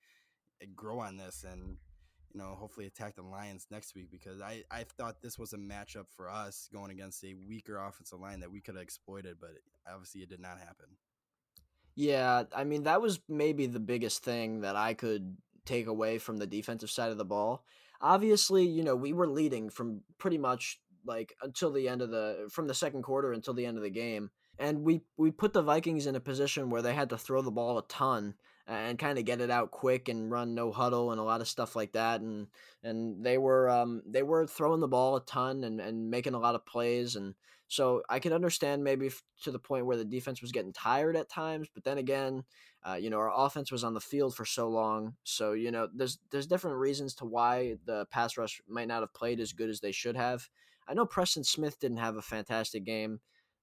eh, 0.62 0.66
grow 0.76 1.00
on 1.00 1.16
this 1.16 1.44
and 1.50 1.78
you 2.34 2.40
know, 2.40 2.54
hopefully 2.58 2.86
attack 2.86 3.16
the 3.16 3.22
Lions 3.22 3.66
next 3.70 3.94
week 3.94 4.10
because 4.10 4.40
I, 4.40 4.62
I 4.70 4.84
thought 4.84 5.22
this 5.22 5.38
was 5.38 5.54
a 5.54 5.56
matchup 5.56 6.10
for 6.14 6.28
us 6.28 6.68
going 6.72 6.90
against 6.90 7.24
a 7.24 7.34
weaker 7.48 7.78
offensive 7.78 8.20
line 8.20 8.40
that 8.40 8.50
we 8.50 8.60
could 8.60 8.74
have 8.74 8.82
exploited, 8.82 9.38
but 9.40 9.52
obviously 9.90 10.20
it 10.20 10.28
did 10.28 10.40
not 10.40 10.58
happen. 10.58 10.88
Yeah, 11.96 12.44
I 12.54 12.64
mean, 12.64 12.84
that 12.84 13.00
was 13.00 13.18
maybe 13.28 13.66
the 13.66 13.80
biggest 13.80 14.22
thing 14.22 14.60
that 14.60 14.76
I 14.76 14.94
could 14.94 15.36
take 15.68 15.86
away 15.86 16.18
from 16.18 16.38
the 16.38 16.46
defensive 16.46 16.90
side 16.90 17.10
of 17.10 17.18
the 17.18 17.24
ball. 17.24 17.64
Obviously, 18.00 18.66
you 18.66 18.82
know, 18.82 18.96
we 18.96 19.12
were 19.12 19.28
leading 19.28 19.70
from 19.70 20.02
pretty 20.18 20.38
much 20.38 20.80
like 21.04 21.34
until 21.42 21.72
the 21.72 21.88
end 21.88 22.02
of 22.02 22.10
the 22.10 22.48
from 22.50 22.66
the 22.66 22.74
second 22.74 23.02
quarter 23.02 23.32
until 23.32 23.54
the 23.54 23.66
end 23.66 23.76
of 23.76 23.82
the 23.82 23.90
game 23.90 24.30
and 24.58 24.82
we 24.82 25.00
we 25.16 25.30
put 25.30 25.52
the 25.52 25.62
Vikings 25.62 26.06
in 26.06 26.16
a 26.16 26.20
position 26.20 26.70
where 26.70 26.82
they 26.82 26.94
had 26.94 27.10
to 27.10 27.18
throw 27.18 27.42
the 27.42 27.50
ball 27.50 27.78
a 27.78 27.86
ton 27.86 28.34
and 28.66 28.98
kind 28.98 29.18
of 29.18 29.24
get 29.24 29.40
it 29.40 29.50
out 29.50 29.70
quick 29.70 30.08
and 30.08 30.30
run 30.30 30.54
no 30.54 30.70
huddle 30.70 31.10
and 31.10 31.20
a 31.20 31.24
lot 31.24 31.40
of 31.40 31.48
stuff 31.48 31.74
like 31.74 31.92
that 31.92 32.20
and 32.20 32.48
and 32.82 33.24
they 33.24 33.38
were 33.38 33.70
um, 33.70 34.02
they 34.06 34.22
were 34.22 34.46
throwing 34.46 34.80
the 34.80 34.88
ball 34.88 35.16
a 35.16 35.24
ton 35.24 35.64
and, 35.64 35.80
and 35.80 36.10
making 36.10 36.34
a 36.34 36.38
lot 36.38 36.54
of 36.54 36.66
plays 36.66 37.16
and 37.16 37.34
so 37.68 38.02
I 38.08 38.18
can 38.18 38.32
understand 38.32 38.82
maybe 38.82 39.10
to 39.42 39.50
the 39.50 39.58
point 39.58 39.86
where 39.86 39.96
the 39.96 40.04
defense 40.04 40.42
was 40.42 40.52
getting 40.52 40.72
tired 40.72 41.16
at 41.16 41.28
times 41.28 41.68
but 41.72 41.84
then 41.84 41.98
again 41.98 42.44
uh, 42.86 42.94
you 42.94 43.10
know 43.10 43.18
our 43.18 43.32
offense 43.34 43.70
was 43.70 43.84
on 43.84 43.94
the 43.94 44.00
field 44.00 44.34
for 44.34 44.44
so 44.44 44.68
long 44.68 45.14
so 45.24 45.52
you 45.52 45.70
know 45.70 45.88
there's 45.94 46.18
there's 46.30 46.46
different 46.46 46.78
reasons 46.78 47.14
to 47.14 47.24
why 47.24 47.76
the 47.86 48.06
pass 48.10 48.36
rush 48.36 48.60
might 48.68 48.88
not 48.88 49.00
have 49.00 49.14
played 49.14 49.40
as 49.40 49.52
good 49.52 49.70
as 49.70 49.80
they 49.80 49.92
should 49.92 50.16
have 50.16 50.48
I 50.88 50.94
know 50.94 51.04
Preston 51.04 51.44
Smith 51.44 51.78
didn't 51.78 51.98
have 51.98 52.16
a 52.16 52.22
fantastic 52.22 52.84
game 52.84 53.20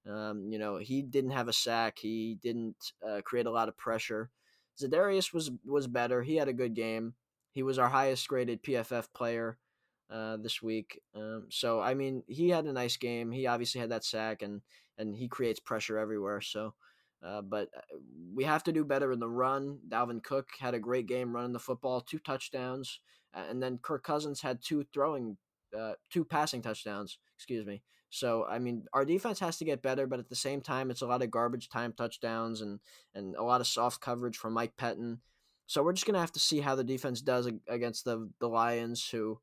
um, 0.08 0.48
you 0.50 0.58
know 0.58 0.78
he 0.78 1.02
didn't 1.02 1.32
have 1.32 1.48
a 1.48 1.52
sack 1.52 1.98
he 1.98 2.38
didn't 2.42 2.92
uh, 3.06 3.20
create 3.24 3.46
a 3.46 3.50
lot 3.50 3.68
of 3.68 3.76
pressure 3.76 4.30
Za'Darius 4.80 5.32
was 5.32 5.50
was 5.64 5.86
better. 5.86 6.22
He 6.22 6.36
had 6.36 6.48
a 6.48 6.52
good 6.52 6.74
game. 6.74 7.14
He 7.52 7.62
was 7.62 7.78
our 7.78 7.88
highest 7.88 8.28
graded 8.28 8.62
PFF 8.62 9.12
player 9.14 9.58
uh, 10.10 10.36
this 10.36 10.62
week. 10.62 11.00
Um, 11.14 11.46
so 11.50 11.80
I 11.80 11.94
mean, 11.94 12.22
he 12.26 12.50
had 12.50 12.66
a 12.66 12.72
nice 12.72 12.96
game. 12.96 13.30
He 13.30 13.46
obviously 13.46 13.80
had 13.80 13.90
that 13.90 14.04
sack, 14.04 14.42
and 14.42 14.62
and 14.98 15.16
he 15.16 15.28
creates 15.28 15.60
pressure 15.60 15.98
everywhere. 15.98 16.40
So, 16.40 16.74
uh, 17.24 17.42
but 17.42 17.68
uh, 17.76 17.98
we 18.34 18.44
have 18.44 18.64
to 18.64 18.72
do 18.72 18.84
better 18.84 19.12
in 19.12 19.20
the 19.20 19.28
run. 19.28 19.78
Dalvin 19.88 20.22
Cook 20.22 20.48
had 20.58 20.74
a 20.74 20.80
great 20.80 21.06
game 21.06 21.34
running 21.34 21.52
the 21.52 21.58
football, 21.58 22.00
two 22.00 22.18
touchdowns, 22.18 23.00
and 23.34 23.62
then 23.62 23.78
Kirk 23.78 24.04
Cousins 24.04 24.40
had 24.40 24.60
two 24.62 24.84
throwing, 24.92 25.36
uh, 25.76 25.92
two 26.10 26.24
passing 26.24 26.62
touchdowns. 26.62 27.18
Excuse 27.36 27.66
me. 27.66 27.82
So 28.10 28.46
I 28.48 28.58
mean, 28.58 28.84
our 28.92 29.04
defense 29.04 29.40
has 29.40 29.58
to 29.58 29.64
get 29.64 29.82
better, 29.82 30.06
but 30.06 30.18
at 30.18 30.28
the 30.28 30.36
same 30.36 30.60
time, 30.60 30.90
it's 30.90 31.02
a 31.02 31.06
lot 31.06 31.22
of 31.22 31.30
garbage 31.30 31.68
time 31.68 31.92
touchdowns 31.92 32.60
and 32.60 32.80
and 33.14 33.34
a 33.36 33.42
lot 33.42 33.60
of 33.60 33.66
soft 33.66 34.00
coverage 34.00 34.36
from 34.36 34.52
Mike 34.52 34.76
Pettine. 34.76 35.18
So 35.66 35.82
we're 35.82 35.92
just 35.92 36.06
gonna 36.06 36.20
have 36.20 36.32
to 36.32 36.40
see 36.40 36.60
how 36.60 36.76
the 36.76 36.84
defense 36.84 37.20
does 37.20 37.50
against 37.68 38.04
the 38.04 38.30
the 38.40 38.48
Lions, 38.48 39.08
who 39.08 39.40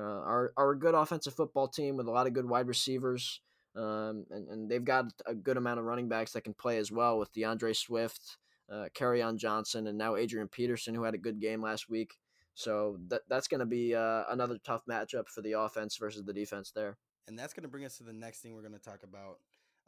are 0.00 0.52
are 0.56 0.70
a 0.70 0.78
good 0.78 0.94
offensive 0.94 1.34
football 1.34 1.68
team 1.68 1.96
with 1.96 2.06
a 2.06 2.10
lot 2.10 2.26
of 2.26 2.32
good 2.32 2.48
wide 2.48 2.68
receivers, 2.68 3.40
um, 3.76 4.24
and 4.30 4.48
and 4.48 4.70
they've 4.70 4.84
got 4.84 5.06
a 5.26 5.34
good 5.34 5.56
amount 5.56 5.78
of 5.78 5.84
running 5.84 6.08
backs 6.08 6.32
that 6.32 6.44
can 6.44 6.54
play 6.54 6.78
as 6.78 6.92
well 6.92 7.18
with 7.18 7.32
D'Andre 7.32 7.72
Swift, 7.72 8.38
uh, 8.70 8.88
on 9.00 9.38
Johnson, 9.38 9.86
and 9.86 9.98
now 9.98 10.16
Adrian 10.16 10.48
Peterson, 10.48 10.94
who 10.94 11.04
had 11.04 11.14
a 11.14 11.18
good 11.18 11.40
game 11.40 11.62
last 11.62 11.88
week. 11.88 12.14
So 12.54 12.96
that 13.08 13.22
that's 13.28 13.48
going 13.48 13.60
to 13.60 13.66
be 13.66 13.94
uh, 13.94 14.24
another 14.30 14.58
tough 14.64 14.82
matchup 14.88 15.28
for 15.28 15.42
the 15.42 15.52
offense 15.52 15.96
versus 15.96 16.24
the 16.24 16.32
defense 16.32 16.72
there. 16.74 16.96
And 17.28 17.38
that's 17.38 17.52
going 17.52 17.64
to 17.64 17.68
bring 17.68 17.84
us 17.84 17.98
to 17.98 18.04
the 18.04 18.12
next 18.12 18.40
thing 18.40 18.54
we're 18.54 18.62
going 18.62 18.72
to 18.72 18.78
talk 18.78 19.02
about. 19.02 19.38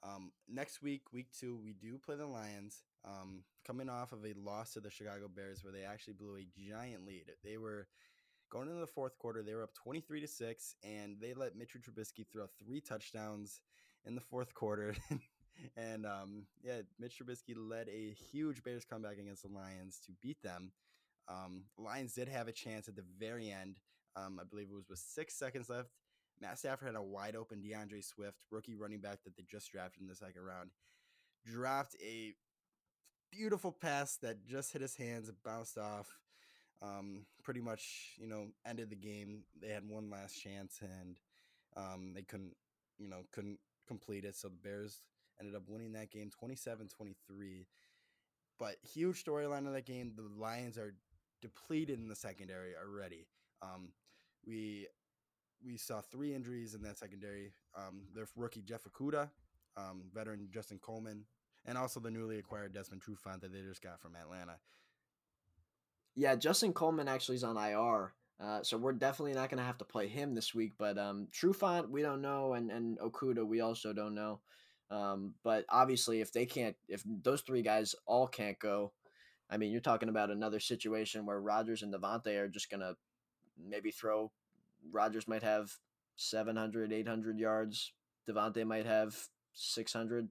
Um, 0.02 0.32
next 0.48 0.82
week, 0.82 1.02
week 1.12 1.28
two, 1.38 1.58
we 1.62 1.72
do 1.72 1.98
play 1.98 2.16
the 2.16 2.26
Lions. 2.26 2.84
Um, 3.04 3.42
coming 3.66 3.88
off 3.88 4.12
of 4.12 4.24
a 4.24 4.34
loss 4.38 4.72
to 4.72 4.80
the 4.80 4.90
Chicago 4.90 5.28
Bears, 5.34 5.64
where 5.64 5.72
they 5.72 5.82
actually 5.82 6.14
blew 6.14 6.36
a 6.36 6.46
giant 6.70 7.06
lead. 7.06 7.32
They 7.42 7.56
were 7.56 7.88
going 8.50 8.68
into 8.68 8.80
the 8.80 8.86
fourth 8.86 9.18
quarter. 9.18 9.42
They 9.42 9.54
were 9.54 9.62
up 9.62 9.74
twenty-three 9.74 10.20
to 10.20 10.28
six, 10.28 10.74
and 10.82 11.16
they 11.20 11.34
let 11.34 11.56
Mitchell 11.56 11.80
Trubisky 11.80 12.26
throw 12.30 12.46
three 12.58 12.80
touchdowns 12.80 13.60
in 14.06 14.14
the 14.14 14.20
fourth 14.20 14.54
quarter. 14.54 14.94
and 15.76 16.06
um, 16.06 16.44
yeah, 16.62 16.82
Mitch 16.98 17.18
Trubisky 17.18 17.54
led 17.56 17.88
a 17.88 18.14
huge 18.30 18.62
Bears 18.62 18.84
comeback 18.84 19.18
against 19.18 19.42
the 19.42 19.48
Lions 19.48 20.00
to 20.06 20.12
beat 20.22 20.42
them. 20.42 20.72
Um, 21.28 21.64
Lions 21.76 22.14
did 22.14 22.28
have 22.28 22.48
a 22.48 22.52
chance 22.52 22.88
at 22.88 22.96
the 22.96 23.04
very 23.18 23.50
end. 23.50 23.78
Um, 24.16 24.38
I 24.40 24.44
believe 24.44 24.68
it 24.70 24.74
was 24.74 24.88
with 24.88 24.98
six 24.98 25.34
seconds 25.34 25.68
left. 25.68 25.90
Matt 26.40 26.58
Stafford 26.58 26.86
had 26.86 26.96
a 26.96 27.02
wide 27.02 27.36
open 27.36 27.60
DeAndre 27.60 28.04
Swift, 28.04 28.44
rookie 28.50 28.76
running 28.76 29.00
back 29.00 29.22
that 29.24 29.36
they 29.36 29.44
just 29.50 29.70
drafted 29.72 30.02
in 30.02 30.08
the 30.08 30.14
second 30.14 30.42
round, 30.42 30.70
dropped 31.44 31.96
a 32.02 32.34
beautiful 33.30 33.72
pass 33.72 34.16
that 34.22 34.46
just 34.46 34.72
hit 34.72 34.82
his 34.82 34.96
hands, 34.96 35.30
bounced 35.44 35.76
off. 35.76 36.18
Um, 36.82 37.26
pretty 37.42 37.60
much, 37.60 38.14
you 38.18 38.28
know, 38.28 38.46
ended 38.66 38.90
the 38.90 38.96
game. 38.96 39.44
They 39.60 39.68
had 39.68 39.88
one 39.88 40.10
last 40.10 40.34
chance, 40.40 40.80
and 40.82 41.18
Um, 41.76 42.12
they 42.14 42.22
couldn't, 42.22 42.56
you 42.98 43.08
know, 43.08 43.24
couldn't 43.30 43.60
complete 43.86 44.24
it. 44.24 44.34
So 44.34 44.48
the 44.48 44.56
Bears 44.56 45.02
ended 45.38 45.54
up 45.54 45.68
winning 45.68 45.92
that 45.92 46.10
game 46.10 46.30
27 46.30 46.88
23. 46.88 47.66
But 48.58 48.76
huge 48.82 49.24
storyline 49.24 49.66
of 49.66 49.72
that 49.74 49.86
game. 49.86 50.12
The 50.16 50.22
Lions 50.22 50.78
are 50.78 50.94
depleted 51.40 51.98
in 52.00 52.08
the 52.08 52.16
secondary 52.16 52.72
already. 52.76 53.28
Um, 53.62 53.92
we 54.46 54.88
we 55.64 55.76
saw 55.76 56.00
three 56.00 56.34
injuries 56.34 56.74
in 56.74 56.82
that 56.82 56.98
secondary. 56.98 57.52
Um, 57.76 58.02
their 58.14 58.26
rookie 58.36 58.62
Jeff 58.62 58.84
Okudah, 58.84 59.30
um, 59.76 60.04
veteran 60.12 60.48
Justin 60.52 60.78
Coleman, 60.78 61.24
and 61.66 61.78
also 61.78 62.00
the 62.00 62.10
newly 62.10 62.38
acquired 62.38 62.72
Desmond 62.72 63.02
Trufant 63.02 63.40
that 63.42 63.52
they 63.52 63.62
just 63.62 63.82
got 63.82 64.00
from 64.00 64.16
Atlanta. 64.16 64.58
Yeah, 66.18 66.34
Justin 66.34 66.72
Coleman 66.72 67.06
actually 67.06 67.36
is 67.36 67.44
on 67.44 67.56
IR. 67.56 68.12
Uh, 68.40 68.60
so 68.64 68.76
we're 68.76 68.92
definitely 68.92 69.34
not 69.34 69.50
going 69.50 69.58
to 69.58 69.64
have 69.64 69.78
to 69.78 69.84
play 69.84 70.08
him 70.08 70.34
this 70.34 70.52
week. 70.52 70.72
But 70.76 70.98
um, 70.98 71.28
Trufant, 71.30 71.90
we 71.90 72.02
don't 72.02 72.20
know, 72.20 72.54
and 72.54 72.72
and 72.72 72.98
Okudah, 72.98 73.46
we 73.46 73.60
also 73.60 73.92
don't 73.92 74.16
know. 74.16 74.40
Um, 74.90 75.34
but 75.44 75.64
obviously, 75.68 76.20
if 76.20 76.32
they 76.32 76.44
can't, 76.44 76.74
if 76.88 77.04
those 77.06 77.42
three 77.42 77.62
guys 77.62 77.94
all 78.04 78.26
can't 78.26 78.58
go, 78.58 78.92
I 79.48 79.58
mean, 79.58 79.70
you're 79.70 79.80
talking 79.80 80.08
about 80.08 80.32
another 80.32 80.58
situation 80.58 81.24
where 81.24 81.40
Rodgers 81.40 81.82
and 81.84 81.94
Davante 81.94 82.36
are 82.36 82.48
just 82.48 82.68
going 82.68 82.80
to 82.80 82.96
maybe 83.56 83.92
throw. 83.92 84.32
Rodgers 84.90 85.28
might 85.28 85.44
have 85.44 85.70
700, 86.16 86.92
800 86.92 87.38
yards. 87.38 87.92
Davante 88.28 88.66
might 88.66 88.86
have 88.86 89.16
600, 89.52 90.28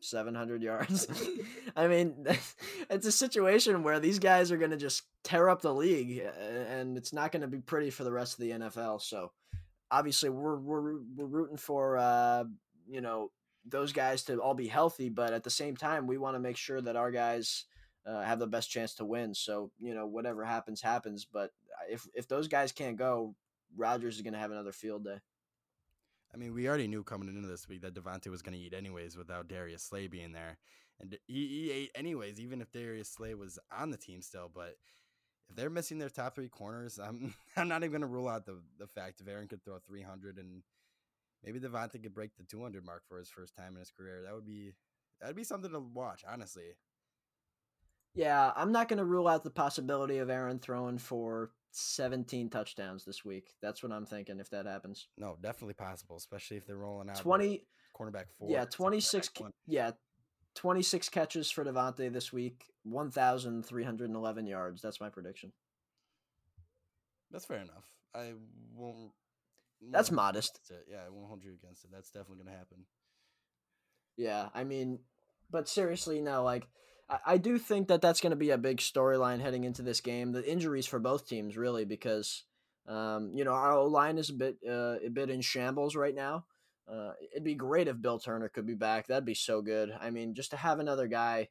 700 0.00 0.62
yards. 0.62 1.06
I 1.76 1.88
mean, 1.88 2.26
it's 2.90 3.06
a 3.06 3.12
situation 3.12 3.82
where 3.82 4.00
these 4.00 4.18
guys 4.18 4.52
are 4.52 4.56
going 4.56 4.70
to 4.70 4.76
just 4.76 5.02
tear 5.24 5.48
up 5.48 5.62
the 5.62 5.74
league, 5.74 6.22
and 6.68 6.96
it's 6.96 7.12
not 7.12 7.32
going 7.32 7.42
to 7.42 7.48
be 7.48 7.60
pretty 7.60 7.90
for 7.90 8.04
the 8.04 8.12
rest 8.12 8.34
of 8.34 8.40
the 8.40 8.50
NFL. 8.50 9.02
So, 9.02 9.32
obviously, 9.90 10.30
we're 10.30 10.56
we're 10.56 10.98
we're 11.16 11.26
rooting 11.26 11.56
for 11.56 11.96
uh, 11.98 12.44
you 12.88 13.00
know 13.00 13.30
those 13.64 13.92
guys 13.92 14.24
to 14.24 14.38
all 14.38 14.54
be 14.54 14.68
healthy, 14.68 15.08
but 15.08 15.32
at 15.32 15.44
the 15.44 15.50
same 15.50 15.76
time, 15.76 16.06
we 16.06 16.18
want 16.18 16.34
to 16.34 16.40
make 16.40 16.56
sure 16.56 16.80
that 16.80 16.96
our 16.96 17.10
guys. 17.10 17.64
Uh, 18.04 18.20
have 18.20 18.40
the 18.40 18.46
best 18.48 18.68
chance 18.68 18.94
to 18.94 19.04
win. 19.04 19.32
So 19.32 19.70
you 19.80 19.94
know 19.94 20.08
whatever 20.08 20.44
happens, 20.44 20.82
happens. 20.82 21.24
But 21.24 21.52
if 21.88 22.04
if 22.14 22.26
those 22.26 22.48
guys 22.48 22.72
can't 22.72 22.96
go, 22.96 23.36
Rodgers 23.76 24.16
is 24.16 24.22
going 24.22 24.32
to 24.32 24.40
have 24.40 24.50
another 24.50 24.72
field 24.72 25.04
day. 25.04 25.18
I 26.34 26.38
mean, 26.38 26.54
we 26.54 26.68
already 26.68 26.88
knew 26.88 27.02
coming 27.02 27.28
into 27.28 27.46
this 27.46 27.68
week 27.68 27.82
that 27.82 27.94
Davante 27.94 28.28
was 28.28 28.42
going 28.42 28.56
to 28.56 28.64
eat 28.64 28.72
anyways 28.72 29.16
without 29.16 29.48
Darius 29.48 29.82
Slay 29.82 30.06
being 30.06 30.32
there, 30.32 30.56
and 31.00 31.18
he, 31.26 31.46
he 31.46 31.70
ate 31.70 31.90
anyways, 31.94 32.40
even 32.40 32.60
if 32.60 32.72
Darius 32.72 33.10
Slay 33.10 33.34
was 33.34 33.58
on 33.76 33.90
the 33.90 33.98
team 33.98 34.22
still. 34.22 34.50
But 34.52 34.76
if 35.50 35.56
they're 35.56 35.70
missing 35.70 35.98
their 35.98 36.08
top 36.08 36.34
three 36.34 36.48
corners, 36.48 36.98
I'm 36.98 37.34
I'm 37.56 37.68
not 37.68 37.82
even 37.82 37.90
going 37.90 38.00
to 38.00 38.06
rule 38.06 38.28
out 38.28 38.46
the 38.46 38.60
the 38.78 38.86
fact 38.86 39.20
if 39.20 39.28
Aaron 39.28 39.48
could 39.48 39.64
throw 39.64 39.78
300 39.78 40.38
and 40.38 40.62
maybe 41.44 41.60
Davante 41.60 42.02
could 42.02 42.14
break 42.14 42.36
the 42.36 42.44
200 42.44 42.84
mark 42.84 43.02
for 43.08 43.18
his 43.18 43.28
first 43.28 43.54
time 43.54 43.74
in 43.74 43.80
his 43.80 43.90
career. 43.90 44.22
That 44.24 44.34
would 44.34 44.46
be 44.46 44.72
that'd 45.20 45.36
be 45.36 45.44
something 45.44 45.70
to 45.72 45.80
watch, 45.80 46.24
honestly. 46.26 46.76
Yeah, 48.14 48.52
I'm 48.54 48.72
not 48.72 48.88
going 48.88 48.98
to 48.98 49.04
rule 49.04 49.26
out 49.26 49.42
the 49.42 49.50
possibility 49.50 50.18
of 50.18 50.28
Aaron 50.28 50.58
throwing 50.58 50.98
for 50.98 51.50
17 51.70 52.50
touchdowns 52.50 53.04
this 53.04 53.24
week. 53.24 53.54
That's 53.62 53.82
what 53.82 53.92
I'm 53.92 54.04
thinking 54.04 54.38
if 54.38 54.50
that 54.50 54.66
happens. 54.66 55.08
No, 55.16 55.36
definitely 55.40 55.74
possible, 55.74 56.16
especially 56.16 56.58
if 56.58 56.66
they're 56.66 56.76
rolling 56.76 57.08
out 57.08 57.16
20 57.16 57.64
cornerback 57.98 58.26
four. 58.38 58.50
Yeah, 58.50 58.66
26 58.66 59.30
yeah, 59.66 59.92
26 60.54 61.08
catches 61.08 61.50
for 61.50 61.64
Davante 61.64 62.12
this 62.12 62.32
week, 62.32 62.64
1311 62.84 64.46
yards. 64.46 64.82
That's 64.82 65.00
my 65.00 65.08
prediction. 65.08 65.52
That's 67.30 67.46
fair 67.46 67.58
enough. 67.58 67.90
I 68.14 68.34
won't 68.74 69.12
That's 69.90 70.10
modest. 70.10 70.60
Yeah, 70.90 70.98
I 71.06 71.08
won't 71.08 71.28
hold 71.28 71.42
you 71.42 71.52
against 71.54 71.84
it. 71.84 71.90
That's 71.92 72.10
definitely 72.10 72.44
going 72.44 72.52
to 72.52 72.58
happen. 72.58 72.84
Yeah, 74.18 74.48
I 74.54 74.64
mean, 74.64 74.98
but 75.50 75.66
seriously, 75.66 76.20
no, 76.20 76.44
like 76.44 76.66
I, 77.26 77.38
do 77.38 77.58
think 77.58 77.88
that 77.88 78.00
that's 78.00 78.20
going 78.20 78.30
to 78.30 78.36
be 78.36 78.50
a 78.50 78.58
big 78.58 78.78
storyline 78.78 79.40
heading 79.40 79.64
into 79.64 79.82
this 79.82 80.00
game. 80.00 80.32
The 80.32 80.48
injuries 80.48 80.86
for 80.86 80.98
both 80.98 81.28
teams, 81.28 81.56
really, 81.56 81.84
because 81.84 82.44
um, 82.86 83.32
you 83.34 83.44
know 83.44 83.52
our 83.52 83.82
line 83.84 84.18
is 84.18 84.30
a 84.30 84.34
bit 84.34 84.56
uh, 84.68 84.96
a 85.04 85.08
bit 85.08 85.30
in 85.30 85.40
shambles 85.40 85.96
right 85.96 86.14
now. 86.14 86.46
Uh, 86.90 87.12
it'd 87.32 87.44
be 87.44 87.54
great 87.54 87.88
if 87.88 88.00
Bill 88.00 88.18
Turner 88.18 88.48
could 88.48 88.66
be 88.66 88.74
back. 88.74 89.06
That'd 89.06 89.24
be 89.24 89.34
so 89.34 89.62
good. 89.62 89.92
I 90.00 90.10
mean, 90.10 90.34
just 90.34 90.50
to 90.50 90.56
have 90.56 90.80
another 90.80 91.06
guy 91.06 91.48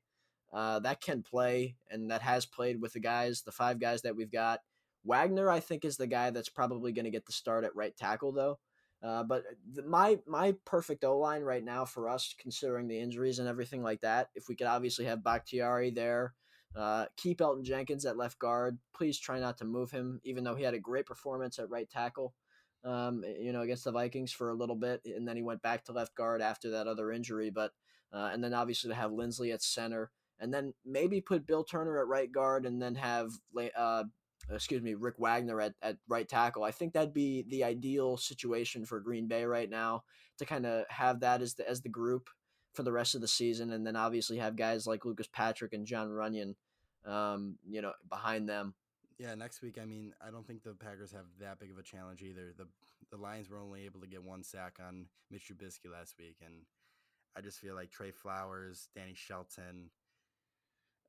uh, 0.53 0.79
that 0.79 1.01
can 1.01 1.23
play 1.23 1.75
and 1.89 2.11
that 2.11 2.21
has 2.21 2.45
played 2.45 2.81
with 2.81 2.93
the 2.93 2.99
guys, 2.99 3.41
the 3.41 3.51
five 3.51 3.79
guys 3.79 4.01
that 4.01 4.15
we've 4.15 4.31
got. 4.31 4.59
Wagner, 5.03 5.49
I 5.49 5.59
think, 5.59 5.83
is 5.83 5.97
the 5.97 6.07
guy 6.07 6.29
that's 6.29 6.49
probably 6.49 6.91
going 6.91 7.05
to 7.05 7.11
get 7.11 7.25
the 7.25 7.31
start 7.31 7.63
at 7.63 7.75
right 7.75 7.95
tackle, 7.95 8.31
though. 8.31 8.59
Uh, 9.03 9.23
but 9.23 9.43
the, 9.73 9.81
my 9.83 10.19
my 10.27 10.53
perfect 10.65 11.03
O 11.03 11.17
line 11.17 11.41
right 11.41 11.63
now 11.63 11.85
for 11.85 12.07
us, 12.07 12.35
considering 12.39 12.87
the 12.87 12.99
injuries 12.99 13.39
and 13.39 13.47
everything 13.47 13.81
like 13.81 14.01
that, 14.01 14.29
if 14.35 14.47
we 14.47 14.55
could 14.55 14.67
obviously 14.67 15.05
have 15.05 15.23
Bakhtiari 15.23 15.89
there, 15.89 16.33
uh, 16.75 17.05
keep 17.17 17.39
Elgton 17.39 17.63
Jenkins 17.63 18.05
at 18.05 18.17
left 18.17 18.37
guard. 18.37 18.77
Please 18.95 19.19
try 19.19 19.39
not 19.39 19.57
to 19.57 19.65
move 19.65 19.91
him, 19.91 20.21
even 20.23 20.43
though 20.43 20.55
he 20.55 20.63
had 20.63 20.75
a 20.75 20.79
great 20.79 21.05
performance 21.05 21.57
at 21.57 21.69
right 21.69 21.89
tackle. 21.89 22.33
Um, 22.83 23.23
you 23.39 23.53
know, 23.53 23.61
against 23.61 23.83
the 23.83 23.91
Vikings 23.91 24.31
for 24.31 24.49
a 24.49 24.55
little 24.55 24.75
bit, 24.75 25.01
and 25.05 25.27
then 25.27 25.35
he 25.35 25.43
went 25.43 25.61
back 25.61 25.85
to 25.85 25.91
left 25.91 26.15
guard 26.15 26.41
after 26.41 26.71
that 26.71 26.87
other 26.87 27.11
injury. 27.11 27.51
But 27.51 27.71
uh, 28.13 28.29
and 28.33 28.43
then 28.43 28.53
obviously 28.53 28.89
to 28.89 28.95
have 28.95 29.11
Linsley 29.11 29.53
at 29.53 29.61
center, 29.61 30.11
and 30.39 30.53
then 30.53 30.73
maybe 30.85 31.21
put 31.21 31.45
Bill 31.45 31.63
Turner 31.63 31.99
at 31.99 32.07
right 32.07 32.31
guard, 32.31 32.65
and 32.65 32.81
then 32.81 32.95
have 32.95 33.31
uh, 33.75 34.03
excuse 34.53 34.81
me, 34.81 34.93
Rick 34.93 35.15
Wagner 35.17 35.61
at, 35.61 35.73
at 35.81 35.97
right 36.07 36.27
tackle. 36.27 36.63
I 36.63 36.71
think 36.71 36.93
that'd 36.93 37.13
be 37.13 37.45
the 37.47 37.63
ideal 37.63 38.17
situation 38.17 38.85
for 38.85 38.99
Green 38.99 39.27
Bay 39.27 39.45
right 39.45 39.69
now 39.69 40.03
to 40.37 40.45
kind 40.45 40.65
of 40.65 40.85
have 40.89 41.19
that 41.21 41.41
as 41.41 41.55
the 41.55 41.67
as 41.69 41.81
the 41.81 41.89
group 41.89 42.29
for 42.73 42.83
the 42.83 42.91
rest 42.91 43.15
of 43.15 43.21
the 43.21 43.27
season, 43.27 43.71
and 43.71 43.85
then 43.85 43.95
obviously 43.95 44.37
have 44.37 44.55
guys 44.55 44.87
like 44.87 45.05
Lucas 45.05 45.27
Patrick 45.27 45.73
and 45.73 45.85
Jon 45.85 46.09
Runyan, 46.09 46.55
um, 47.05 47.57
you 47.69 47.81
know, 47.81 47.91
behind 48.09 48.47
them. 48.47 48.73
Yeah, 49.19 49.35
next 49.35 49.61
week. 49.61 49.77
I 49.79 49.85
mean, 49.85 50.13
I 50.25 50.31
don't 50.31 50.47
think 50.47 50.63
the 50.63 50.73
Packers 50.73 51.11
have 51.11 51.25
that 51.39 51.59
big 51.59 51.71
of 51.71 51.77
a 51.77 51.83
challenge 51.83 52.23
either. 52.23 52.53
the 52.57 52.65
The 53.11 53.17
Lions 53.17 53.49
were 53.49 53.59
only 53.59 53.85
able 53.85 53.99
to 54.01 54.07
get 54.07 54.23
one 54.23 54.43
sack 54.43 54.77
on 54.85 55.05
Mitch 55.29 55.51
Trubisky 55.51 55.91
last 55.91 56.15
week, 56.17 56.37
and 56.43 56.53
I 57.35 57.41
just 57.41 57.59
feel 57.59 57.75
like 57.75 57.91
Trey 57.91 58.11
Flowers, 58.11 58.89
Danny 58.95 59.13
Shelton, 59.13 59.91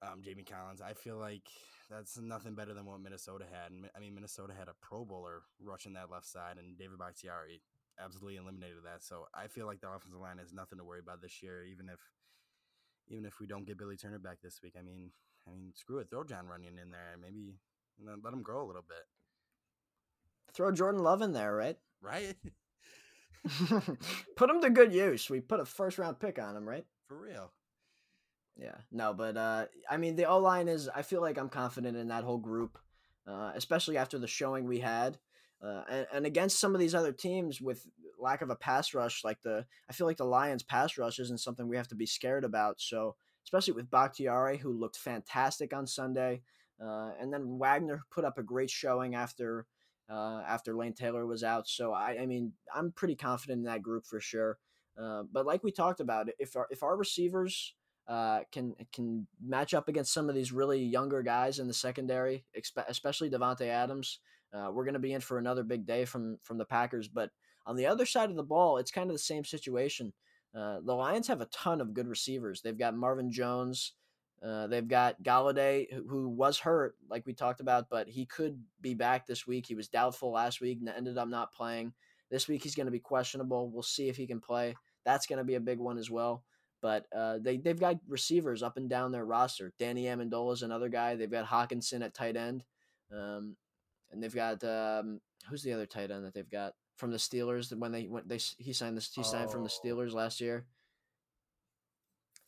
um, 0.03 0.23
Jamie 0.23 0.45
Collins. 0.45 0.81
I 0.81 0.95
feel 0.95 1.17
like 1.17 1.49
that's 1.91 2.19
nothing 2.19 2.55
better 2.55 2.75
than 2.75 2.87
what 2.87 3.01
Minnesota 3.01 3.45
had. 3.51 3.71
And 3.71 3.87
I 3.97 4.01
mean, 4.01 4.15
Minnesota 4.15 4.53
had 4.59 4.69
a 4.69 4.75
Pro 4.81 5.05
Bowler 5.05 5.43
rushing 5.63 5.95
that 5.95 6.11
left 6.11 6.27
side, 6.27 6.57
and 6.59 6.77
David 6.79 6.99
Bakhtiari 6.99 7.63
absolutely 8.03 8.37
eliminated 8.37 8.79
that. 8.85 9.03
So 9.03 9.27
I 9.35 9.47
feel 9.47 9.67
like 9.67 9.81
the 9.81 9.91
offensive 9.91 10.21
line 10.21 10.39
has 10.39 10.53
nothing 10.53 10.79
to 10.79 10.85
worry 10.85 11.01
about 11.01 11.21
this 11.23 11.43
year, 11.43 11.65
even 11.65 11.89
if 11.89 12.01
even 13.09 13.25
if 13.25 13.41
we 13.41 13.47
don't 13.47 13.67
get 13.67 13.79
Billy 13.79 13.97
Turner 13.97 14.19
back 14.19 14.39
this 14.43 14.61
week. 14.63 14.75
I 14.79 14.83
mean, 14.83 15.11
I 15.47 15.51
mean, 15.51 15.73
screw 15.75 15.99
it, 15.99 16.09
throw 16.11 16.25
Jon 16.25 16.47
Runyan 16.47 16.81
in 16.81 16.91
there, 16.91 17.13
and 17.13 17.21
maybe 17.21 17.59
you 17.99 18.07
know, 18.07 18.15
let 18.23 18.33
him 18.33 18.43
grow 18.43 18.65
a 18.65 18.67
little 18.67 18.85
bit. 18.87 19.05
Throw 20.55 20.73
Jordan 20.73 21.03
Love 21.03 21.23
in 21.23 21.33
there, 21.33 21.55
right? 21.55 21.77
Right. 22.01 22.37
put 24.37 24.51
him 24.51 24.61
to 24.61 24.71
good 24.71 24.93
use. 24.93 25.29
We 25.31 25.41
put 25.41 25.61
a 25.61 25.65
first 25.65 25.99
round 25.99 26.21
pick 26.21 26.39
on 26.39 26.57
him, 26.57 26.69
right? 26.69 26.85
For 27.09 27.17
real. 27.17 27.53
Yeah, 28.57 28.77
no, 28.91 29.15
but 29.15 29.37
uh, 29.37 29.67
I 29.91 29.97
mean, 29.97 30.17
the 30.17 30.27
O 30.27 30.39
line 30.39 30.69
is. 30.69 30.89
I 30.89 31.03
feel 31.03 31.21
like 31.21 31.39
I'm 31.39 31.49
confident 31.49 31.97
in 31.97 32.09
that 32.09 32.25
whole 32.25 32.39
group, 32.39 32.79
uh, 33.27 33.53
especially 33.55 33.97
after 33.97 34.19
the 34.19 34.29
showing 34.29 34.67
we 34.67 34.79
had, 34.79 35.19
uh, 35.63 35.83
and, 35.89 36.07
and 36.13 36.27
against 36.27 36.61
some 36.61 36.75
of 36.75 36.81
these 36.81 36.95
other 36.95 37.13
teams 37.13 37.61
with 37.61 37.87
lack 38.19 38.43
of 38.43 38.51
a 38.51 38.57
pass 38.57 38.93
rush. 38.95 39.25
Like 39.25 39.41
the, 39.43 39.65
I 39.89 39.93
feel 39.95 40.07
like 40.07 40.19
the 40.19 40.25
Lions' 40.25 40.63
pass 40.63 40.99
rush 40.99 41.19
isn't 41.19 41.41
something 41.41 41.67
we 41.67 41.79
have 41.79 41.89
to 41.89 41.95
be 41.95 42.07
scared 42.07 42.45
about. 42.45 42.81
So, 42.81 43.17
especially 43.45 43.73
with 43.73 43.91
Bakhtiari, 43.91 44.59
who 44.59 44.71
looked 44.79 44.99
fantastic 44.99 45.73
on 45.73 45.87
Sunday, 45.87 46.43
uh, 46.81 47.13
and 47.19 47.33
then 47.33 47.59
Wagner 47.59 48.03
put 48.11 48.25
up 48.25 48.37
a 48.37 48.43
great 48.43 48.71
showing 48.71 49.15
after 49.15 49.67
uh, 50.11 50.43
after 50.47 50.77
Lane 50.77 50.93
Taylor 50.93 51.27
was 51.27 51.43
out. 51.43 51.67
So, 51.69 51.93
I, 51.95 52.19
I 52.21 52.27
mean, 52.27 52.53
I'm 52.75 52.93
pretty 52.93 53.15
confident 53.17 53.61
in 53.61 53.65
that 53.65 53.83
group 53.83 54.05
for 54.05 54.21
sure. 54.21 54.59
Uh, 55.01 55.23
but 55.33 55.47
like 55.47 55.65
we 55.65 55.73
talked 55.73 56.01
about, 56.01 56.29
if 56.39 56.55
our 56.55 56.67
if 56.71 56.83
our 56.83 56.99
receivers 56.99 57.75
uh, 58.09 58.41
can 58.51 58.75
can 58.93 59.27
match 59.41 59.75
up 59.75 59.89
against 59.89 60.13
some 60.13 60.29
of 60.29 60.35
these 60.35 60.53
really 60.53 60.83
younger 60.83 61.23
guys 61.23 61.59
in 61.59 61.69
the 61.69 61.75
secondary, 61.75 62.45
especially 62.89 63.31
Davante 63.31 63.69
Adams. 63.69 64.19
Uh, 64.53 64.71
we're 64.73 64.85
going 64.85 64.95
to 64.95 65.01
be 65.01 65.13
in 65.13 65.21
for 65.21 65.39
another 65.39 65.63
big 65.63 65.87
day 65.87 66.05
from 66.05 66.39
from 66.43 66.59
the 66.59 66.65
Packers. 66.65 67.09
But 67.09 67.31
on 67.67 67.77
the 67.77 67.87
other 67.87 68.07
side 68.07 68.31
of 68.31 68.37
the 68.37 68.43
ball, 68.43 68.79
it's 68.79 68.91
kind 68.91 69.09
of 69.09 69.15
the 69.15 69.23
same 69.23 69.45
situation. 69.45 70.13
Uh, 70.55 70.81
the 70.85 70.95
Lions 70.95 71.29
have 71.29 71.41
a 71.41 71.47
ton 71.47 71.81
of 71.81 71.95
good 71.95 72.09
receivers. 72.09 72.61
They've 72.61 72.77
got 72.77 72.97
Marvin 72.97 73.31
Jones. 73.31 73.95
Uh, 74.45 74.67
they've 74.67 74.89
got 74.89 75.23
Golladay, 75.23 75.91
who, 75.93 76.07
who, 76.09 76.29
was 76.29 76.59
hurt, 76.59 76.97
like 77.09 77.25
we 77.25 77.33
talked 77.33 77.61
about, 77.61 77.89
but 77.89 78.09
he 78.09 78.27
could 78.27 78.61
be 78.81 78.93
back 78.93 79.25
this 79.25 79.47
week. 79.47 79.67
He 79.67 79.77
was 79.77 79.87
doubtful 79.87 80.33
last 80.33 80.61
week 80.61 80.79
and 80.81 80.89
ended 80.89 81.17
up 81.17 81.29
not 81.29 81.53
playing. 81.53 81.93
This 82.29 82.49
week 82.49 82.65
he's 82.65 82.75
going 82.75 82.87
to 82.87 82.93
be 82.93 82.99
questionable. 82.99 83.71
We'll 83.71 83.85
see 83.85 84.09
if 84.09 84.17
he 84.17 84.27
can 84.27 84.41
play. 84.41 84.75
That's 85.05 85.27
going 85.27 85.39
to 85.39 85.45
be 85.45 85.55
a 85.55 85.61
big 85.61 85.79
one 85.79 85.97
as 85.97 86.11
well. 86.11 86.43
But 86.83 87.07
uh, 87.17 87.39
they 87.41 87.57
they've 87.57 87.79
got 87.79 87.97
receivers 88.09 88.63
up 88.63 88.77
and 88.77 88.91
down 88.91 89.13
their 89.13 89.25
roster. 89.25 89.73
Danny 89.79 90.05
Amendola 90.05 90.53
is 90.53 90.63
another 90.63 90.89
guy. 90.89 91.15
They've 91.15 91.31
got 91.31 91.47
Hockenson 91.47 92.03
at 92.05 92.13
tight 92.13 92.37
end, 92.37 92.65
um, 93.11 93.57
and 94.11 94.23
they've 94.23 94.35
got 94.35 94.63
um, 94.65 95.21
who's 95.49 95.63
the 95.63 95.73
other 95.73 95.87
tight 95.87 96.11
end 96.11 96.25
that 96.25 96.35
they've 96.35 96.51
got? 96.51 96.75
from 96.97 97.11
the 97.11 97.17
Steelers 97.17 97.77
when 97.77 97.91
they 97.91 98.07
went 98.07 98.29
they 98.29 98.39
he 98.59 98.73
signed 98.73 98.97
this 98.97 99.11
he 99.13 99.25
signed 99.25 99.51
from 99.51 99.65
the 99.65 99.73
Oh. 99.75 99.87
Steelers 99.89 100.13
last 100.13 100.41
year. 100.41 100.67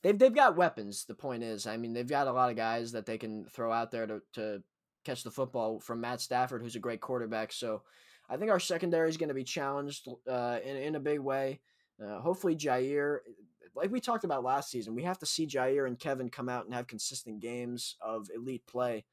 They've 0.02 0.18
they've 0.18 0.34
got 0.34 0.56
weapons. 0.56 1.06
The 1.06 1.14
point 1.14 1.42
is, 1.42 1.66
I 1.66 1.76
mean, 1.76 1.92
they've 1.94 2.06
got 2.06 2.28
a 2.28 2.32
lot 2.32 2.50
of 2.50 2.56
guys 2.56 2.92
that 2.92 3.06
they 3.06 3.18
can 3.18 3.46
throw 3.46 3.72
out 3.72 3.90
there 3.90 4.06
to 4.06 4.20
to 4.34 4.62
catch 5.04 5.22
the 5.24 5.30
football 5.30 5.80
from 5.80 6.00
Matt 6.00 6.20
Stafford, 6.20 6.62
who's 6.62 6.76
a 6.76 6.80
great 6.80 7.00
quarterback. 7.00 7.52
So, 7.52 7.82
I 8.28 8.36
think 8.36 8.50
our 8.50 8.60
secondary 8.60 9.08
is 9.08 9.16
going 9.16 9.28
to 9.28 9.34
be 9.34 9.44
challenged 9.44 10.06
uh, 10.30 10.58
in 10.64 10.76
in 10.76 10.94
a 10.94 11.00
big 11.00 11.20
way. 11.20 11.60
Uh, 12.00 12.20
hopefully, 12.20 12.54
Jaire, 12.54 13.18
like 13.74 13.90
we 13.90 14.00
talked 14.00 14.24
about 14.24 14.44
last 14.44 14.70
season, 14.70 14.94
we 14.94 15.02
have 15.02 15.18
to 15.18 15.26
see 15.26 15.46
Jaire 15.46 15.86
and 15.86 15.98
Kevin 15.98 16.28
come 16.28 16.48
out 16.48 16.64
and 16.64 16.74
have 16.74 16.86
consistent 16.86 17.40
games 17.40 17.96
of 18.00 18.28
elite 18.34 18.66
play. 18.66 19.04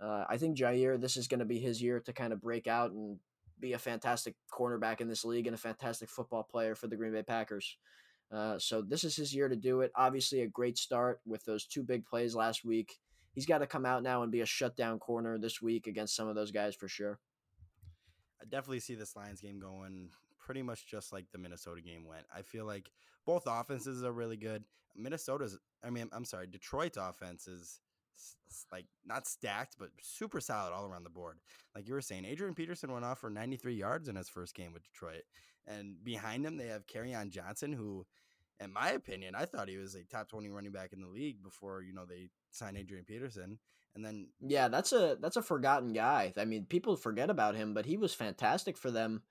Uh, 0.00 0.24
I 0.28 0.36
think 0.36 0.56
Jaire, 0.56 1.00
this 1.00 1.16
is 1.16 1.28
going 1.28 1.40
to 1.40 1.46
be 1.46 1.58
his 1.58 1.82
year 1.82 2.00
to 2.00 2.12
kind 2.12 2.32
of 2.32 2.40
break 2.40 2.66
out 2.66 2.92
and 2.92 3.18
be 3.58 3.74
a 3.74 3.78
fantastic 3.78 4.34
cornerback 4.52 5.00
in 5.00 5.08
this 5.08 5.24
league 5.24 5.46
and 5.46 5.54
a 5.54 5.58
fantastic 5.58 6.08
football 6.08 6.42
player 6.42 6.74
for 6.74 6.86
the 6.86 6.96
Green 6.96 7.12
Bay 7.12 7.22
Packers. 7.22 7.76
Uh, 8.32 8.58
so 8.58 8.80
this 8.80 9.04
is 9.04 9.16
his 9.16 9.34
year 9.34 9.48
to 9.48 9.56
do 9.56 9.80
it. 9.80 9.90
Obviously, 9.94 10.42
a 10.42 10.46
great 10.46 10.78
start 10.78 11.20
with 11.26 11.44
those 11.44 11.66
two 11.66 11.82
big 11.82 12.06
plays 12.06 12.34
last 12.34 12.64
week. 12.64 12.98
He's 13.34 13.46
got 13.46 13.58
to 13.58 13.66
come 13.66 13.84
out 13.84 14.02
now 14.02 14.22
and 14.22 14.32
be 14.32 14.40
a 14.40 14.46
shutdown 14.46 14.98
corner 14.98 15.38
this 15.38 15.60
week 15.60 15.86
against 15.86 16.16
some 16.16 16.28
of 16.28 16.34
those 16.34 16.50
guys 16.50 16.74
for 16.74 16.88
sure. 16.88 17.18
I 18.40 18.44
definitely 18.44 18.80
see 18.80 18.94
this 18.94 19.16
Lions 19.16 19.40
game 19.40 19.58
going 19.58 20.10
pretty 20.40 20.62
much 20.62 20.86
just 20.86 21.12
like 21.12 21.26
the 21.32 21.38
Minnesota 21.38 21.80
game 21.80 22.06
went. 22.06 22.24
I 22.34 22.42
feel 22.42 22.64
like 22.64 22.90
both 23.26 23.44
offenses 23.46 24.02
are 24.02 24.12
really 24.12 24.36
good. 24.36 24.64
Minnesota's, 24.96 25.58
I 25.84 25.90
mean, 25.90 26.08
I'm 26.12 26.24
sorry, 26.24 26.46
Detroit's 26.46 26.96
offense 26.96 27.46
is 27.46 27.80
like 28.72 28.86
not 29.04 29.26
stacked, 29.26 29.76
but 29.78 29.90
super 30.02 30.40
solid 30.40 30.72
all 30.72 30.86
around 30.86 31.04
the 31.04 31.10
board. 31.10 31.38
Like 31.74 31.86
you 31.86 31.94
were 31.94 32.00
saying, 32.00 32.24
Adrian 32.24 32.54
Peterson 32.54 32.92
went 32.92 33.04
off 33.04 33.20
for 33.20 33.30
93 33.30 33.74
yards 33.74 34.08
in 34.08 34.16
his 34.16 34.28
first 34.28 34.54
game 34.54 34.72
with 34.72 34.82
Detroit. 34.82 35.22
And 35.66 36.02
behind 36.02 36.44
him, 36.44 36.56
they 36.56 36.66
have 36.66 36.82
on 37.16 37.30
Johnson, 37.30 37.72
who, 37.72 38.06
in 38.58 38.72
my 38.72 38.90
opinion, 38.90 39.34
I 39.34 39.44
thought 39.44 39.68
he 39.68 39.76
was 39.76 39.94
a 39.94 40.04
top 40.04 40.28
20 40.28 40.48
running 40.50 40.72
back 40.72 40.92
in 40.92 41.00
the 41.00 41.08
league 41.08 41.42
before, 41.42 41.82
you 41.82 41.92
know, 41.92 42.04
they 42.04 42.30
signed 42.50 42.76
Adrian 42.76 43.04
Peterson. 43.04 43.58
And 43.94 44.04
then 44.04 44.28
Yeah, 44.40 44.68
that's 44.68 44.92
a 44.92 45.16
that's 45.20 45.36
a 45.36 45.42
forgotten 45.42 45.92
guy. 45.92 46.32
I 46.36 46.44
mean, 46.44 46.64
people 46.64 46.96
forget 46.96 47.28
about 47.28 47.56
him, 47.56 47.74
but 47.74 47.86
he 47.86 47.96
was 47.96 48.14
fantastic 48.14 48.76
for 48.76 48.90
them 48.90 49.22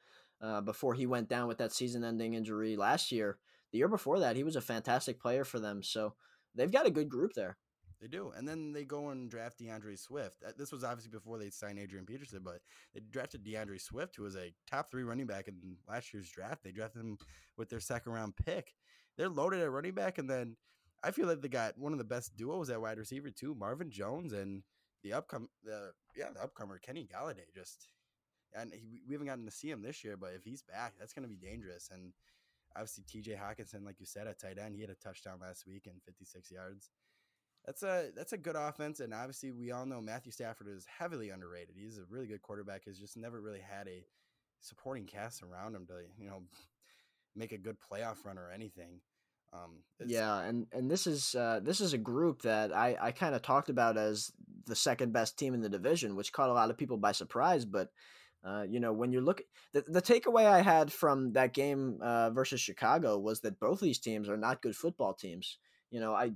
uh, 0.41 0.61
before 0.61 0.93
he 0.93 1.05
went 1.05 1.29
down 1.29 1.47
with 1.47 1.57
that 1.57 1.73
season-ending 1.73 2.33
injury 2.33 2.75
last 2.75 3.11
year. 3.11 3.37
The 3.71 3.77
year 3.77 3.87
before 3.87 4.19
that, 4.19 4.35
he 4.35 4.43
was 4.43 4.55
a 4.55 4.61
fantastic 4.61 5.19
player 5.19 5.43
for 5.43 5.59
them. 5.59 5.83
So 5.83 6.15
they've 6.55 6.71
got 6.71 6.87
a 6.87 6.91
good 6.91 7.09
group 7.09 7.33
there. 7.33 7.57
They 8.01 8.07
do. 8.07 8.31
And 8.35 8.47
then 8.47 8.71
they 8.71 8.85
go 8.85 9.09
and 9.09 9.29
draft 9.29 9.59
DeAndre 9.59 9.99
Swift. 9.99 10.41
Uh, 10.47 10.53
This 10.57 10.71
was 10.71 10.83
obviously 10.85 11.11
before 11.11 11.37
they 11.37 11.49
signed 11.49 11.77
Adrian 11.77 12.05
Peterson, 12.05 12.39
but 12.43 12.61
they 12.93 13.01
drafted 13.01 13.43
DeAndre 13.43 13.79
Swift, 13.81 14.15
who 14.15 14.23
was 14.23 14.37
a 14.37 14.53
top 14.69 14.89
three 14.89 15.03
running 15.03 15.27
back 15.27 15.49
in 15.49 15.55
last 15.87 16.13
year's 16.13 16.29
draft. 16.29 16.63
They 16.63 16.71
drafted 16.71 17.01
him 17.01 17.17
with 17.57 17.69
their 17.69 17.81
second 17.81 18.13
round 18.13 18.37
pick. 18.37 18.73
They're 19.17 19.27
loaded 19.27 19.59
at 19.59 19.71
running 19.71 19.95
back. 19.95 20.17
And 20.17 20.29
then 20.29 20.55
I 21.03 21.11
feel 21.11 21.27
like 21.27 21.41
they 21.41 21.49
got 21.49 21.77
one 21.77 21.91
of 21.91 21.97
the 21.97 22.05
best 22.05 22.37
duos 22.37 22.69
at 22.69 22.81
wide 22.81 22.97
receiver, 22.99 23.31
too 23.31 23.53
Marvin 23.53 23.91
Jones 23.91 24.31
and 24.31 24.63
the 25.03 25.13
upcoming, 25.13 25.49
the 25.63 25.91
yeah, 26.15 26.29
the 26.33 26.39
upcomer, 26.39 26.81
Kenny 26.81 27.05
Golladay. 27.05 27.53
Just, 27.53 27.89
and 28.55 28.71
he, 28.73 29.01
we 29.07 29.13
haven't 29.13 29.27
gotten 29.27 29.45
to 29.45 29.51
see 29.51 29.69
him 29.69 29.81
this 29.81 30.03
year, 30.03 30.17
but 30.17 30.31
if 30.35 30.43
he's 30.43 30.61
back, 30.61 30.93
that's 30.99 31.13
going 31.13 31.23
to 31.23 31.29
be 31.29 31.37
dangerous. 31.37 31.89
And 31.91 32.13
obviously, 32.75 33.03
TJ 33.03 33.37
Hockenson, 33.37 33.85
like 33.85 33.99
you 33.99 34.05
said, 34.05 34.27
at 34.27 34.39
tight 34.39 34.57
end, 34.57 34.75
he 34.75 34.81
had 34.81 34.89
a 34.89 34.95
touchdown 34.95 35.39
last 35.41 35.67
week 35.67 35.87
and 35.87 36.01
56 36.03 36.51
yards 36.51 36.89
that's 37.65 37.83
a 37.83 38.09
that's 38.15 38.33
a 38.33 38.37
good 38.37 38.55
offense, 38.55 38.99
and 38.99 39.13
obviously 39.13 39.51
we 39.51 39.71
all 39.71 39.85
know 39.85 40.01
Matthew 40.01 40.31
Stafford 40.31 40.67
is 40.67 40.85
heavily 40.85 41.29
underrated. 41.29 41.75
He's 41.77 41.97
a 41.97 42.03
really 42.09 42.27
good 42.27 42.41
quarterback. 42.41 42.83
He's 42.85 42.99
just 42.99 43.17
never 43.17 43.39
really 43.41 43.59
had 43.59 43.87
a 43.87 44.05
supporting 44.61 45.05
cast 45.05 45.43
around 45.43 45.75
him 45.75 45.85
to 45.87 45.93
you 46.17 46.27
know 46.27 46.41
make 47.35 47.51
a 47.51 47.57
good 47.57 47.77
playoff 47.79 48.25
run 48.25 48.37
or 48.37 48.51
anything. 48.51 49.01
Um, 49.51 49.83
Yeah, 50.05 50.39
and 50.41 50.67
and 50.71 50.89
this 50.89 51.05
is 51.05 51.35
uh, 51.35 51.59
this 51.61 51.81
is 51.81 51.93
a 51.93 51.97
group 51.97 52.43
that 52.43 52.75
I 52.75 52.97
I 52.99 53.11
kind 53.11 53.35
of 53.35 53.41
talked 53.41 53.69
about 53.69 53.97
as 53.97 54.31
the 54.65 54.75
second 54.75 55.11
best 55.13 55.37
team 55.37 55.53
in 55.53 55.61
the 55.61 55.69
division, 55.69 56.15
which 56.15 56.31
caught 56.31 56.49
a 56.49 56.53
lot 56.53 56.69
of 56.69 56.77
people 56.77 56.97
by 56.97 57.11
surprise. 57.11 57.65
But 57.65 57.89
uh, 58.43 58.63
you 58.69 58.79
know, 58.79 58.93
when 58.93 59.11
you 59.11 59.21
look, 59.21 59.41
the 59.73 59.83
the 59.87 60.01
takeaway 60.01 60.45
I 60.45 60.61
had 60.61 60.91
from 60.91 61.33
that 61.33 61.53
game 61.53 61.99
uh, 62.01 62.29
versus 62.29 62.61
Chicago 62.61 63.17
was 63.17 63.41
that 63.41 63.59
both 63.59 63.81
these 63.81 63.99
teams 63.99 64.29
are 64.29 64.37
not 64.37 64.61
good 64.61 64.75
football 64.75 65.13
teams. 65.13 65.57
You 65.91 65.99
know, 65.99 66.13
I, 66.13 66.25
I 66.25 66.31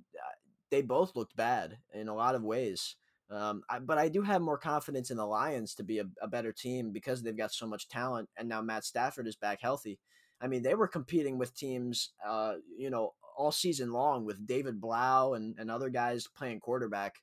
they 0.69 0.81
both 0.81 1.15
looked 1.15 1.35
bad 1.35 1.77
in 1.93 2.07
a 2.07 2.15
lot 2.15 2.35
of 2.35 2.43
ways. 2.43 2.95
Um, 3.29 3.63
I, 3.69 3.79
but 3.79 3.97
I 3.97 4.09
do 4.09 4.21
have 4.21 4.41
more 4.41 4.57
confidence 4.57 5.11
in 5.11 5.17
the 5.17 5.25
Lions 5.25 5.75
to 5.75 5.83
be 5.83 5.99
a, 5.99 6.05
a 6.21 6.27
better 6.27 6.51
team 6.51 6.91
because 6.91 7.23
they've 7.23 7.37
got 7.37 7.53
so 7.53 7.65
much 7.65 7.87
talent, 7.87 8.29
and 8.37 8.49
now 8.49 8.61
Matt 8.61 8.83
Stafford 8.83 9.27
is 9.27 9.35
back 9.35 9.59
healthy. 9.61 9.99
I 10.41 10.47
mean, 10.47 10.61
they 10.61 10.75
were 10.75 10.87
competing 10.89 11.37
with 11.37 11.55
teams, 11.55 12.09
uh, 12.25 12.55
you 12.77 12.89
know, 12.89 13.13
all 13.37 13.51
season 13.51 13.91
long 13.93 14.25
with 14.25 14.45
David 14.45 14.81
Blough 14.81 15.35
and, 15.35 15.55
and 15.57 15.71
other 15.71 15.89
guys 15.89 16.27
playing 16.27 16.59
quarterback. 16.59 17.15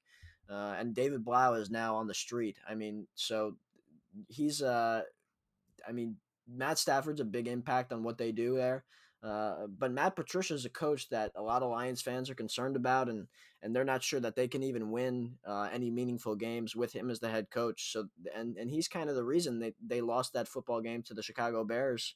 Uh, 0.50 0.74
and 0.78 0.94
David 0.94 1.24
Blough 1.24 1.54
is 1.54 1.70
now 1.70 1.96
on 1.96 2.06
the 2.06 2.14
street. 2.14 2.58
I 2.68 2.74
mean, 2.74 3.06
so 3.14 3.56
he's, 4.28 4.62
uh, 4.62 5.02
I 5.86 5.92
mean, 5.92 6.16
Matt 6.48 6.78
Stafford's 6.78 7.20
a 7.20 7.24
big 7.24 7.46
impact 7.48 7.92
on 7.92 8.02
what 8.02 8.18
they 8.18 8.32
do 8.32 8.56
there. 8.56 8.84
Uh, 9.22 9.66
but 9.66 9.92
Matt 9.92 10.16
Patricia 10.16 10.54
is 10.54 10.64
a 10.64 10.70
coach 10.70 11.11
that 11.11 11.30
a 11.36 11.42
lot 11.42 11.62
of 11.62 11.70
Lions 11.70 12.00
fans 12.00 12.30
are 12.30 12.34
concerned 12.34 12.74
about, 12.74 13.08
and 13.11 13.26
and 13.62 13.76
they're 13.76 13.84
not 13.84 14.02
sure 14.02 14.20
that 14.20 14.34
they 14.34 14.48
can 14.48 14.62
even 14.62 14.90
win 14.90 15.36
uh, 15.46 15.68
any 15.70 15.90
meaningful 15.90 16.34
games 16.34 16.74
with 16.74 16.94
him 16.94 17.11
as 17.11 17.20
the 17.20 17.28
head 17.28 17.50
coach. 17.50 17.92
So 17.92 18.06
and 18.34 18.56
and 18.56 18.70
he's 18.70 18.88
kind 18.88 19.11
of 19.11 19.16
the 19.16 19.24
reason 19.24 19.58
they 19.58 19.74
they 19.86 20.00
lost 20.00 20.32
that 20.32 20.48
football 20.48 20.80
game 20.80 21.02
to 21.02 21.14
the 21.14 21.22
Chicago 21.22 21.64
Bears, 21.64 22.14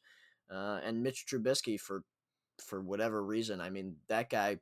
uh, 0.50 0.80
and 0.82 1.02
Mitch 1.02 1.26
Trubisky 1.28 1.78
for 1.78 2.04
for 2.58 2.80
whatever 2.80 3.22
reason. 3.22 3.60
I 3.60 3.68
mean 3.68 3.96
that 4.08 4.30
guy. 4.30 4.58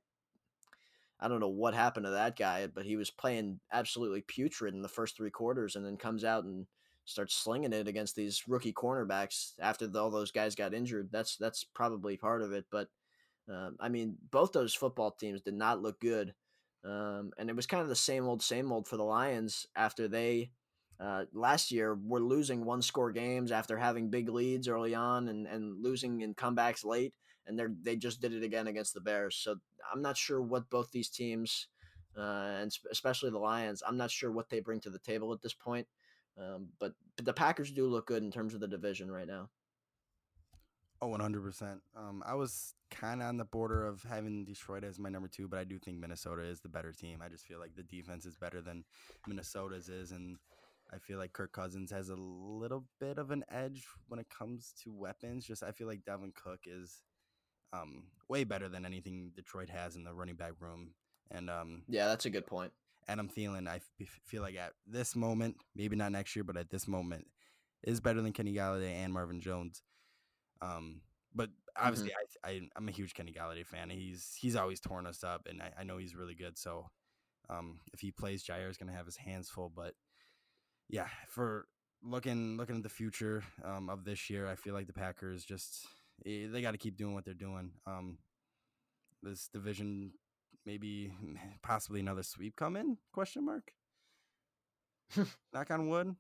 I 1.21 1.29
don't 1.29 1.39
know 1.39 1.49
what 1.49 1.75
happened 1.75 2.07
to 2.07 2.11
that 2.11 2.37
guy, 2.37 2.67
but 2.67 2.85
he 2.85 2.97
was 2.97 3.09
playing 3.09 3.61
absolutely 3.73 4.23
putrid 4.23 4.75
in 4.75 4.83
the 4.83 4.89
first 4.89 5.17
three 5.17 5.31
quarters, 5.31 5.77
and 5.77 5.87
then 5.87 5.97
comes 5.97 6.25
out 6.25 6.43
and 6.43 6.67
starts 7.05 7.35
slinging 7.35 7.73
it 7.73 7.89
against 7.89 8.15
these 8.15 8.43
rookie 8.47 8.73
cornerbacks 8.73 9.53
after 9.61 9.87
the, 9.87 10.01
all 10.01 10.11
those 10.11 10.31
guys 10.31 10.55
got 10.55 10.75
injured. 10.75 11.09
That's 11.11 11.37
that's 11.37 11.65
probably 11.65 12.17
part 12.17 12.43
of 12.43 12.53
it. 12.53 12.67
But 12.71 12.89
um, 13.49 13.77
I 13.81 13.89
mean, 13.89 14.17
both 14.31 14.53
those 14.53 14.75
football 14.75 15.11
teams 15.11 15.41
did 15.41 15.55
not 15.55 15.83
look 15.83 16.01
good, 16.01 16.35
um, 16.85 17.33
and 17.39 17.51
it 17.51 17.57
was 17.57 17.67
kind 17.67 17.83
of 17.83 17.89
the 17.89 17.97
same 17.97 18.27
old, 18.27 18.43
same 18.43 18.71
old 18.71 18.87
for 18.87 18.97
the 18.97 19.05
Lions 19.05 19.67
after 19.75 20.09
they 20.09 20.51
uh, 21.01 21.25
last 21.33 21.73
year 21.73 21.99
were 22.07 22.21
losing 22.21 22.65
one 22.65 22.83
score 22.83 23.11
games 23.11 23.51
after 23.51 23.77
having 23.77 24.11
big 24.11 24.29
leads 24.29 24.69
early 24.69 24.95
on 24.95 25.29
and, 25.29 25.47
and 25.47 25.83
losing 25.83 26.21
in 26.21 26.35
comebacks 26.35 26.85
late, 26.85 27.15
and 27.47 27.59
they 27.59 27.65
they 27.83 27.97
just 27.97 28.21
did 28.21 28.33
it 28.33 28.45
again 28.45 28.69
against 28.69 28.95
the 28.95 29.01
Bears. 29.01 29.37
So 29.37 29.57
I'm 29.93 30.03
not 30.03 30.17
sure 30.17 30.41
what 30.41 30.71
both 30.71 30.91
these 30.93 31.09
teams. 31.09 31.67
Uh, 32.15 32.59
and 32.61 32.77
especially 32.91 33.31
the 33.31 33.39
Lions, 33.39 33.83
I'm 33.89 33.97
not 33.97 34.11
sure 34.11 34.31
what 34.31 34.51
they 34.51 34.61
bring 34.61 34.81
to 34.81 34.91
the 34.91 34.99
table 34.99 35.33
at 35.33 35.41
this 35.41 35.55
point. 35.55 35.87
Um, 36.39 36.69
but, 36.81 36.95
but 37.17 37.25
the 37.27 37.33
Packers 37.33 37.71
do 37.71 37.87
look 37.87 38.07
good 38.07 38.23
in 38.23 38.31
terms 38.31 38.55
of 38.55 38.61
the 38.61 38.69
division 38.69 39.11
right 39.11 39.27
now. 39.27 39.51
Oh, 41.03 41.09
100%. 41.09 41.81
Um, 41.97 42.23
I 42.25 42.35
was 42.35 42.75
kind 42.93 43.23
of 43.23 43.29
on 43.29 43.37
the 43.37 43.45
border 43.45 43.85
of 43.85 44.05
having 44.05 44.45
Detroit 44.45 44.85
as 44.85 45.01
my 45.01 45.09
number 45.09 45.27
two, 45.27 45.49
but 45.49 45.59
I 45.59 45.65
do 45.65 45.79
think 45.79 45.99
Minnesota 45.99 46.43
is 46.43 46.61
the 46.61 46.69
better 46.69 46.93
team. 46.93 47.21
I 47.21 47.29
just 47.29 47.45
feel 47.45 47.59
like 47.59 47.75
the 47.75 47.83
defense 47.83 48.25
is 48.25 48.37
better 48.37 48.61
than 48.61 48.85
Minnesota's 49.27 49.89
is. 49.89 50.13
And 50.13 50.37
I 50.93 50.99
feel 50.99 51.19
like 51.19 51.33
Kirk 51.33 51.53
Cousins 51.53 51.91
has 51.91 52.11
a 52.11 52.15
little 52.15 52.85
bit 53.01 53.19
of 53.19 53.33
an 53.33 53.45
edge 53.51 53.85
when 54.07 54.21
it 54.21 54.29
comes 54.31 54.73
to 54.85 54.93
weapons. 54.93 55.45
Just 55.45 55.65
I 55.65 55.73
feel 55.73 55.89
like 55.89 56.05
Dalvin 56.05 56.35
Cook 56.37 56.61
is 56.67 57.03
um, 57.73 58.05
way 58.29 58.45
better 58.45 58.69
than 58.69 58.87
anything 58.87 59.33
Detroit 59.35 59.71
has 59.71 59.97
in 59.97 60.05
the 60.05 60.15
running 60.15 60.37
back 60.37 60.53
room. 60.61 60.91
And 61.33 61.51
um, 61.51 61.83
Yeah, 61.89 62.07
that's 62.07 62.27
a 62.27 62.31
good 62.31 62.47
point. 62.47 62.73
Adam 63.09 63.29
Thielen, 63.29 63.69
I 63.69 63.77
f- 63.77 64.21
feel 64.25 64.43
like 64.43 64.57
at 64.57 64.73
this 64.87 65.17
moment, 65.17 65.57
maybe 65.75 65.97
not 65.97 66.13
next 66.13 66.37
year, 66.37 66.45
but 66.45 66.57
at 66.57 66.71
this 66.71 66.87
moment, 66.87 67.27
is 67.83 68.01
better 68.01 68.23
than 68.23 68.33
Kenny 68.33 68.55
Golladay 68.55 68.93
and 68.93 69.13
Marvin 69.13 69.41
Jones. 69.41 69.83
Um, 70.61 71.01
but 71.35 71.51
obviously, 71.77 72.13
I, 72.45 72.49
I 72.49 72.61
I'm 72.77 72.89
a 72.89 72.93
huge 72.93 73.15
Kenny 73.15 73.33
Golladay 73.33 73.67
fan. 73.67 73.91
He's 73.91 74.37
he's 74.39 74.57
always 74.57 74.81
torn 74.81 75.07
us 75.07 75.25
up, 75.25 75.47
and 75.49 75.63
I, 75.63 75.73
I 75.81 75.85
know 75.85 75.99
he's 75.99 76.15
really 76.15 76.35
good. 76.35 76.59
So, 76.59 76.87
um, 77.51 77.81
if 77.93 78.01
he 78.01 78.11
plays, 78.11 78.45
Jaire 78.45 78.71
is 78.71 78.77
gonna 78.77 78.93
have 78.93 79.07
his 79.07 79.17
hands 79.17 79.49
full. 79.49 79.73
But 79.75 79.95
yeah, 80.89 81.09
for 81.29 81.67
looking 82.03 82.57
looking 82.57 82.77
at 82.77 82.83
the 82.83 82.89
future 82.89 83.43
um, 83.65 83.89
of 83.89 84.05
this 84.05 84.31
year, 84.31 84.47
I 84.47 84.55
feel 84.55 84.75
like 84.75 84.87
the 84.87 84.93
Packers 84.93 85.45
just 85.45 85.87
eh, 86.27 86.47
they 86.51 86.63
got 86.63 86.73
to 86.73 86.79
keep 86.79 86.97
doing 86.97 87.15
what 87.15 87.25
they're 87.25 87.35
doing. 87.35 87.73
Um, 87.87 88.19
this 89.23 89.49
division 89.49 90.13
maybe 90.67 91.13
possibly 91.63 92.01
another 92.01 92.23
sweep 92.23 92.57
come 92.57 92.77
in? 92.77 92.97
Question 93.13 93.45
mark. 93.45 93.73
Knock 95.53 95.71
on 95.71 95.89
wood. 95.89 96.17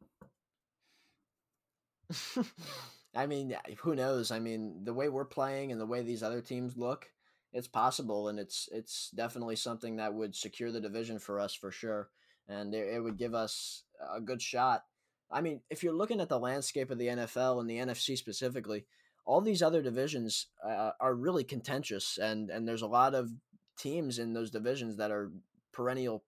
I 3.14 3.26
mean, 3.26 3.54
who 3.78 3.94
knows? 3.94 4.30
I 4.30 4.38
mean, 4.38 4.84
the 4.84 4.94
way 4.94 5.08
we're 5.08 5.24
playing 5.24 5.72
and 5.72 5.80
the 5.80 5.86
way 5.86 6.02
these 6.02 6.22
other 6.22 6.40
teams 6.40 6.76
look, 6.76 7.06
it's 7.52 7.68
possible, 7.68 8.28
and 8.28 8.38
it's 8.38 8.68
it's 8.72 9.10
definitely 9.14 9.56
something 9.56 9.96
that 9.96 10.14
would 10.14 10.34
secure 10.34 10.72
the 10.72 10.80
division 10.80 11.18
for 11.18 11.38
us 11.38 11.54
for 11.54 11.70
sure, 11.70 12.08
and 12.48 12.74
it, 12.74 12.94
it 12.94 13.00
would 13.00 13.18
give 13.18 13.34
us 13.34 13.84
a 14.14 14.20
good 14.20 14.40
shot. 14.40 14.84
I 15.30 15.42
mean, 15.42 15.60
if 15.70 15.82
you're 15.82 15.92
looking 15.94 16.20
at 16.20 16.28
the 16.28 16.38
landscape 16.38 16.90
of 16.90 16.98
the 16.98 17.08
NFL 17.08 17.60
and 17.60 17.68
the 17.68 17.78
NFC 17.78 18.16
specifically, 18.16 18.86
all 19.26 19.40
these 19.40 19.62
other 19.62 19.82
divisions 19.82 20.46
uh, 20.66 20.92
are 20.98 21.14
really 21.14 21.44
contentious, 21.44 22.18
and 22.18 22.48
and 22.48 22.66
there's 22.66 22.82
a 22.82 22.86
lot 22.86 23.14
of 23.14 23.30
teams 23.76 24.18
in 24.18 24.32
those 24.32 24.50
divisions 24.50 24.96
that 24.96 25.10
are 25.10 25.30
perennial 25.72 26.24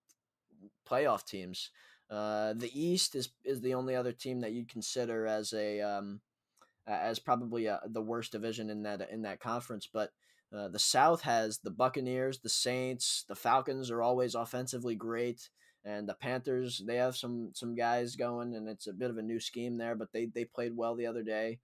playoff 0.88 1.24
teams. 1.24 1.70
Uh, 2.10 2.52
the 2.52 2.70
East 2.72 3.14
is 3.14 3.30
is 3.44 3.60
the 3.60 3.74
only 3.74 3.96
other 3.96 4.12
team 4.12 4.40
that 4.40 4.52
you'd 4.52 4.68
consider 4.68 5.26
as 5.26 5.52
a 5.52 5.80
um, 5.80 6.20
as 6.86 7.18
probably 7.18 7.66
a, 7.66 7.80
the 7.86 8.02
worst 8.02 8.32
division 8.32 8.70
in 8.70 8.82
that 8.82 9.08
in 9.10 9.22
that 9.22 9.40
conference. 9.40 9.88
But 9.90 10.10
uh, 10.54 10.68
the 10.68 10.78
South 10.78 11.22
has 11.22 11.58
the 11.58 11.70
Buccaneers, 11.70 12.38
the 12.38 12.48
Saints, 12.48 13.24
the 13.28 13.34
Falcons 13.34 13.90
are 13.90 14.02
always 14.02 14.34
offensively 14.34 14.94
great, 14.94 15.48
and 15.84 16.08
the 16.08 16.14
Panthers 16.14 16.82
they 16.86 16.96
have 16.96 17.16
some 17.16 17.50
some 17.54 17.74
guys 17.74 18.16
going, 18.16 18.54
and 18.54 18.68
it's 18.68 18.86
a 18.86 18.92
bit 18.92 19.10
of 19.10 19.18
a 19.18 19.22
new 19.22 19.40
scheme 19.40 19.78
there, 19.78 19.94
but 19.94 20.12
they 20.12 20.26
they 20.26 20.44
played 20.44 20.76
well 20.76 20.94
the 20.94 21.06
other 21.06 21.22
day. 21.22 21.58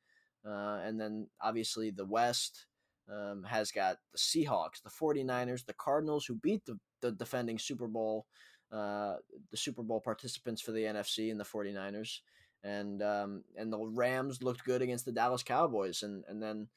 Uh, 0.44 0.80
and 0.82 0.98
then 0.98 1.26
obviously 1.42 1.90
the 1.90 2.06
West 2.06 2.64
um, 3.12 3.44
has 3.44 3.70
got 3.72 3.98
the 4.12 4.18
Seahawks, 4.18 4.82
the 4.82 4.90
49ers, 4.90 5.66
the 5.66 5.74
Cardinals, 5.74 6.26
who 6.26 6.34
beat 6.34 6.64
the, 6.66 6.78
the 7.00 7.12
defending 7.12 7.58
Super 7.58 7.86
Bowl 7.86 8.26
uh, 8.72 9.16
the 9.50 9.56
Super 9.56 9.82
Bowl 9.82 10.00
participants 10.00 10.62
for 10.62 10.72
the 10.72 10.84
NFC 10.84 11.30
and 11.30 11.40
the 11.40 11.44
49ers. 11.44 12.20
And 12.62 13.02
um, 13.02 13.42
and 13.56 13.72
the 13.72 13.78
Rams 13.78 14.42
looked 14.42 14.64
good 14.64 14.82
against 14.82 15.06
the 15.06 15.12
Dallas 15.12 15.42
Cowboys. 15.42 16.02
And, 16.02 16.24
and 16.28 16.42
then 16.42 16.68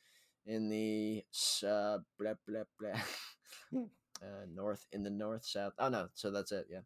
in 0.45 0.69
the 0.69 1.23
uh, 1.67 1.99
blah, 2.17 2.33
blah, 2.47 2.63
blah, 2.79 3.81
uh, 4.21 4.45
north, 4.53 4.85
in 4.91 5.03
the 5.03 5.09
north, 5.09 5.45
south. 5.45 5.73
Oh, 5.77 5.89
no. 5.89 6.07
So 6.13 6.31
that's 6.31 6.51
it. 6.51 6.67
Yeah. 6.69 6.79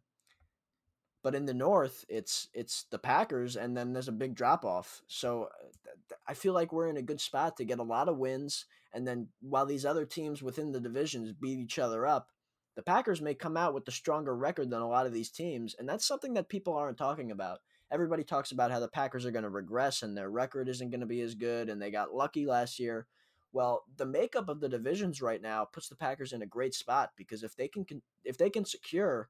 But 1.22 1.34
in 1.34 1.46
the 1.46 1.54
north, 1.54 2.04
it's 2.08 2.48
it's 2.54 2.84
the 2.90 2.98
Packers, 2.98 3.56
and 3.56 3.76
then 3.76 3.92
there's 3.92 4.08
a 4.08 4.12
big 4.12 4.34
drop 4.34 4.64
off. 4.64 5.02
So 5.08 5.44
uh, 5.44 6.14
I 6.26 6.34
feel 6.34 6.54
like 6.54 6.72
we're 6.72 6.88
in 6.88 6.96
a 6.96 7.02
good 7.02 7.20
spot 7.20 7.56
to 7.56 7.64
get 7.64 7.80
a 7.80 7.84
lot 7.84 8.08
of 8.08 8.18
wins, 8.18 8.66
and 8.92 9.06
then 9.06 9.28
while 9.40 9.66
these 9.66 9.84
other 9.84 10.04
teams 10.04 10.42
within 10.42 10.72
the 10.72 10.80
divisions 10.80 11.32
beat 11.32 11.58
each 11.58 11.78
other 11.78 12.06
up, 12.06 12.28
the 12.76 12.82
Packers 12.82 13.20
may 13.20 13.34
come 13.34 13.56
out 13.56 13.74
with 13.74 13.84
the 13.84 13.90
stronger 13.90 14.36
record 14.36 14.70
than 14.70 14.80
a 14.80 14.88
lot 14.88 15.06
of 15.06 15.12
these 15.12 15.30
teams, 15.30 15.74
and 15.76 15.88
that's 15.88 16.06
something 16.06 16.34
that 16.34 16.48
people 16.48 16.74
aren't 16.74 16.96
talking 16.96 17.32
about. 17.32 17.58
Everybody 17.90 18.22
talks 18.22 18.52
about 18.52 18.70
how 18.70 18.78
the 18.78 18.86
Packers 18.86 19.26
are 19.26 19.30
going 19.30 19.44
to 19.44 19.50
regress 19.50 20.02
and 20.02 20.16
their 20.16 20.30
record 20.30 20.68
isn't 20.68 20.90
going 20.90 21.00
to 21.00 21.06
be 21.06 21.22
as 21.22 21.34
good, 21.34 21.68
and 21.68 21.82
they 21.82 21.90
got 21.90 22.14
lucky 22.14 22.46
last 22.46 22.78
year. 22.78 23.06
Well, 23.52 23.84
the 23.96 24.06
makeup 24.06 24.48
of 24.48 24.60
the 24.60 24.68
divisions 24.68 25.20
right 25.22 25.40
now 25.40 25.64
puts 25.64 25.88
the 25.88 25.96
Packers 25.96 26.32
in 26.32 26.42
a 26.42 26.46
great 26.46 26.74
spot 26.74 27.12
because 27.16 27.42
if 27.42 27.56
they 27.56 27.66
can, 27.66 27.86
if 28.24 28.36
they 28.36 28.50
can 28.50 28.64
secure, 28.64 29.28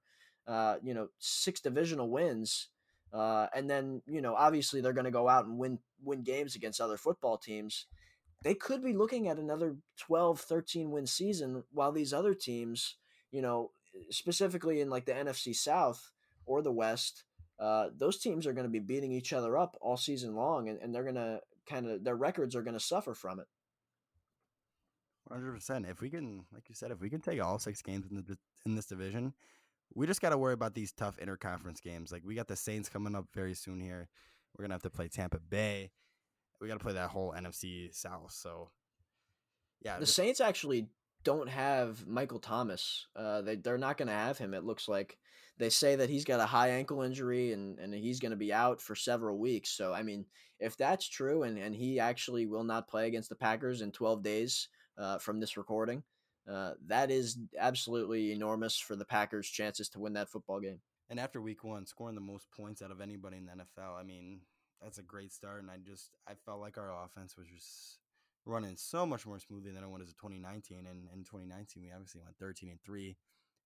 uh, 0.49 0.77
you 0.83 0.95
know, 0.95 1.09
six 1.19 1.61
divisional 1.61 2.09
wins, 2.09 2.69
uh, 3.13 3.47
and 3.55 3.71
then 3.71 4.03
you 4.07 4.21
know, 4.21 4.35
obviously 4.35 4.81
they're 4.81 4.93
going 4.93 5.05
to 5.05 5.11
go 5.11 5.29
out 5.29 5.45
and 5.45 5.59
win 5.59 5.79
win 6.03 6.23
games 6.23 6.57
against 6.57 6.81
other 6.81 6.97
football 6.97 7.39
teams. 7.39 7.87
They 8.43 8.55
could 8.55 8.83
be 8.83 8.93
looking 8.93 9.29
at 9.29 9.39
another 9.39 9.77
12, 9.99 10.41
13 10.41 10.91
win 10.91 11.07
season 11.07 11.65
while 11.73 11.91
these 11.93 12.13
other 12.13 12.35
teams 12.35 12.97
you 13.31 13.43
know, 13.43 13.71
specifically 14.11 14.81
in 14.81 14.91
like 14.91 15.05
the 15.05 15.13
NFC 15.13 15.55
South 15.55 16.13
or 16.47 16.63
the 16.63 16.73
West, 16.73 17.25
uh, 17.59 17.89
those 17.97 18.19
teams 18.19 18.47
are 18.47 18.53
going 18.53 18.67
to 18.67 18.71
be 18.71 18.79
beating 18.79 19.13
each 19.13 19.33
other 19.33 19.57
up 19.57 19.77
all 19.81 19.97
season 19.97 20.35
long, 20.35 20.69
and, 20.69 20.81
and 20.81 20.95
they're 20.95 21.03
going 21.03 21.15
to 21.17 21.41
kind 21.67 21.87
of 21.89 22.05
their 22.05 22.17
records 22.17 22.55
are 22.55 22.63
going 22.63 22.75
to 22.75 22.81
suffer 22.81 23.15
from 23.15 23.41
it. 23.41 23.47
Hundred 25.31 25.53
percent. 25.53 25.87
If 25.87 26.01
we 26.01 26.09
can, 26.09 26.45
like 26.55 26.69
you 26.69 26.75
said, 26.75 26.91
if 26.91 27.01
we 27.01 27.11
can 27.11 27.21
take 27.21 27.43
all 27.43 27.59
six 27.59 27.83
games 27.83 28.07
in 28.11 28.17
the 28.17 28.39
in 28.65 28.75
this 28.75 28.87
division, 28.87 29.35
we 29.95 30.07
just 30.07 30.21
got 30.21 30.31
to 30.31 30.39
worry 30.39 30.55
about 30.55 30.75
these 30.75 30.93
tough 30.93 31.19
interconference 31.19 31.83
games. 31.83 32.13
Like 32.13 32.23
we 32.25 32.35
got 32.35 32.49
the 32.49 32.57
Saints 32.57 32.89
coming 32.89 33.15
up 33.15 33.27
very 33.35 33.55
soon 33.55 33.81
here. 33.81 34.09
We're 34.57 34.65
gonna 34.65 34.75
have 34.75 34.83
to 34.83 34.91
play 34.91 35.09
Tampa 35.09 35.39
Bay. 35.39 35.91
We 36.61 36.69
got 36.69 36.79
to 36.79 36.85
play 36.85 36.95
that 36.95 37.11
whole 37.11 37.33
NFC 37.33 37.95
South. 37.95 38.33
So, 38.33 38.71
yeah, 39.81 39.99
the 39.99 40.07
just, 40.07 40.17
Saints 40.17 40.41
actually 40.41 40.89
don't 41.25 41.49
have 41.49 42.07
Michael 42.07 42.41
Thomas. 42.41 43.07
Uh, 43.15 43.43
they 43.43 43.57
they're 43.57 43.79
not 43.79 43.97
going 43.97 44.09
to 44.09 44.15
have 44.15 44.39
him. 44.39 44.55
It 44.55 44.65
looks 44.65 44.89
like 44.89 45.19
they 45.59 45.71
say 45.71 45.97
that 45.97 46.11
he's 46.11 46.25
got 46.25 46.41
a 46.41 46.47
high 46.47 46.71
ankle 46.71 47.03
injury 47.03 47.53
and 47.53 47.79
and 47.79 47.95
he's 47.95 48.21
going 48.21 48.31
to 48.31 48.37
be 48.37 48.53
out 48.53 48.81
for 48.81 48.95
several 48.97 49.39
weeks. 49.39 49.71
So 49.71 49.93
I 49.93 50.03
mean, 50.03 50.27
if 50.59 50.77
that's 50.77 51.09
true 51.09 51.45
and 51.45 51.59
and 51.59 51.75
he 51.75 52.01
actually 52.01 52.47
will 52.47 52.65
not 52.65 52.89
play 52.89 53.07
against 53.07 53.29
the 53.29 53.37
Packers 53.37 53.83
in 53.83 53.93
12 53.93 54.23
days 54.23 54.69
uh, 54.99 55.19
from 55.19 55.39
this 55.39 55.57
recording, 55.57 56.03
uh, 56.51 56.73
that 56.87 57.11
is 57.11 57.39
absolutely 57.59 58.33
enormous 58.33 58.79
for 58.79 58.97
the 58.97 59.05
Packers' 59.05 59.49
chances 59.49 59.89
to 59.91 59.99
win 59.99 60.15
that 60.15 60.31
football 60.31 60.61
game. 60.61 60.81
And 61.11 61.21
after 61.21 61.41
week 61.41 61.65
one, 61.65 61.87
scoring 61.87 62.15
the 62.15 62.21
most 62.21 62.51
points 62.51 62.83
out 62.83 62.91
of 62.91 63.01
anybody 63.01 63.37
in 63.37 63.47
the 63.47 63.53
NFL, 63.53 63.99
I 63.99 64.03
mean, 64.03 64.41
that's 64.83 64.99
a 64.99 65.03
great 65.03 65.33
start. 65.33 65.63
And 65.63 65.71
I 65.71 65.77
just 65.85 66.11
I 66.27 66.33
felt 66.47 66.61
like 66.61 66.79
our 66.79 66.93
offense 67.05 67.37
was 67.37 67.47
just 67.49 67.99
running 68.45 68.77
so 68.77 69.05
much 69.05 69.27
more 69.27 69.39
smoothly 69.39 69.73
than 69.73 69.83
it 69.83 69.91
went 69.91 70.03
as 70.03 70.11
a 70.11 70.15
2019. 70.15 70.87
And 70.87 71.09
in 71.13 71.25
2019, 71.25 71.83
we 71.83 71.93
obviously 71.93 72.23
went 72.23 72.37
13 72.39 72.71
and 72.71 72.81
three, 72.83 73.17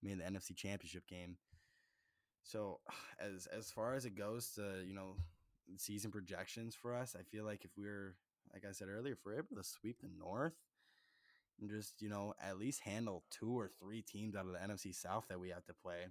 made 0.02 0.18
the 0.18 0.24
NFC 0.24 0.56
Championship 0.56 1.06
game. 1.06 1.36
So 2.42 2.80
as 3.20 3.46
as 3.46 3.70
far 3.70 3.94
as 3.94 4.04
it 4.04 4.16
goes 4.16 4.50
to 4.54 4.84
you 4.86 4.94
know 4.94 5.16
season 5.76 6.10
projections 6.10 6.74
for 6.74 6.94
us, 6.94 7.14
I 7.18 7.22
feel 7.22 7.44
like 7.44 7.64
if 7.64 7.70
we're 7.76 8.16
like 8.52 8.64
I 8.68 8.72
said 8.72 8.88
earlier, 8.88 9.14
if 9.14 9.20
we're 9.24 9.38
able 9.38 9.56
to 9.56 9.64
sweep 9.64 10.00
the 10.00 10.08
North 10.18 10.54
and 11.60 11.70
just 11.70 12.00
you 12.02 12.08
know 12.08 12.34
at 12.42 12.58
least 12.58 12.80
handle 12.80 13.24
two 13.30 13.58
or 13.58 13.68
three 13.68 14.02
teams 14.02 14.34
out 14.36 14.46
of 14.46 14.52
the 14.52 14.58
NFC 14.58 14.94
South 14.94 15.26
that 15.28 15.40
we 15.40 15.50
have 15.50 15.64
to 15.66 15.74
play. 15.74 16.06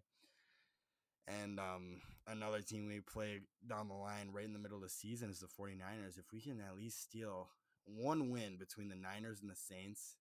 And 1.27 1.59
um, 1.59 2.01
another 2.27 2.61
team 2.61 2.87
we 2.87 2.99
play 2.99 3.41
down 3.69 3.87
the 3.87 3.93
line 3.93 4.29
right 4.33 4.45
in 4.45 4.53
the 4.53 4.59
middle 4.59 4.77
of 4.77 4.83
the 4.83 4.89
season 4.89 5.29
is 5.29 5.39
the 5.39 5.47
49ers. 5.47 6.17
If 6.17 6.31
we 6.33 6.41
can 6.41 6.59
at 6.59 6.75
least 6.75 7.03
steal 7.03 7.49
one 7.85 8.31
win 8.31 8.57
between 8.57 8.89
the 8.89 8.95
Niners 8.95 9.39
and 9.41 9.49
the 9.49 9.55
Saints, 9.55 10.15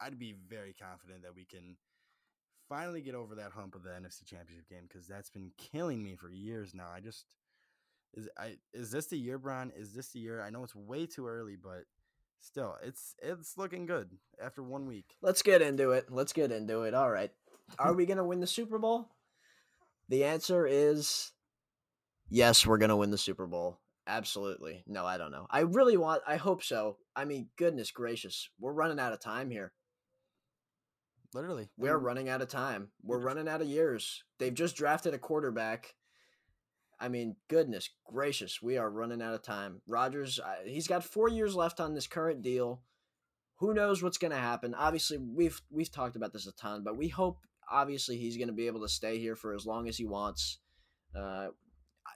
I'd 0.00 0.18
be 0.18 0.34
very 0.48 0.74
confident 0.74 1.22
that 1.22 1.34
we 1.34 1.44
can 1.44 1.76
finally 2.68 3.00
get 3.00 3.14
over 3.14 3.34
that 3.34 3.52
hump 3.52 3.74
of 3.74 3.82
the 3.82 3.90
NFC 3.90 4.24
Championship 4.24 4.68
game 4.68 4.86
because 4.88 5.06
that's 5.06 5.30
been 5.30 5.52
killing 5.58 6.02
me 6.02 6.16
for 6.16 6.30
years 6.30 6.74
now. 6.74 6.88
I 6.94 7.00
just 7.00 7.26
is 8.14 8.28
I 8.38 8.56
is 8.72 8.90
this 8.90 9.06
the 9.06 9.18
year, 9.18 9.38
Brian? 9.38 9.72
Is 9.76 9.92
this 9.92 10.08
the 10.08 10.20
year? 10.20 10.42
I 10.42 10.50
know 10.50 10.62
it's 10.64 10.74
way 10.74 11.06
too 11.06 11.26
early, 11.26 11.56
but 11.56 11.84
still, 12.44 12.76
it's 12.82 13.14
it's 13.22 13.56
looking 13.56 13.86
good 13.86 14.10
after 14.42 14.62
one 14.62 14.86
week. 14.86 15.16
Let's 15.22 15.42
get 15.42 15.62
into 15.62 15.90
it. 15.90 16.06
Let's 16.10 16.32
get 16.32 16.52
into 16.52 16.82
it. 16.82 16.94
All 16.94 17.10
right, 17.10 17.30
are 17.78 17.94
we 17.94 18.06
gonna 18.06 18.24
win 18.24 18.40
the 18.40 18.46
Super 18.46 18.78
Bowl? 18.78 19.08
The 20.08 20.24
answer 20.24 20.66
is 20.66 21.32
yes. 22.28 22.66
We're 22.66 22.78
gonna 22.78 22.96
win 22.96 23.10
the 23.10 23.18
Super 23.18 23.46
Bowl. 23.46 23.80
Absolutely. 24.06 24.84
No, 24.86 25.06
I 25.06 25.16
don't 25.16 25.32
know. 25.32 25.46
I 25.50 25.60
really 25.60 25.96
want 25.96 26.22
I 26.26 26.36
hope 26.36 26.62
so. 26.62 26.98
I 27.16 27.24
mean, 27.24 27.48
goodness 27.56 27.90
gracious. 27.90 28.50
We're 28.60 28.72
running 28.72 29.00
out 29.00 29.12
of 29.12 29.20
time 29.20 29.50
here. 29.50 29.72
Literally. 31.32 31.68
We're 31.76 31.98
running 31.98 32.28
out 32.28 32.42
of 32.42 32.48
time. 32.48 32.88
We're 33.02 33.18
running 33.18 33.48
out 33.48 33.60
of 33.60 33.66
years. 33.66 34.22
They've 34.38 34.54
just 34.54 34.76
drafted 34.76 35.14
a 35.14 35.18
quarterback. 35.18 35.94
I 37.00 37.08
mean, 37.08 37.36
goodness 37.48 37.90
gracious, 38.06 38.62
we 38.62 38.76
are 38.76 38.90
running 38.90 39.22
out 39.22 39.34
of 39.34 39.42
time. 39.42 39.82
Rodgers, 39.86 40.40
he's 40.64 40.88
got 40.88 41.04
4 41.04 41.28
years 41.28 41.54
left 41.54 41.80
on 41.80 41.94
this 41.94 42.06
current 42.06 42.42
deal. 42.42 42.82
Who 43.58 43.74
knows 43.74 44.02
what's 44.02 44.18
going 44.18 44.32
to 44.32 44.36
happen? 44.36 44.74
Obviously, 44.74 45.18
we've 45.18 45.60
we've 45.70 45.90
talked 45.90 46.16
about 46.16 46.32
this 46.32 46.46
a 46.46 46.52
ton, 46.52 46.82
but 46.84 46.96
we 46.96 47.08
hope 47.08 47.38
obviously 47.70 48.16
he's 48.16 48.36
going 48.36 48.48
to 48.48 48.54
be 48.54 48.66
able 48.66 48.80
to 48.80 48.88
stay 48.88 49.18
here 49.18 49.36
for 49.36 49.54
as 49.54 49.64
long 49.64 49.88
as 49.88 49.96
he 49.96 50.04
wants. 50.04 50.58
Uh, 51.14 51.48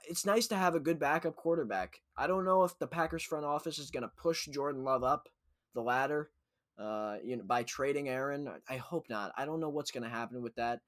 it's 0.07 0.25
nice 0.25 0.47
to 0.47 0.55
have 0.55 0.75
a 0.75 0.79
good 0.79 0.99
backup 0.99 1.35
quarterback. 1.35 2.01
I 2.17 2.27
don't 2.27 2.45
know 2.45 2.63
if 2.63 2.77
the 2.79 2.87
Packers 2.87 3.23
front 3.23 3.45
office 3.45 3.79
is 3.79 3.91
going 3.91 4.03
to 4.03 4.11
push 4.17 4.47
Jordan 4.47 4.83
Love 4.83 5.03
up 5.03 5.29
the 5.73 5.81
ladder, 5.81 6.29
uh, 6.77 7.17
you 7.23 7.37
know, 7.37 7.43
by 7.43 7.63
trading 7.63 8.09
Aaron. 8.09 8.49
I 8.67 8.77
hope 8.77 9.05
not. 9.09 9.31
I 9.37 9.45
don't 9.45 9.59
know 9.59 9.69
what's 9.69 9.91
going 9.91 10.03
to 10.03 10.09
happen 10.09 10.41
with 10.41 10.55
that. 10.55 10.79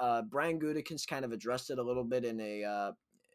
Uh, 0.00 0.22
Brian 0.22 0.58
Gutekunst 0.58 1.06
kind 1.06 1.24
of 1.24 1.32
addressed 1.32 1.70
it 1.70 1.78
a 1.78 1.82
little 1.82 2.04
bit 2.04 2.24
in 2.24 2.40
a 2.40 2.64
uh, 2.64 2.92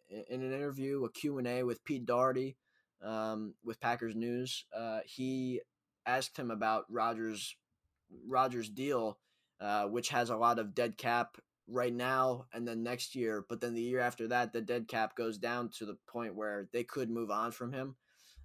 in 0.09 0.41
an 0.41 0.53
interview, 0.53 1.03
a 1.03 1.11
Q 1.11 1.37
and 1.37 1.47
A 1.47 1.63
with 1.63 1.83
Pete 1.83 2.05
Dougherty 2.05 2.55
um, 3.03 3.53
with 3.63 3.79
Packers 3.79 4.15
News. 4.15 4.65
Uh, 4.75 4.99
he 5.05 5.61
asked 6.05 6.37
him 6.37 6.51
about 6.51 6.85
Rodgers 6.89 7.55
Rodgers' 8.27 8.69
deal, 8.69 9.17
uh, 9.59 9.85
which 9.85 10.09
has 10.09 10.29
a 10.29 10.37
lot 10.37 10.59
of 10.59 10.75
dead 10.75 10.97
cap 10.97 11.37
right 11.67 11.93
now 11.93 12.45
and 12.53 12.67
then 12.67 12.83
next 12.83 13.15
year, 13.15 13.45
but 13.47 13.61
then 13.61 13.73
the 13.73 13.81
year 13.81 13.99
after 13.99 14.27
that, 14.27 14.53
the 14.53 14.61
dead 14.61 14.87
cap 14.87 15.15
goes 15.15 15.37
down 15.37 15.69
to 15.69 15.85
the 15.85 15.97
point 16.07 16.35
where 16.35 16.67
they 16.73 16.83
could 16.83 17.09
move 17.09 17.31
on 17.31 17.51
from 17.51 17.71
him. 17.73 17.95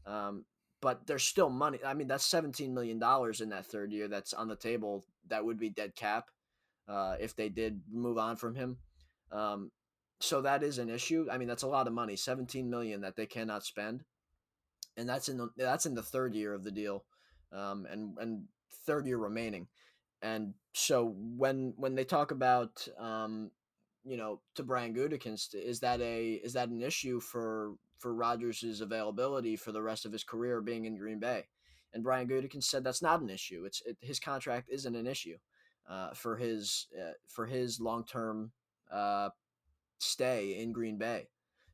Um, 0.07 0.45
but 0.81 1.07
there's 1.07 1.25
still 1.25 1.51
money. 1.51 1.79
I 1.85 1.95
mean, 1.95 2.07
that's 2.07 2.29
$17 2.31 2.73
million 2.73 3.03
in 3.41 3.49
that 3.49 3.67
third 3.67 3.93
year 3.93 4.09
that's 4.09 4.33
on 4.33 4.49
the 4.49 4.57
table 4.57 5.05
that 5.27 5.45
would 5.45 5.59
be 5.59 5.71
dead 5.71 5.97
cap 5.97 6.31
uh, 6.89 7.17
if 7.19 7.35
they 7.35 7.49
did 7.49 7.81
move 7.91 8.17
on 8.17 8.37
from 8.37 8.55
him. 8.55 8.79
Um, 9.33 9.71
so 10.21 10.43
that 10.43 10.63
is 10.63 10.79
an 10.79 10.89
issue. 10.89 11.27
I 11.31 11.39
mean, 11.39 11.49
that's 11.49 11.63
a 11.63 11.69
lot 11.69 11.87
of 11.87 11.93
money, 11.93 12.17
17 12.17 12.69
million 12.69 13.01
that 13.03 13.17
they 13.17 13.27
cannot 13.27 13.65
spend. 13.65 14.05
And 14.97 15.09
that's 15.09 15.29
in 15.29 15.37
the, 15.39 15.49
that's 15.57 15.87
in 15.87 15.95
the 15.95 16.03
third 16.03 16.35
year 16.35 16.55
of 16.55 16.65
the 16.65 16.73
deal. 16.73 17.05
Um, 17.53 17.87
and, 17.91 18.19
and 18.19 18.45
third 18.85 19.07
year 19.07 19.17
remaining 19.17 19.69
and 20.23 20.55
so 20.73 21.15
when 21.37 21.75
when 21.77 21.95
they 21.95 22.05
talk 22.05 22.31
about 22.31 22.87
um, 22.99 23.51
you 24.05 24.17
know 24.17 24.41
to 24.57 24.63
Brian 24.63 24.95
Gutekunst, 24.95 25.55
is 25.55 25.81
that 25.81 26.01
a 26.01 26.33
is 26.33 26.53
that 26.55 26.69
an 26.69 26.83
issue 26.83 27.21
for 27.21 27.75
for 27.99 28.15
Rodgers' 28.15 28.81
availability 28.81 29.57
for 29.57 29.73
the 29.73 29.83
rest 29.83 30.07
of 30.07 30.13
his 30.13 30.25
career 30.25 30.61
being 30.61 30.85
in 30.85 30.97
Green 30.97 31.19
Bay. 31.19 31.45
And 31.93 32.05
Brian 32.05 32.29
Gutekunst 32.29 32.65
said 32.65 32.85
that's 32.85 33.03
not 33.03 33.21
an 33.21 33.31
issue. 33.31 33.65
It's 33.65 33.83
it, 33.85 33.97
his 34.01 34.21
contract 34.21 34.69
isn't 34.71 34.95
an 34.95 35.07
issue 35.07 35.37
uh, 35.89 36.11
for 36.15 36.37
his 36.37 36.87
uh, 36.99 37.13
for 37.29 37.47
his 37.47 37.81
long 37.81 38.05
term 38.05 38.53
uh, 38.93 39.31
stay 39.99 40.59
in 40.59 40.73
Green 40.73 40.99
Bay. 40.99 41.29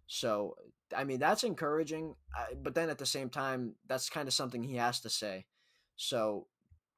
So 0.07 0.57
I 0.97 1.05
mean 1.05 1.19
that's 1.19 1.45
encouraging, 1.45 2.15
but 2.63 2.75
then 2.75 2.91
at 2.91 2.99
the 2.99 3.07
same 3.07 3.31
time 3.31 3.75
that's 3.87 4.11
kind 4.11 4.29
of 4.29 4.35
something 4.35 4.63
he 4.63 4.77
has 4.77 5.01
to 5.01 5.11
say. 5.11 5.47
So, 5.97 6.47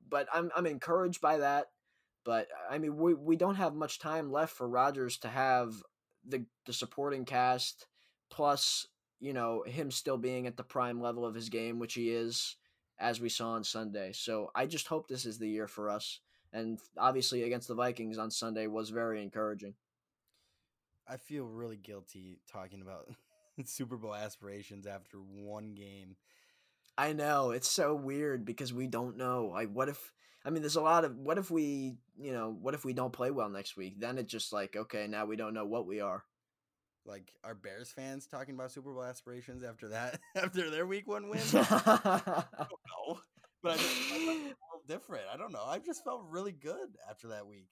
but 0.08 0.28
I'm 0.32 0.50
I'm 0.56 0.66
encouraged 0.66 1.20
by 1.20 1.38
that. 1.38 1.66
But 2.24 2.48
I 2.70 2.78
mean 2.78 2.96
we 2.96 3.14
we 3.14 3.36
don't 3.36 3.54
have 3.56 3.74
much 3.74 3.98
time 3.98 4.32
left 4.32 4.56
for 4.56 4.68
Rodgers 4.68 5.18
to 5.18 5.28
have 5.28 5.74
the 6.26 6.44
the 6.66 6.72
supporting 6.72 7.24
cast 7.24 7.86
plus 8.30 8.86
you 9.20 9.32
know 9.32 9.62
him 9.66 9.90
still 9.90 10.18
being 10.18 10.46
at 10.46 10.56
the 10.56 10.62
prime 10.62 11.00
level 11.00 11.24
of 11.24 11.34
his 11.34 11.48
game, 11.48 11.78
which 11.78 11.94
he 11.94 12.10
is, 12.10 12.56
as 12.98 13.20
we 13.20 13.28
saw 13.28 13.50
on 13.50 13.64
Sunday. 13.64 14.12
So 14.12 14.50
I 14.54 14.66
just 14.66 14.88
hope 14.88 15.08
this 15.08 15.26
is 15.26 15.38
the 15.38 15.48
year 15.48 15.68
for 15.68 15.90
us. 15.90 16.20
And 16.52 16.78
obviously 16.98 17.42
against 17.42 17.68
the 17.68 17.74
Vikings 17.74 18.18
on 18.18 18.30
Sunday 18.30 18.66
was 18.66 18.90
very 18.90 19.22
encouraging. 19.22 19.74
I 21.09 21.16
feel 21.16 21.44
really 21.44 21.76
guilty 21.76 22.40
talking 22.50 22.80
about 22.82 23.09
Super 23.64 23.96
Bowl 23.96 24.14
aspirations 24.14 24.86
after 24.86 25.18
one 25.18 25.74
game. 25.74 26.16
I 26.98 27.12
know 27.12 27.50
it's 27.50 27.70
so 27.70 27.94
weird 27.94 28.44
because 28.44 28.72
we 28.72 28.86
don't 28.86 29.16
know. 29.16 29.50
Like, 29.52 29.70
what 29.72 29.88
if? 29.88 30.12
I 30.44 30.50
mean, 30.50 30.62
there's 30.62 30.76
a 30.76 30.80
lot 30.80 31.04
of 31.04 31.16
what 31.16 31.38
if 31.38 31.50
we, 31.50 31.96
you 32.18 32.32
know, 32.32 32.57
what 32.61 32.74
if 32.74 32.84
we 32.84 32.92
don't 32.92 33.12
play 33.12 33.30
well 33.30 33.48
next 33.48 33.76
week? 33.76 34.00
Then 34.00 34.18
it's 34.18 34.32
just 34.32 34.52
like, 34.52 34.76
okay, 34.76 35.07
now 35.07 35.26
we 35.26 35.36
don't 35.36 35.54
know 35.54 35.66
what 35.66 35.86
we 35.86 36.00
are. 36.00 36.24
Like, 37.04 37.32
are 37.44 37.54
Bears 37.54 37.90
fans 37.90 38.26
talking 38.26 38.54
about 38.54 38.72
Super 38.72 38.92
Bowl 38.92 39.04
aspirations 39.04 39.62
after 39.62 39.88
that, 39.88 40.18
after 40.34 40.70
their 40.70 40.86
week 40.86 41.07
one 41.07 41.28
win? 41.28 41.40
I 41.54 42.22
don't 42.59 42.80
know, 43.09 43.20
but 43.62 43.72
I, 43.72 43.76
just, 43.76 44.12
I 44.12 44.18
felt 44.18 44.22
a 44.22 44.26
little 44.26 44.54
different. 44.88 45.24
I 45.32 45.36
don't 45.36 45.52
know. 45.52 45.64
I 45.64 45.78
just 45.78 46.02
felt 46.02 46.24
really 46.30 46.52
good 46.52 46.96
after 47.09 47.28
that 47.28 47.46
week 47.46 47.68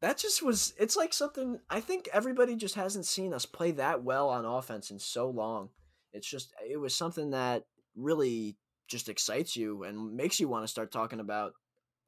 that 0.00 0.18
just 0.18 0.42
was 0.42 0.74
it's 0.78 0.96
like 0.96 1.12
something 1.12 1.60
I 1.68 1.80
think 1.80 2.08
everybody 2.12 2.56
just 2.56 2.74
hasn't 2.74 3.06
seen 3.06 3.32
us 3.34 3.46
play 3.46 3.70
that 3.72 4.02
well 4.02 4.28
on 4.28 4.44
offense 4.44 4.90
in 4.90 4.98
so 4.98 5.28
long. 5.28 5.70
It's 6.12 6.28
just 6.28 6.52
it 6.68 6.78
was 6.78 6.94
something 6.94 7.30
that 7.30 7.64
really 7.94 8.56
just 8.88 9.08
excites 9.08 9.56
you 9.56 9.84
and 9.84 10.16
makes 10.16 10.40
you 10.40 10.48
want 10.48 10.64
to 10.64 10.68
start 10.68 10.90
talking 10.90 11.20
about 11.20 11.52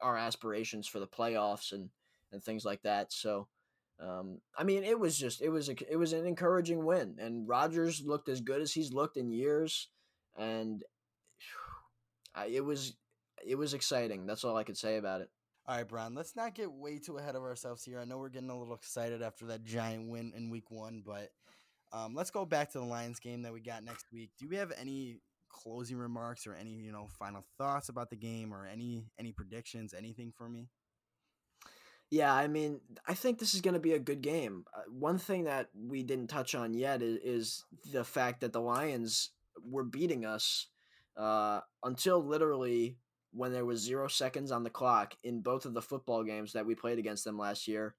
our 0.01 0.17
aspirations 0.17 0.87
for 0.87 0.99
the 0.99 1.07
playoffs 1.07 1.71
and 1.71 1.89
and 2.31 2.43
things 2.43 2.65
like 2.65 2.81
that. 2.81 3.13
So 3.13 3.47
um, 3.99 4.39
I 4.57 4.63
mean, 4.63 4.83
it 4.83 4.99
was 4.99 5.17
just 5.17 5.41
it 5.41 5.49
was 5.49 5.69
a, 5.69 5.75
it 5.91 5.95
was 5.95 6.13
an 6.13 6.25
encouraging 6.25 6.83
win, 6.83 7.15
and 7.19 7.47
Rodgers 7.47 8.01
looked 8.05 8.27
as 8.27 8.41
good 8.41 8.61
as 8.61 8.73
he's 8.73 8.91
looked 8.91 9.17
in 9.17 9.31
years, 9.31 9.89
and 10.37 10.83
I, 12.35 12.47
it 12.47 12.65
was 12.65 12.95
it 13.45 13.55
was 13.55 13.73
exciting. 13.73 14.25
That's 14.25 14.43
all 14.43 14.57
I 14.57 14.63
could 14.63 14.77
say 14.77 14.97
about 14.97 15.21
it. 15.21 15.29
All 15.65 15.77
right, 15.77 15.87
Brian, 15.87 16.13
let's 16.13 16.35
not 16.35 16.55
get 16.55 16.71
way 16.71 16.99
too 16.99 17.17
ahead 17.17 17.35
of 17.35 17.43
ourselves 17.43 17.85
here. 17.85 17.97
I 17.99 18.03
know 18.03 18.17
we're 18.17 18.27
getting 18.27 18.49
a 18.49 18.57
little 18.57 18.75
excited 18.75 19.21
after 19.21 19.45
that 19.45 19.63
giant 19.63 20.09
win 20.09 20.33
in 20.35 20.49
week 20.49 20.69
one, 20.69 21.03
but 21.05 21.29
um, 21.93 22.13
let's 22.13 22.31
go 22.31 22.45
back 22.45 22.71
to 22.71 22.79
the 22.79 22.85
Lions 22.85 23.19
game 23.19 23.43
that 23.43 23.53
we 23.53 23.61
got 23.61 23.83
next 23.83 24.07
week. 24.11 24.31
Do 24.37 24.49
we 24.49 24.57
have 24.57 24.73
any 24.77 25.21
closing 25.47 25.95
remarks 25.95 26.45
or 26.45 26.53
any, 26.53 26.71
you 26.71 26.91
know, 26.91 27.07
final 27.17 27.45
thoughts 27.57 27.87
about 27.87 28.09
the 28.09 28.17
game 28.17 28.53
or 28.53 28.67
any 28.67 29.05
any 29.17 29.31
predictions, 29.31 29.93
anything 29.93 30.33
for 30.35 30.49
me? 30.49 30.67
Yeah, 32.11 32.33
I 32.33 32.47
mean, 32.47 32.81
I 33.07 33.13
think 33.13 33.39
this 33.39 33.53
is 33.53 33.61
going 33.61 33.73
to 33.73 33.79
be 33.79 33.93
a 33.93 33.99
good 33.99 34.21
game. 34.21 34.65
Uh, 34.75 34.81
one 34.91 35.17
thing 35.17 35.45
that 35.45 35.69
we 35.73 36.03
didn't 36.03 36.27
touch 36.27 36.55
on 36.55 36.73
yet 36.73 37.01
is, 37.01 37.17
is 37.23 37.65
the 37.91 38.03
fact 38.03 38.41
that 38.41 38.51
the 38.53 38.61
Lions 38.61 39.29
were 39.65 39.83
beating 39.85 40.25
us 40.25 40.67
uh, 41.17 41.61
until 41.83 42.23
literally 42.23 42.97
when 43.33 43.51
there 43.51 43.65
was 43.65 43.81
zero 43.81 44.07
seconds 44.07 44.51
on 44.51 44.63
the 44.63 44.69
clock 44.69 45.15
in 45.23 45.41
both 45.41 45.65
of 45.65 45.73
the 45.73 45.81
football 45.81 46.23
games 46.23 46.53
that 46.53 46.65
we 46.65 46.75
played 46.75 46.99
against 46.99 47.23
them 47.23 47.37
last 47.37 47.67
year, 47.67 47.95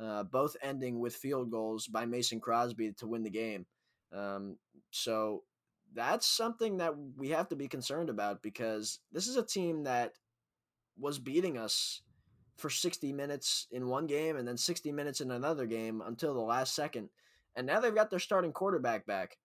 uh, 0.00 0.22
both 0.22 0.56
ending 0.62 0.98
with 0.98 1.14
field 1.14 1.50
goals 1.50 1.86
by 1.86 2.06
Mason 2.06 2.40
Crosby 2.40 2.92
to 2.92 3.06
win 3.06 3.22
the 3.22 3.30
game. 3.30 3.66
Um, 4.12 4.56
so 4.90 5.42
that's 5.94 6.26
something 6.26 6.78
that 6.78 6.94
we 7.16 7.30
have 7.30 7.48
to 7.48 7.56
be 7.56 7.68
concerned 7.68 8.08
about 8.08 8.42
because 8.42 9.00
this 9.12 9.26
is 9.26 9.36
a 9.36 9.42
team 9.42 9.84
that 9.84 10.12
was 10.98 11.18
beating 11.18 11.58
us 11.58 12.02
for 12.56 12.70
60 12.70 13.12
minutes 13.12 13.66
in 13.70 13.88
one 13.88 14.06
game 14.06 14.36
and 14.36 14.48
then 14.48 14.56
60 14.56 14.90
minutes 14.92 15.20
in 15.20 15.30
another 15.30 15.66
game 15.66 16.02
until 16.04 16.34
the 16.34 16.40
last 16.40 16.74
second. 16.74 17.08
And 17.54 17.66
now 17.66 17.80
they've 17.80 17.94
got 17.94 18.10
their 18.10 18.18
starting 18.18 18.52
quarterback 18.52 19.06
back. 19.06 19.36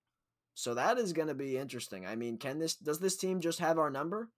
So 0.56 0.74
that 0.76 0.98
is 0.98 1.14
going 1.14 1.28
to 1.28 1.34
be 1.34 1.58
interesting. 1.58 2.06
I 2.06 2.16
mean, 2.16 2.38
can 2.38 2.60
this 2.60 2.76
does 2.76 3.00
this 3.00 3.18
team 3.18 3.40
just 3.40 3.60
have 3.60 3.80
our 3.80 3.90
number? 3.90 4.30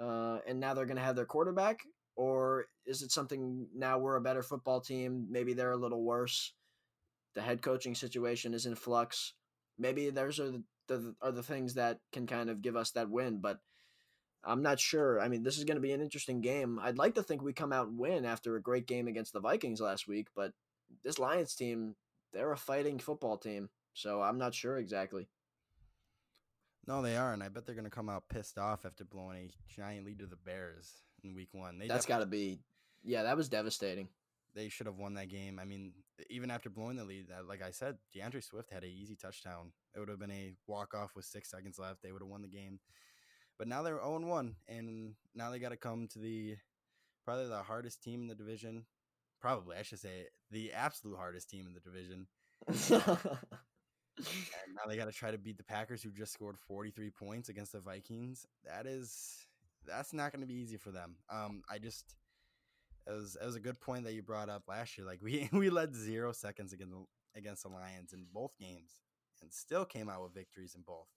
Uh, 0.00 0.38
and 0.46 0.58
now 0.58 0.74
they're 0.74 0.86
going 0.86 0.96
to 0.96 1.02
have 1.02 1.16
their 1.16 1.26
quarterback? 1.26 1.80
Or 2.16 2.66
is 2.86 3.02
it 3.02 3.12
something 3.12 3.66
now 3.74 3.98
we're 3.98 4.16
a 4.16 4.20
better 4.20 4.42
football 4.42 4.80
team? 4.80 5.26
Maybe 5.30 5.52
they're 5.52 5.70
a 5.70 5.76
little 5.76 6.02
worse. 6.02 6.52
The 7.34 7.42
head 7.42 7.62
coaching 7.62 7.94
situation 7.94 8.54
is 8.54 8.66
in 8.66 8.74
flux. 8.74 9.34
Maybe 9.78 10.10
those 10.10 10.40
are 10.40 10.50
the, 10.50 10.62
the 10.88 11.14
are 11.22 11.32
the 11.32 11.42
things 11.42 11.74
that 11.74 11.98
can 12.12 12.26
kind 12.26 12.50
of 12.50 12.62
give 12.62 12.76
us 12.76 12.90
that 12.92 13.08
win, 13.08 13.40
but 13.40 13.60
I'm 14.44 14.62
not 14.62 14.80
sure. 14.80 15.20
I 15.20 15.28
mean, 15.28 15.42
this 15.42 15.58
is 15.58 15.64
going 15.64 15.76
to 15.76 15.82
be 15.82 15.92
an 15.92 16.00
interesting 16.00 16.40
game. 16.40 16.78
I'd 16.82 16.98
like 16.98 17.14
to 17.14 17.22
think 17.22 17.42
we 17.42 17.52
come 17.52 17.72
out 17.72 17.88
and 17.88 17.98
win 17.98 18.24
after 18.24 18.56
a 18.56 18.62
great 18.62 18.86
game 18.86 19.06
against 19.06 19.32
the 19.32 19.40
Vikings 19.40 19.80
last 19.80 20.08
week, 20.08 20.28
but 20.34 20.52
this 21.04 21.18
Lions 21.18 21.54
team, 21.54 21.94
they're 22.32 22.52
a 22.52 22.56
fighting 22.56 22.98
football 22.98 23.36
team. 23.36 23.68
So 23.92 24.22
I'm 24.22 24.38
not 24.38 24.54
sure 24.54 24.78
exactly. 24.78 25.28
No, 26.86 27.02
they 27.02 27.16
are, 27.16 27.32
and 27.32 27.42
I 27.42 27.48
bet 27.48 27.66
they're 27.66 27.74
going 27.74 27.84
to 27.84 27.90
come 27.90 28.08
out 28.08 28.28
pissed 28.28 28.58
off 28.58 28.84
after 28.84 29.04
blowing 29.04 29.50
a 29.50 29.72
giant 29.80 30.06
lead 30.06 30.18
to 30.20 30.26
the 30.26 30.36
Bears 30.36 31.02
in 31.22 31.34
Week 31.34 31.50
One. 31.52 31.78
They 31.78 31.86
That's 31.86 32.06
got 32.06 32.18
to 32.18 32.26
be, 32.26 32.60
yeah, 33.04 33.24
that 33.24 33.36
was 33.36 33.48
devastating. 33.48 34.08
They 34.54 34.68
should 34.68 34.86
have 34.86 34.98
won 34.98 35.14
that 35.14 35.28
game. 35.28 35.60
I 35.60 35.64
mean, 35.64 35.92
even 36.28 36.50
after 36.50 36.70
blowing 36.70 36.96
the 36.96 37.04
lead, 37.04 37.28
like 37.46 37.62
I 37.62 37.70
said, 37.70 37.98
DeAndre 38.14 38.42
Swift 38.42 38.72
had 38.72 38.82
an 38.82 38.90
easy 38.90 39.14
touchdown. 39.14 39.72
It 39.94 40.00
would 40.00 40.08
have 40.08 40.18
been 40.18 40.32
a 40.32 40.54
walk 40.66 40.94
off 40.94 41.14
with 41.14 41.24
six 41.24 41.50
seconds 41.50 41.78
left. 41.78 42.02
They 42.02 42.10
would 42.10 42.22
have 42.22 42.30
won 42.30 42.42
the 42.42 42.48
game. 42.48 42.80
But 43.58 43.68
now 43.68 43.82
they're 43.82 44.00
0 44.00 44.20
1, 44.26 44.56
and 44.68 45.14
now 45.34 45.50
they 45.50 45.58
got 45.58 45.68
to 45.68 45.76
come 45.76 46.08
to 46.08 46.18
the 46.18 46.56
probably 47.24 47.46
the 47.46 47.62
hardest 47.62 48.02
team 48.02 48.22
in 48.22 48.26
the 48.26 48.34
division. 48.34 48.86
Probably, 49.40 49.76
I 49.76 49.82
should 49.82 50.00
say, 50.00 50.28
the 50.50 50.72
absolute 50.72 51.16
hardest 51.16 51.50
team 51.50 51.66
in 51.66 51.74
the 51.74 51.80
division. 51.80 52.26
Um, 53.06 53.38
and 54.26 54.74
now 54.74 54.88
they 54.88 54.96
got 54.96 55.06
to 55.06 55.12
try 55.12 55.30
to 55.30 55.38
beat 55.38 55.56
the 55.56 55.64
Packers, 55.64 56.02
who 56.02 56.10
just 56.10 56.32
scored 56.32 56.58
43 56.58 57.10
points 57.10 57.48
against 57.48 57.72
the 57.72 57.80
Vikings. 57.80 58.46
That 58.64 58.86
is, 58.86 59.46
that's 59.86 60.12
not 60.12 60.32
going 60.32 60.40
to 60.40 60.46
be 60.46 60.54
easy 60.54 60.76
for 60.76 60.90
them. 60.90 61.16
Um, 61.30 61.62
I 61.70 61.78
just, 61.78 62.14
it 63.06 63.12
was, 63.12 63.36
it 63.40 63.44
was 63.44 63.56
a 63.56 63.60
good 63.60 63.80
point 63.80 64.04
that 64.04 64.14
you 64.14 64.22
brought 64.22 64.48
up 64.48 64.64
last 64.68 64.96
year. 64.96 65.06
Like 65.06 65.20
we 65.22 65.48
we 65.52 65.70
led 65.70 65.94
zero 65.94 66.32
seconds 66.32 66.72
against 66.72 66.92
the, 66.92 67.04
against 67.38 67.62
the 67.62 67.68
Lions 67.70 68.12
in 68.12 68.26
both 68.32 68.56
games, 68.58 69.00
and 69.42 69.52
still 69.52 69.84
came 69.84 70.08
out 70.08 70.22
with 70.22 70.34
victories 70.34 70.74
in 70.74 70.82
both. 70.82 71.08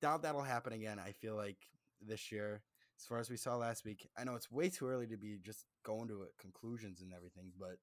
Doubt 0.00 0.22
that'll 0.22 0.42
happen 0.42 0.72
again. 0.72 0.98
I 0.98 1.12
feel 1.12 1.36
like 1.36 1.58
this 2.00 2.30
year, 2.30 2.62
as 2.98 3.06
far 3.06 3.18
as 3.18 3.30
we 3.30 3.36
saw 3.36 3.56
last 3.56 3.84
week, 3.84 4.08
I 4.16 4.24
know 4.24 4.34
it's 4.34 4.50
way 4.50 4.68
too 4.68 4.88
early 4.88 5.06
to 5.06 5.16
be 5.16 5.38
just 5.42 5.64
going 5.84 6.08
to 6.08 6.26
conclusions 6.38 7.00
and 7.00 7.12
everything, 7.14 7.52
but 7.58 7.76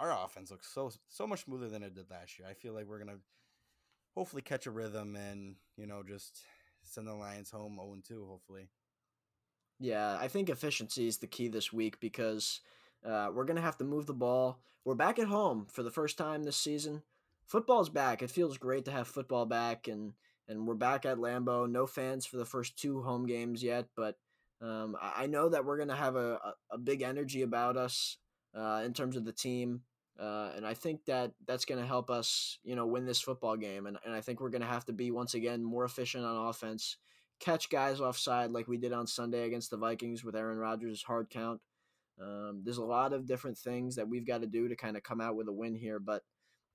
our 0.00 0.12
offense 0.24 0.50
looks 0.50 0.68
so 0.72 0.90
so 1.08 1.26
much 1.26 1.44
smoother 1.44 1.68
than 1.68 1.82
it 1.82 1.94
did 1.94 2.10
last 2.10 2.38
year. 2.38 2.48
I 2.48 2.54
feel 2.54 2.74
like 2.74 2.86
we're 2.86 2.98
gonna 2.98 3.18
hopefully 4.14 4.42
catch 4.42 4.66
a 4.66 4.70
rhythm 4.70 5.16
and 5.16 5.56
you 5.76 5.86
know 5.86 6.02
just 6.02 6.40
send 6.82 7.06
the 7.06 7.14
Lions 7.14 7.50
home 7.50 7.76
0 7.76 7.96
2. 8.06 8.26
Hopefully. 8.26 8.68
Yeah, 9.78 10.16
I 10.18 10.28
think 10.28 10.48
efficiency 10.48 11.06
is 11.06 11.18
the 11.18 11.26
key 11.26 11.48
this 11.48 11.72
week 11.72 12.00
because 12.00 12.60
uh, 13.04 13.28
we're 13.32 13.44
gonna 13.44 13.60
have 13.60 13.78
to 13.78 13.84
move 13.84 14.06
the 14.06 14.14
ball. 14.14 14.60
We're 14.84 14.94
back 14.94 15.18
at 15.18 15.28
home 15.28 15.66
for 15.70 15.82
the 15.82 15.90
first 15.90 16.16
time 16.16 16.44
this 16.44 16.56
season. 16.56 17.02
Football's 17.44 17.88
back. 17.88 18.22
It 18.22 18.30
feels 18.30 18.58
great 18.58 18.84
to 18.86 18.90
have 18.90 19.06
football 19.06 19.46
back, 19.46 19.88
and 19.88 20.14
and 20.48 20.66
we're 20.66 20.74
back 20.74 21.04
at 21.04 21.18
Lambeau. 21.18 21.70
No 21.70 21.86
fans 21.86 22.24
for 22.24 22.36
the 22.36 22.44
first 22.44 22.78
two 22.78 23.02
home 23.02 23.26
games 23.26 23.62
yet, 23.62 23.86
but 23.96 24.16
um, 24.62 24.96
I 25.00 25.26
know 25.26 25.48
that 25.50 25.64
we're 25.64 25.78
gonna 25.78 25.96
have 25.96 26.16
a, 26.16 26.34
a, 26.34 26.54
a 26.72 26.78
big 26.78 27.02
energy 27.02 27.42
about 27.42 27.76
us 27.76 28.16
uh, 28.56 28.82
in 28.84 28.92
terms 28.92 29.16
of 29.16 29.24
the 29.24 29.32
team. 29.32 29.82
Uh, 30.18 30.50
and 30.56 30.66
I 30.66 30.72
think 30.72 31.04
that 31.04 31.32
that's 31.46 31.66
going 31.66 31.80
to 31.80 31.86
help 31.86 32.10
us, 32.10 32.58
you 32.64 32.74
know, 32.74 32.86
win 32.86 33.04
this 33.04 33.20
football 33.20 33.56
game. 33.56 33.86
And, 33.86 33.98
and 34.04 34.14
I 34.14 34.22
think 34.22 34.40
we're 34.40 34.50
going 34.50 34.62
to 34.62 34.66
have 34.66 34.86
to 34.86 34.92
be 34.92 35.10
once 35.10 35.34
again 35.34 35.62
more 35.62 35.84
efficient 35.84 36.24
on 36.24 36.48
offense, 36.48 36.96
catch 37.38 37.68
guys 37.68 38.00
offside 38.00 38.50
like 38.50 38.66
we 38.66 38.78
did 38.78 38.94
on 38.94 39.06
Sunday 39.06 39.44
against 39.44 39.70
the 39.70 39.76
Vikings 39.76 40.24
with 40.24 40.34
Aaron 40.34 40.58
Rodgers' 40.58 41.02
hard 41.02 41.28
count. 41.28 41.60
Um, 42.20 42.62
there's 42.64 42.78
a 42.78 42.84
lot 42.84 43.12
of 43.12 43.26
different 43.26 43.58
things 43.58 43.96
that 43.96 44.08
we've 44.08 44.26
got 44.26 44.40
to 44.40 44.46
do 44.46 44.68
to 44.68 44.76
kind 44.76 44.96
of 44.96 45.02
come 45.02 45.20
out 45.20 45.36
with 45.36 45.48
a 45.48 45.52
win 45.52 45.74
here, 45.74 45.98
but 45.98 46.22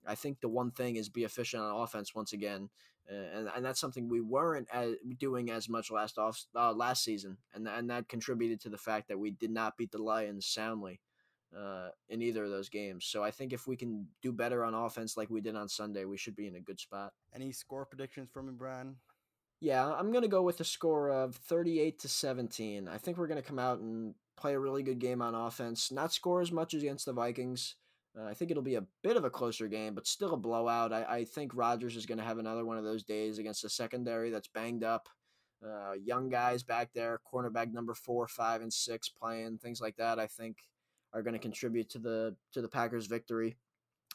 I 0.06 0.16
think 0.16 0.40
the 0.40 0.50
one 0.50 0.72
thing 0.72 0.96
is 0.96 1.10
be 1.10 1.24
efficient 1.24 1.64
on 1.64 1.82
offense 1.82 2.16
once 2.16 2.34
again, 2.34 2.70
and 3.08 3.50
and 3.56 3.66
that's 3.66 3.80
something 3.80 4.10
we 4.10 4.22
weren't 4.22 4.68
as, 4.72 4.96
doing 5.20 5.52
as 5.52 5.70
much 5.70 5.92
last 5.92 6.18
off 6.18 6.46
uh, 6.56 6.74
last 6.74 7.04
season, 7.04 7.38
and 7.54 7.68
and 7.68 7.90
that 7.90 8.08
contributed 8.08 8.62
to 8.62 8.70
the 8.70 8.78
fact 8.78 9.08
that 9.08 9.20
we 9.20 9.32
did 9.32 9.52
not 9.52 9.78
beat 9.78 9.92
the 9.92 10.02
Lions 10.02 10.46
soundly. 10.48 11.02
Uh, 11.58 11.90
in 12.10 12.22
either 12.22 12.44
of 12.44 12.50
those 12.50 12.70
games. 12.70 13.06
So 13.06 13.24
I 13.24 13.32
think 13.32 13.54
if 13.54 13.68
we 13.68 13.76
can 13.76 14.08
do 14.22 14.32
better 14.32 14.64
on 14.64 14.74
offense 14.74 15.18
like 15.18 15.30
we 15.30 15.42
did 15.42 15.56
on 15.56 15.68
Sunday, 15.68 16.06
we 16.06 16.18
should 16.18 16.36
be 16.36 16.48
in 16.48 16.56
a 16.56 16.62
good 16.62 16.80
spot. 16.80 17.14
Any 17.36 17.52
score 17.52 17.86
predictions 17.86 18.30
from 18.30 18.48
me, 18.48 18.54
Brian? 18.56 18.96
Yeah, 19.60 19.92
I'm 19.94 20.12
going 20.12 20.24
to 20.24 20.28
go 20.28 20.42
with 20.42 20.60
a 20.60 20.66
score 20.66 21.12
of 21.12 21.36
38 21.36 22.00
to 22.00 22.08
17. 22.08 22.88
I 22.88 22.98
think 22.98 23.18
we're 23.18 23.28
going 23.28 23.42
to 23.42 23.48
come 23.48 23.60
out 23.60 23.80
and 23.80 24.16
play 24.36 24.54
a 24.54 24.60
really 24.60 24.82
good 24.82 25.00
game 25.00 25.22
on 25.22 25.36
offense, 25.36 25.92
not 25.92 26.14
score 26.14 26.42
as 26.42 26.52
much 26.52 26.74
as 26.74 26.82
against 26.82 27.06
the 27.06 27.14
Vikings. 27.14 27.76
Uh, 28.18 28.26
I 28.26 28.34
think 28.34 28.50
it'll 28.52 28.64
be 28.64 28.76
a 28.76 28.86
bit 29.04 29.18
of 29.18 29.24
a 29.24 29.30
closer 29.30 29.68
game, 29.68 29.94
but 29.94 30.08
still 30.08 30.34
a 30.34 30.38
blowout. 30.38 30.92
I, 30.92 31.04
I 31.04 31.24
think 31.26 31.56
Rodgers 31.56 31.96
is 31.96 32.06
going 32.06 32.18
to 32.18 32.24
have 32.24 32.40
another 32.40 32.66
one 32.66 32.78
of 32.78 32.84
those 32.84 33.04
days 33.04 33.38
against 33.38 33.64
a 33.64 33.70
secondary 33.70 34.32
that's 34.32 34.48
banged 34.48 34.84
up. 34.84 35.08
Uh, 35.64 35.94
young 35.94 36.28
guys 36.28 36.64
back 36.64 36.90
there, 36.94 37.20
cornerback 37.32 37.72
number 37.72 37.94
four, 37.94 38.28
five, 38.28 38.62
and 38.62 38.74
six 38.74 39.10
playing 39.10 39.60
things 39.60 39.80
like 39.80 39.96
that. 39.98 40.20
I 40.20 40.26
think 40.26 40.58
are 41.14 41.22
going 41.22 41.34
to 41.34 41.40
contribute 41.40 41.90
to 41.92 42.00
the 42.00 42.36
to 42.54 42.62
the 42.62 42.68
Packers' 42.68 43.08
victory. 43.08 43.58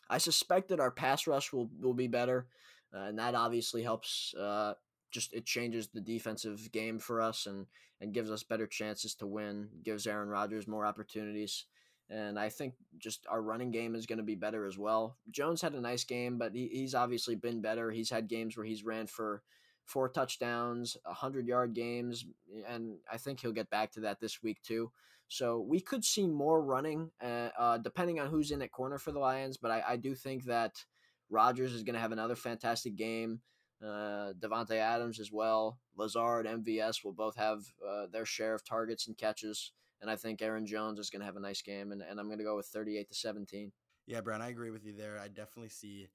I 0.08 0.18
suspect 0.18 0.68
that 0.68 0.80
our 0.80 0.90
pass 0.90 1.26
rush 1.26 1.52
will 1.52 1.70
will 1.80 1.94
be 1.94 2.08
better, 2.08 2.46
uh, 2.94 3.04
and 3.04 3.18
that 3.18 3.34
obviously 3.34 3.82
helps. 3.82 4.34
Uh, 4.34 4.74
just 5.10 5.32
it 5.32 5.46
changes 5.46 5.88
the 5.88 6.00
defensive 6.00 6.70
game 6.72 6.98
for 6.98 7.20
us 7.20 7.46
and 7.46 7.66
and 8.00 8.12
gives 8.12 8.30
us 8.30 8.42
better 8.42 8.66
chances 8.66 9.14
to 9.14 9.26
win. 9.26 9.68
Gives 9.82 10.06
Aaron 10.06 10.28
Rodgers 10.28 10.68
more 10.68 10.84
opportunities. 10.84 11.64
And 12.08 12.38
I 12.38 12.50
think 12.50 12.74
just 12.98 13.26
our 13.28 13.42
running 13.42 13.72
game 13.72 13.94
is 13.96 14.06
going 14.06 14.18
to 14.18 14.24
be 14.24 14.36
better 14.36 14.64
as 14.66 14.78
well. 14.78 15.16
Jones 15.30 15.60
had 15.60 15.74
a 15.74 15.80
nice 15.80 16.04
game, 16.04 16.38
but 16.38 16.54
he, 16.54 16.68
he's 16.68 16.94
obviously 16.94 17.34
been 17.34 17.60
better. 17.60 17.90
He's 17.90 18.10
had 18.10 18.28
games 18.28 18.56
where 18.56 18.66
he's 18.66 18.84
ran 18.84 19.08
for 19.08 19.42
four 19.86 20.08
touchdowns, 20.08 20.96
100 21.04 21.46
yard 21.46 21.74
games, 21.74 22.26
and 22.68 22.96
I 23.10 23.16
think 23.16 23.40
he'll 23.40 23.52
get 23.52 23.70
back 23.70 23.92
to 23.92 24.00
that 24.00 24.20
this 24.20 24.42
week 24.42 24.60
too. 24.62 24.90
So 25.28 25.60
we 25.60 25.80
could 25.80 26.04
see 26.04 26.26
more 26.26 26.62
running, 26.62 27.10
uh, 27.22 27.48
uh, 27.58 27.78
depending 27.78 28.20
on 28.20 28.28
who's 28.28 28.50
in 28.50 28.62
at 28.62 28.70
corner 28.70 28.98
for 28.98 29.12
the 29.12 29.18
Lions. 29.18 29.56
But 29.56 29.70
I, 29.70 29.82
I 29.88 29.96
do 29.96 30.14
think 30.14 30.44
that 30.44 30.84
Rodgers 31.30 31.72
is 31.72 31.82
going 31.82 31.94
to 31.94 32.00
have 32.00 32.12
another 32.12 32.36
fantastic 32.36 32.96
game. 32.96 33.40
Uh, 33.82 34.32
Davante 34.38 34.76
Adams 34.76 35.20
as 35.20 35.32
well. 35.32 35.78
Lazard, 35.96 36.46
MVS 36.46 37.04
will 37.04 37.12
both 37.12 37.36
have 37.36 37.60
uh, 37.86 38.06
their 38.10 38.24
share 38.24 38.54
of 38.54 38.64
targets 38.64 39.06
and 39.06 39.18
catches. 39.18 39.72
And 40.00 40.10
I 40.10 40.16
think 40.16 40.40
Aaron 40.42 40.66
Jones 40.66 40.98
is 40.98 41.10
going 41.10 41.20
to 41.20 41.26
have 41.26 41.36
a 41.36 41.40
nice 41.40 41.62
game. 41.62 41.92
And, 41.92 42.02
and 42.02 42.20
I'm 42.20 42.26
going 42.26 42.38
to 42.38 42.44
go 42.44 42.56
with 42.56 42.66
38 42.66 43.08
to 43.08 43.14
17. 43.14 43.72
Yeah, 44.06 44.20
Brian, 44.20 44.42
I 44.42 44.50
agree 44.50 44.70
with 44.70 44.84
you 44.84 44.92
there. 44.96 45.18
I 45.18 45.28
definitely 45.28 45.70
see 45.70 46.08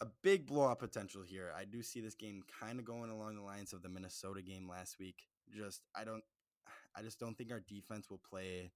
a 0.00 0.06
big 0.22 0.46
blowout 0.46 0.78
potential 0.78 1.22
here. 1.22 1.52
I 1.56 1.64
do 1.64 1.82
see 1.82 2.00
this 2.00 2.14
game 2.14 2.42
kind 2.60 2.78
of 2.78 2.84
going 2.84 3.10
along 3.10 3.36
the 3.36 3.42
lines 3.42 3.72
of 3.72 3.82
the 3.82 3.88
Minnesota 3.88 4.42
game 4.42 4.68
last 4.68 4.98
week. 4.98 5.26
Just 5.54 5.82
I 5.94 6.04
don't 6.04 6.22
I 6.96 7.02
just 7.02 7.18
don't 7.18 7.36
think 7.36 7.50
our 7.50 7.60
defense 7.60 8.10
will 8.10 8.20
play, 8.28 8.70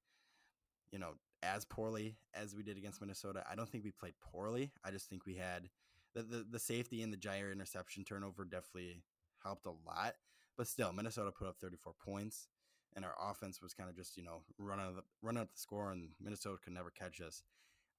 you 0.90 0.98
know, 0.98 1.14
as 1.42 1.64
poorly 1.64 2.16
as 2.34 2.54
we 2.54 2.62
did 2.62 2.76
against 2.76 3.00
Minnesota. 3.00 3.44
I 3.50 3.54
don't 3.54 3.68
think 3.68 3.84
we 3.84 3.90
played 3.90 4.14
poorly. 4.20 4.72
I 4.84 4.90
just 4.90 5.08
think 5.08 5.26
we 5.26 5.34
had 5.34 5.68
the 6.14 6.22
the, 6.22 6.46
the 6.50 6.58
safety 6.58 7.02
and 7.02 7.12
the 7.12 7.18
Jaire 7.18 7.52
interception 7.52 8.04
turnover 8.04 8.44
definitely 8.44 9.02
helped 9.42 9.66
a 9.66 9.74
lot. 9.86 10.14
But 10.56 10.68
still, 10.68 10.92
Minnesota 10.92 11.32
put 11.32 11.48
up 11.48 11.56
34 11.58 11.94
points, 12.04 12.48
and 12.94 13.04
our 13.04 13.14
offense 13.18 13.62
was 13.62 13.74
kind 13.74 13.88
of 13.88 13.96
just 13.96 14.16
you 14.16 14.24
know 14.24 14.42
running 14.58 14.96
the, 14.96 15.02
running 15.22 15.42
up 15.42 15.52
the 15.52 15.58
score, 15.60 15.92
and 15.92 16.10
Minnesota 16.20 16.58
could 16.62 16.74
never 16.74 16.90
catch 16.90 17.20
us. 17.20 17.42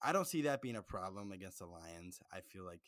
I 0.01 0.11
don't 0.11 0.27
see 0.27 0.41
that 0.41 0.61
being 0.61 0.75
a 0.75 0.81
problem 0.81 1.31
against 1.31 1.59
the 1.59 1.65
Lions. 1.65 2.19
I 2.31 2.41
feel 2.41 2.65
like 2.65 2.81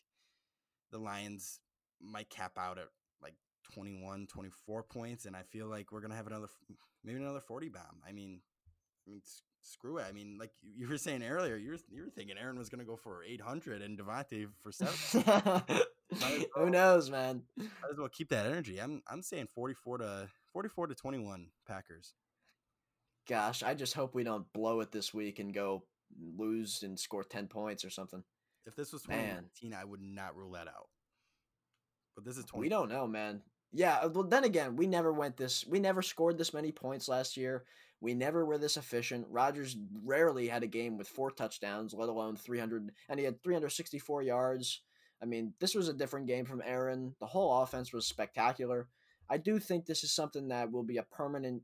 the 0.96 1.04
Lions 1.04 1.60
might 2.02 2.30
cap 2.30 2.54
out 2.58 2.78
at 2.78 2.88
like 3.22 3.36
21, 3.74 4.28
24 4.28 4.84
points, 4.84 5.26
and 5.26 5.36
I 5.36 5.44
feel 5.44 5.68
like 5.68 5.92
we're 5.92 6.02
gonna 6.02 6.16
have 6.16 6.28
another 6.28 6.48
maybe 7.04 7.20
another 7.20 7.42
40 7.42 7.70
bomb. 7.70 8.02
I 8.08 8.14
mean, 8.14 8.40
I 9.06 9.12
mean, 9.12 9.22
screw 9.62 9.98
it. 9.98 10.06
I 10.08 10.14
mean, 10.14 10.38
like 10.40 10.52
you 10.62 10.88
were 10.88 10.98
saying 10.98 11.24
earlier, 11.24 11.58
you 11.58 11.72
were 11.72 11.78
you 11.92 12.04
were 12.04 12.10
thinking 12.10 12.38
Aaron 12.38 12.58
was 12.58 12.70
gonna 12.70 12.86
go 12.86 12.96
for 12.96 13.24
800 13.24 13.82
and 13.82 14.00
Davante 14.00 14.48
for 14.64 14.72
seven. 14.72 15.24
well, 15.28 16.46
Who 16.56 16.70
knows, 16.70 17.10
man? 17.10 17.44
Might 17.58 17.92
as 17.92 17.98
well 17.98 18.10
keep 18.10 18.30
that 18.30 18.46
energy. 18.46 18.80
I'm 18.82 19.02
I'm 19.08 19.22
saying 19.22 19.48
44 19.54 19.98
to 20.00 20.30
44 20.54 20.88
to 20.88 20.96
21 20.96 21.48
Packers. 21.68 22.14
Gosh, 23.28 23.64
I 23.64 23.74
just 23.74 23.96
hope 23.96 24.14
we 24.16 24.24
don't 24.24 24.52
blow 24.54 24.80
it 24.82 24.92
this 24.92 25.14
week 25.14 25.40
and 25.40 25.54
go 25.54 25.84
lose 26.38 26.84
and 26.84 27.00
score 27.00 27.24
10 27.24 27.48
points 27.48 27.84
or 27.84 27.90
something. 27.90 28.24
If 28.66 28.76
this 28.76 28.92
was 28.92 29.04
2019, 29.04 29.70
man. 29.70 29.80
I 29.80 29.86
would 29.86 30.02
not 30.02 30.36
rule 30.36 30.52
that 30.52 30.68
out. 30.68 30.90
But 32.16 32.26
this 32.26 32.38
is 32.38 32.46
20. 32.46 32.62
We 32.62 32.70
don't 32.70 32.90
know, 32.90 33.08
man. 33.08 33.42
Yeah, 33.72 33.98
uh, 33.98 34.10
well 34.10 34.24
then 34.24 34.46
again, 34.46 34.76
we 34.76 34.88
never 34.88 35.12
went 35.12 35.36
this 35.36 35.66
we 35.68 35.80
never 35.80 36.02
scored 36.02 36.38
this 36.38 36.54
many 36.54 36.72
points 36.72 37.08
last 37.08 37.36
year. 37.36 37.66
We 38.00 38.14
never 38.14 38.46
were 38.46 38.58
this 38.58 38.78
efficient. 38.78 39.28
Rodgers 39.30 39.76
rarely 40.04 40.48
had 40.48 40.64
a 40.64 40.68
game 40.68 40.98
with 40.98 41.08
four 41.08 41.32
touchdowns, 41.32 41.94
let 41.94 42.10
alone 42.10 42.38
300 42.38 42.92
and 43.10 43.20
he 43.20 43.26
had 43.26 43.42
364 43.44 44.22
yards. 44.22 44.82
I 45.22 45.26
mean, 45.26 45.54
this 45.60 45.76
was 45.76 45.88
a 45.88 45.94
different 45.94 46.28
game 46.28 46.46
from 46.46 46.62
Aaron. 46.64 47.16
The 47.20 47.26
whole 47.26 47.62
offense 47.62 47.92
was 47.92 48.08
spectacular. 48.08 48.88
I 49.30 49.38
do 49.38 49.60
think 49.60 49.86
this 49.86 50.04
is 50.04 50.14
something 50.14 50.50
that 50.50 50.72
will 50.72 50.84
be 50.84 50.98
a 50.98 51.04
permanent 51.04 51.64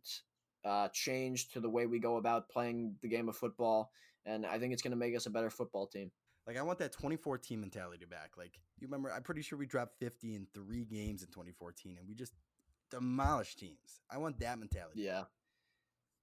uh, 0.66 0.88
change 0.93 1.49
to 1.49 1.60
the 1.60 1.70
way 1.70 1.86
we 1.86 1.99
go 1.99 2.18
about 2.18 2.49
playing 2.49 2.95
the 3.02 3.08
game 3.08 3.30
of 3.30 3.36
football, 3.36 3.91
and 4.26 4.45
I 4.45 4.58
think 4.58 4.74
it's 4.74 4.82
going 4.82 4.91
to 4.91 4.97
make 4.97 5.16
us 5.16 5.26
a 5.26 5.32
better 5.32 5.49
football 5.49 5.88
team. 5.88 6.12
Like 6.47 6.57
I 6.57 6.63
want 6.63 6.79
that 6.79 6.91
2014 6.93 7.59
mentality 7.59 8.05
back. 8.05 8.31
Like 8.37 8.59
you 8.79 8.87
remember, 8.87 9.11
I'm 9.11 9.23
pretty 9.23 9.41
sure 9.41 9.57
we 9.59 9.65
dropped 9.65 9.99
50 9.99 10.35
in 10.35 10.47
three 10.53 10.85
games 10.85 11.21
in 11.21 11.29
2014, 11.29 11.97
and 11.99 12.07
we 12.07 12.15
just 12.15 12.33
demolished 12.89 13.59
teams. 13.59 14.01
I 14.09 14.17
want 14.17 14.39
that 14.39 14.59
mentality. 14.59 15.01
Yeah. 15.01 15.23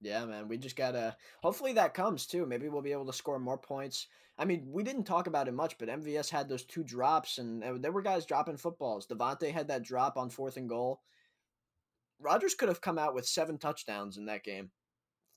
Yeah, 0.01 0.25
man. 0.25 0.47
We 0.47 0.57
just 0.57 0.75
gotta. 0.75 1.15
Hopefully 1.41 1.73
that 1.73 1.93
comes 1.93 2.25
too. 2.25 2.45
Maybe 2.45 2.69
we'll 2.69 2.81
be 2.81 2.93
able 2.93 3.07
to 3.07 3.13
score 3.13 3.39
more 3.39 3.57
points. 3.57 4.07
I 4.37 4.45
mean, 4.45 4.67
we 4.71 4.83
didn't 4.83 5.03
talk 5.03 5.27
about 5.27 5.49
it 5.49 5.53
much, 5.53 5.77
but 5.77 5.89
MVS 5.89 6.29
had 6.29 6.47
those 6.47 6.63
two 6.63 6.83
drops, 6.83 7.37
and 7.37 7.83
there 7.83 7.91
were 7.91 8.01
guys 8.01 8.25
dropping 8.25 8.55
footballs. 8.55 9.05
Davante 9.05 9.51
had 9.51 9.67
that 9.67 9.83
drop 9.83 10.15
on 10.15 10.29
fourth 10.29 10.55
and 10.55 10.69
goal. 10.69 11.01
Rodgers 12.21 12.55
could 12.55 12.69
have 12.69 12.79
come 12.79 12.97
out 12.97 13.13
with 13.13 13.27
seven 13.27 13.57
touchdowns 13.57 14.17
in 14.17 14.25
that 14.25 14.43
game, 14.43 14.71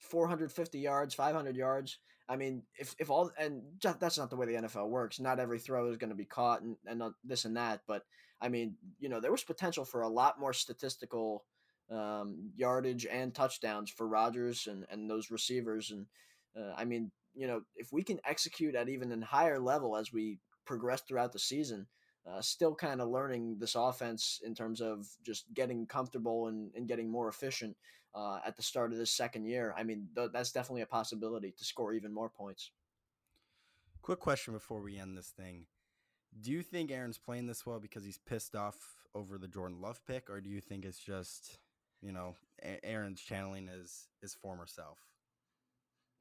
450 0.02 0.78
yards, 0.78 1.14
500 1.14 1.56
yards. 1.56 1.98
I 2.28 2.36
mean, 2.36 2.62
if 2.78 2.94
if 2.98 3.10
all 3.10 3.30
and 3.38 3.62
that's 3.80 4.18
not 4.18 4.30
the 4.30 4.36
way 4.36 4.46
the 4.46 4.66
NFL 4.66 4.88
works. 4.88 5.20
Not 5.20 5.40
every 5.40 5.58
throw 5.58 5.90
is 5.90 5.96
going 5.96 6.10
to 6.10 6.16
be 6.16 6.24
caught 6.24 6.62
and 6.62 6.76
and 6.86 7.02
this 7.24 7.44
and 7.44 7.56
that. 7.56 7.80
But 7.86 8.02
I 8.40 8.48
mean, 8.48 8.76
you 8.98 9.08
know, 9.08 9.20
there 9.20 9.32
was 9.32 9.44
potential 9.44 9.84
for 9.84 10.02
a 10.02 10.08
lot 10.08 10.40
more 10.40 10.52
statistical 10.52 11.44
um, 11.90 12.50
yardage 12.56 13.06
and 13.06 13.34
touchdowns 13.34 13.90
for 13.90 14.06
Rodgers 14.06 14.66
and 14.66 14.86
and 14.90 15.10
those 15.10 15.30
receivers. 15.30 15.90
And 15.90 16.06
uh, 16.56 16.74
I 16.76 16.84
mean, 16.84 17.10
you 17.34 17.46
know, 17.46 17.62
if 17.76 17.92
we 17.92 18.02
can 18.02 18.20
execute 18.26 18.74
at 18.74 18.88
even 18.88 19.12
a 19.12 19.24
higher 19.24 19.58
level 19.58 19.96
as 19.96 20.12
we 20.12 20.38
progress 20.64 21.02
throughout 21.02 21.32
the 21.32 21.38
season, 21.38 21.86
uh, 22.30 22.40
still 22.40 22.74
kind 22.74 23.00
of 23.00 23.08
learning 23.08 23.56
this 23.58 23.74
offense 23.74 24.40
in 24.44 24.54
terms 24.54 24.80
of 24.80 25.08
just 25.24 25.52
getting 25.54 25.86
comfortable 25.86 26.46
and, 26.48 26.70
and 26.76 26.88
getting 26.88 27.10
more 27.10 27.28
efficient 27.28 27.76
uh, 28.14 28.38
at 28.46 28.56
the 28.56 28.62
start 28.62 28.92
of 28.92 28.98
this 28.98 29.10
second 29.10 29.44
year. 29.44 29.74
I 29.76 29.82
mean, 29.82 30.08
th- 30.14 30.30
that's 30.32 30.52
definitely 30.52 30.82
a 30.82 30.86
possibility 30.86 31.52
to 31.56 31.64
score 31.64 31.92
even 31.92 32.12
more 32.12 32.28
points. 32.28 32.70
Quick 34.02 34.20
question 34.20 34.54
before 34.54 34.82
we 34.82 34.98
end 34.98 35.16
this 35.16 35.32
thing. 35.36 35.66
Do 36.40 36.50
you 36.50 36.62
think 36.62 36.90
Aaron's 36.90 37.18
playing 37.18 37.46
this 37.46 37.66
well 37.66 37.78
because 37.78 38.04
he's 38.04 38.18
pissed 38.18 38.54
off 38.54 38.76
over 39.14 39.38
the 39.38 39.48
Jordan 39.48 39.80
Love 39.80 40.00
pick, 40.06 40.30
or 40.30 40.40
do 40.40 40.48
you 40.48 40.60
think 40.60 40.84
it's 40.84 40.98
just, 40.98 41.58
you 42.00 42.12
know, 42.12 42.36
Aaron's 42.82 43.20
channeling 43.20 43.66
his 43.66 44.08
his 44.20 44.34
former 44.34 44.66
self? 44.66 44.98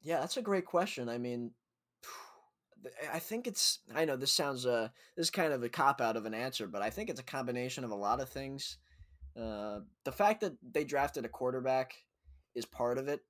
Yeah, 0.02 0.20
that's 0.20 0.36
a 0.36 0.42
great 0.42 0.66
question. 0.66 1.08
I 1.08 1.18
mean, 1.18 1.52
I 3.12 3.18
think 3.18 3.46
it's. 3.46 3.80
I 3.94 4.04
know 4.04 4.16
this 4.16 4.32
sounds 4.32 4.66
uh 4.66 4.88
this 5.16 5.26
is 5.26 5.30
kind 5.30 5.52
of 5.52 5.62
a 5.62 5.68
cop 5.68 6.00
out 6.00 6.16
of 6.16 6.26
an 6.26 6.34
answer, 6.34 6.66
but 6.66 6.82
I 6.82 6.90
think 6.90 7.10
it's 7.10 7.20
a 7.20 7.24
combination 7.24 7.84
of 7.84 7.90
a 7.90 7.96
lot 7.96 8.20
of 8.20 8.28
things. 8.28 8.78
Uh, 9.40 9.80
the 10.04 10.12
fact 10.12 10.40
that 10.42 10.52
they 10.72 10.84
drafted 10.84 11.24
a 11.24 11.28
quarterback 11.28 11.94
is 12.54 12.66
part 12.66 12.98
of 12.98 13.08
it, 13.08 13.20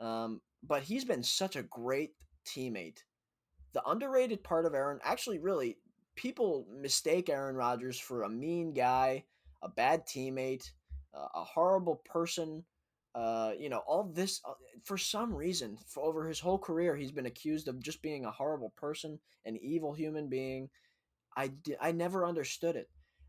um, 0.00 0.40
but 0.62 0.82
he's 0.82 1.04
been 1.04 1.22
such 1.22 1.56
a 1.56 1.62
great 1.62 2.12
teammate. 2.46 2.98
The 3.74 3.82
underrated 3.86 4.42
part 4.42 4.64
of 4.64 4.74
Aaron, 4.74 5.00
actually, 5.04 5.38
really, 5.38 5.76
people 6.16 6.66
mistake 6.80 7.28
Aaron 7.28 7.56
Rodgers 7.56 7.98
for 7.98 8.22
a 8.22 8.28
mean 8.28 8.72
guy, 8.72 9.24
a 9.62 9.68
bad 9.68 10.06
teammate, 10.06 10.70
uh, 11.14 11.28
a 11.34 11.44
horrible 11.44 12.02
person. 12.06 12.64
Uh, 13.14 13.52
you 13.58 13.68
know, 13.68 13.82
all 13.86 14.04
this 14.04 14.40
uh, 14.46 14.52
for 14.84 14.98
some 14.98 15.34
reason 15.34 15.78
for 15.86 16.04
over 16.04 16.28
his 16.28 16.40
whole 16.40 16.58
career, 16.58 16.94
he's 16.94 17.12
been 17.12 17.26
accused 17.26 17.68
of 17.68 17.82
just 17.82 18.02
being 18.02 18.24
a 18.24 18.30
horrible 18.30 18.72
person, 18.76 19.18
an 19.44 19.56
evil 19.56 19.92
human 19.92 20.28
being. 20.28 20.68
I, 21.36 21.52
I 21.80 21.92
never 21.92 22.26
understood 22.26 22.76
it 22.76 22.88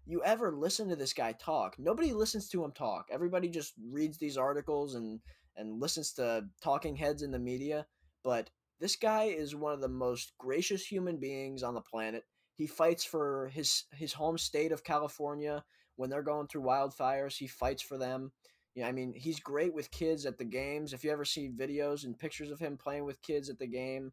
you 0.09 0.23
ever 0.23 0.51
listen 0.51 0.89
to 0.89 0.95
this 0.95 1.13
guy 1.13 1.33
talk. 1.33 1.75
Nobody 1.77 2.13
listens 2.13 2.49
to 2.49 2.63
him 2.63 2.71
talk. 2.71 3.09
Everybody 3.11 3.47
just 3.47 3.73
reads 3.91 4.17
these 4.17 4.37
articles 4.37 4.95
and 4.95 5.19
and 5.55 5.79
listens 5.79 6.13
to 6.13 6.45
talking 6.63 6.95
heads 6.95 7.21
in 7.21 7.31
the 7.31 7.39
media, 7.39 7.85
but 8.23 8.49
this 8.79 8.95
guy 8.95 9.25
is 9.25 9.55
one 9.55 9.73
of 9.73 9.81
the 9.81 9.87
most 9.87 10.31
gracious 10.37 10.85
human 10.85 11.17
beings 11.17 11.63
on 11.63 11.75
the 11.75 11.81
planet. 11.81 12.23
He 12.55 12.65
fights 12.65 13.03
for 13.03 13.51
his 13.53 13.83
his 13.91 14.13
home 14.13 14.39
state 14.39 14.71
of 14.71 14.83
California 14.83 15.63
when 15.95 16.09
they're 16.09 16.23
going 16.23 16.47
through 16.47 16.63
wildfires. 16.63 17.37
He 17.37 17.47
fights 17.47 17.83
for 17.83 17.97
them. 17.99 18.31
Yeah, 18.75 18.87
I 18.87 18.91
mean, 18.91 19.13
he's 19.15 19.39
great 19.39 19.73
with 19.73 19.91
kids 19.91 20.25
at 20.25 20.37
the 20.37 20.45
games. 20.45 20.93
If 20.93 21.03
you 21.03 21.11
ever 21.11 21.25
see 21.25 21.49
videos 21.49 22.05
and 22.05 22.17
pictures 22.17 22.51
of 22.51 22.59
him 22.59 22.77
playing 22.77 23.05
with 23.05 23.21
kids 23.21 23.49
at 23.49 23.59
the 23.59 23.67
game, 23.67 24.11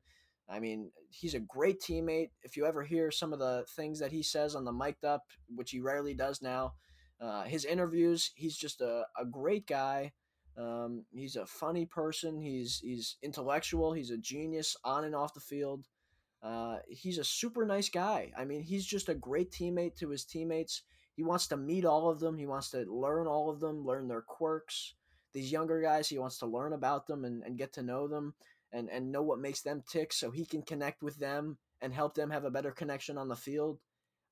I 0.48 0.60
mean, 0.60 0.90
he's 1.10 1.34
a 1.34 1.40
great 1.40 1.80
teammate. 1.80 2.30
If 2.42 2.56
you 2.56 2.66
ever 2.66 2.82
hear 2.82 3.10
some 3.10 3.32
of 3.32 3.38
the 3.38 3.64
things 3.76 3.98
that 4.00 4.12
he 4.12 4.22
says 4.22 4.54
on 4.54 4.64
the 4.64 4.72
mic'd 4.72 5.04
up, 5.04 5.24
which 5.54 5.72
he 5.72 5.80
rarely 5.80 6.14
does 6.14 6.40
now, 6.40 6.74
uh, 7.20 7.42
his 7.44 7.64
interviews, 7.64 8.30
he's 8.34 8.56
just 8.56 8.80
a, 8.80 9.04
a 9.18 9.24
great 9.24 9.66
guy. 9.66 10.12
Um, 10.56 11.04
he's 11.12 11.36
a 11.36 11.46
funny 11.46 11.84
person. 11.84 12.40
He's 12.40 12.78
he's 12.78 13.16
intellectual. 13.22 13.92
He's 13.92 14.10
a 14.10 14.16
genius 14.16 14.76
on 14.84 15.04
and 15.04 15.14
off 15.14 15.34
the 15.34 15.40
field. 15.40 15.86
Uh, 16.42 16.78
he's 16.88 17.18
a 17.18 17.24
super 17.24 17.66
nice 17.66 17.88
guy. 17.88 18.32
I 18.36 18.44
mean, 18.44 18.62
he's 18.62 18.86
just 18.86 19.08
a 19.08 19.14
great 19.14 19.50
teammate 19.50 19.96
to 19.96 20.10
his 20.10 20.24
teammates. 20.24 20.82
He 21.16 21.22
wants 21.22 21.48
to 21.48 21.56
meet 21.56 21.84
all 21.84 22.10
of 22.10 22.20
them. 22.20 22.36
He 22.36 22.46
wants 22.46 22.70
to 22.70 22.84
learn 22.84 23.26
all 23.26 23.50
of 23.50 23.58
them, 23.58 23.86
learn 23.86 24.06
their 24.06 24.20
quirks. 24.20 24.94
These 25.32 25.50
younger 25.50 25.80
guys, 25.80 26.08
he 26.08 26.18
wants 26.18 26.38
to 26.38 26.46
learn 26.46 26.74
about 26.74 27.06
them 27.06 27.24
and, 27.24 27.42
and 27.42 27.58
get 27.58 27.72
to 27.74 27.82
know 27.82 28.06
them 28.06 28.34
and, 28.72 28.90
and 28.90 29.10
know 29.10 29.22
what 29.22 29.38
makes 29.38 29.62
them 29.62 29.82
tick 29.90 30.12
so 30.12 30.30
he 30.30 30.44
can 30.44 30.62
connect 30.62 31.02
with 31.02 31.18
them 31.18 31.56
and 31.80 31.92
help 31.92 32.14
them 32.14 32.30
have 32.30 32.44
a 32.44 32.50
better 32.50 32.70
connection 32.70 33.18
on 33.18 33.28
the 33.28 33.36
field. 33.36 33.78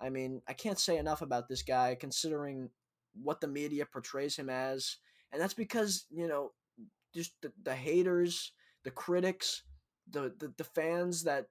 I 0.01 0.11
mean, 0.11 0.43
I 0.47 0.53
can't 0.53 0.79
say 0.79 0.99
enough 0.99 1.23
about 1.23 1.49
this 1.49 1.63
guy 1.63 1.97
considering 1.99 2.71
what 3.15 3.41
the 3.41 3.49
media 3.49 3.87
portrays 3.87 4.37
him 4.37 4.51
as. 4.51 4.97
And 5.33 5.41
that's 5.41 5.55
because, 5.55 6.07
you 6.11 6.29
know, 6.29 6.53
just 7.15 7.33
the, 7.43 7.53
the 7.63 7.75
haters, 7.75 8.53
the 8.83 8.91
critics, 8.91 9.63
the, 10.11 10.35
the, 10.39 10.53
the 10.57 10.65
fans 10.65 11.25
that 11.25 11.47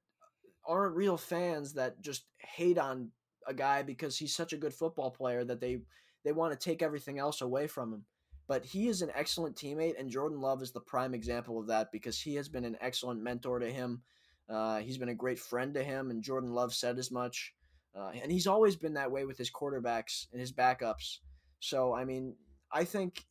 aren't 0.65 0.95
real 0.95 1.17
fans 1.17 1.73
that 1.73 2.01
just 2.01 2.25
hate 2.37 2.77
on 2.77 3.09
a 3.47 3.53
guy 3.53 3.83
because 3.83 4.17
he's 4.17 4.35
such 4.35 4.53
a 4.53 4.57
good 4.57 4.73
football 4.73 5.11
player 5.11 5.43
that 5.45 5.59
they 5.59 5.79
they 6.23 6.31
want 6.31 6.57
to 6.57 6.69
take 6.69 6.81
everything 6.81 7.19
else 7.19 7.41
away 7.41 7.67
from 7.67 7.93
him. 7.93 8.05
But 8.47 8.65
he 8.65 8.87
is 8.87 9.01
an 9.01 9.11
excellent 9.15 9.55
teammate, 9.55 9.99
and 9.99 10.09
Jordan 10.09 10.41
Love 10.41 10.61
is 10.61 10.71
the 10.71 10.81
prime 10.81 11.13
example 11.13 11.59
of 11.59 11.67
that 11.67 11.91
because 11.91 12.19
he 12.19 12.35
has 12.35 12.49
been 12.49 12.65
an 12.65 12.77
excellent 12.81 13.21
mentor 13.21 13.59
to 13.59 13.71
him. 13.71 14.01
Uh, 14.49 14.79
he's 14.79 14.97
been 14.97 15.09
a 15.09 15.15
great 15.15 15.39
friend 15.39 15.73
to 15.73 15.83
him, 15.83 16.09
and 16.09 16.21
Jordan 16.21 16.53
Love 16.53 16.73
said 16.73 16.99
as 16.99 17.09
much. 17.09 17.53
Uh, 17.95 18.11
and 18.21 18.31
he's 18.31 18.47
always 18.47 18.75
been 18.75 18.95
that 18.95 19.11
way 19.11 19.25
with 19.25 19.37
his 19.37 19.51
quarterbacks 19.51 20.27
and 20.31 20.41
his 20.41 20.51
backups. 20.51 21.19
So, 21.59 21.93
I 21.93 22.05
mean, 22.05 22.35
I 22.71 22.83
think 22.83 23.23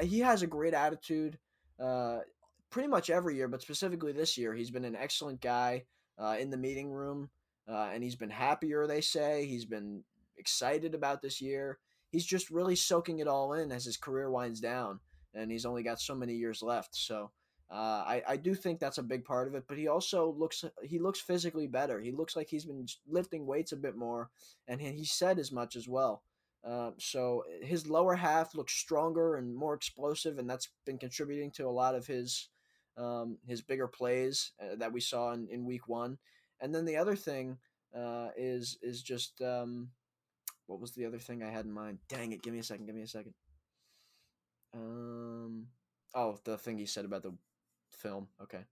he 0.00 0.20
has 0.20 0.42
a 0.42 0.46
great 0.46 0.74
attitude 0.74 1.38
uh, 1.82 2.18
pretty 2.70 2.88
much 2.88 3.10
every 3.10 3.36
year, 3.36 3.48
but 3.48 3.62
specifically 3.62 4.12
this 4.12 4.36
year, 4.38 4.54
he's 4.54 4.70
been 4.70 4.84
an 4.84 4.96
excellent 4.96 5.40
guy 5.40 5.84
uh, 6.18 6.36
in 6.38 6.50
the 6.50 6.56
meeting 6.56 6.92
room, 6.92 7.30
uh, 7.70 7.90
and 7.92 8.02
he's 8.02 8.16
been 8.16 8.30
happier, 8.30 8.86
they 8.86 9.00
say. 9.00 9.46
He's 9.46 9.64
been 9.64 10.02
excited 10.36 10.94
about 10.94 11.22
this 11.22 11.40
year 11.40 11.78
he's 12.10 12.26
just 12.26 12.50
really 12.50 12.76
soaking 12.76 13.20
it 13.20 13.28
all 13.28 13.54
in 13.54 13.72
as 13.72 13.84
his 13.84 13.96
career 13.96 14.30
winds 14.30 14.60
down, 14.60 15.00
and 15.34 15.50
he's 15.50 15.64
only 15.64 15.82
got 15.82 16.00
so 16.00 16.14
many 16.14 16.34
years 16.34 16.62
left. 16.62 16.96
So 16.96 17.30
uh, 17.70 18.04
I 18.06 18.22
I 18.28 18.36
do 18.36 18.54
think 18.54 18.78
that's 18.78 18.98
a 18.98 19.02
big 19.02 19.24
part 19.24 19.48
of 19.48 19.54
it. 19.54 19.64
But 19.68 19.78
he 19.78 19.88
also 19.88 20.34
looks 20.36 20.64
he 20.82 20.98
looks 20.98 21.20
physically 21.20 21.66
better. 21.66 22.00
He 22.00 22.12
looks 22.12 22.36
like 22.36 22.48
he's 22.48 22.66
been 22.66 22.86
lifting 23.08 23.46
weights 23.46 23.72
a 23.72 23.76
bit 23.76 23.96
more, 23.96 24.30
and 24.68 24.80
he 24.80 25.04
said 25.04 25.38
as 25.38 25.52
much 25.52 25.76
as 25.76 25.88
well. 25.88 26.22
Uh, 26.62 26.90
so 26.98 27.42
his 27.62 27.88
lower 27.88 28.14
half 28.14 28.54
looks 28.54 28.74
stronger 28.74 29.36
and 29.36 29.54
more 29.54 29.72
explosive, 29.72 30.38
and 30.38 30.50
that's 30.50 30.68
been 30.84 30.98
contributing 30.98 31.50
to 31.50 31.66
a 31.66 31.70
lot 31.70 31.94
of 31.94 32.06
his 32.06 32.48
um, 32.98 33.38
his 33.46 33.62
bigger 33.62 33.88
plays 33.88 34.52
uh, 34.60 34.76
that 34.76 34.92
we 34.92 35.00
saw 35.00 35.32
in, 35.32 35.48
in 35.50 35.64
week 35.64 35.88
one. 35.88 36.18
And 36.60 36.74
then 36.74 36.84
the 36.84 36.96
other 36.96 37.16
thing 37.16 37.58
uh, 37.96 38.28
is 38.36 38.78
is 38.82 39.02
just 39.02 39.40
um, 39.42 39.88
what 40.66 40.80
was 40.80 40.92
the 40.92 41.06
other 41.06 41.18
thing 41.18 41.42
I 41.42 41.50
had 41.50 41.64
in 41.64 41.72
mind? 41.72 41.98
Dang 42.08 42.32
it! 42.32 42.42
Give 42.42 42.52
me 42.52 42.60
a 42.60 42.64
second. 42.64 42.86
Give 42.86 42.94
me 42.94 43.02
a 43.02 43.08
second. 43.08 43.34
Um. 44.74 45.66
Oh, 46.14 46.38
the 46.44 46.58
thing 46.58 46.78
he 46.78 46.86
said 46.86 47.04
about 47.04 47.22
the 47.22 47.34
film. 47.90 48.28
Okay. 48.42 48.64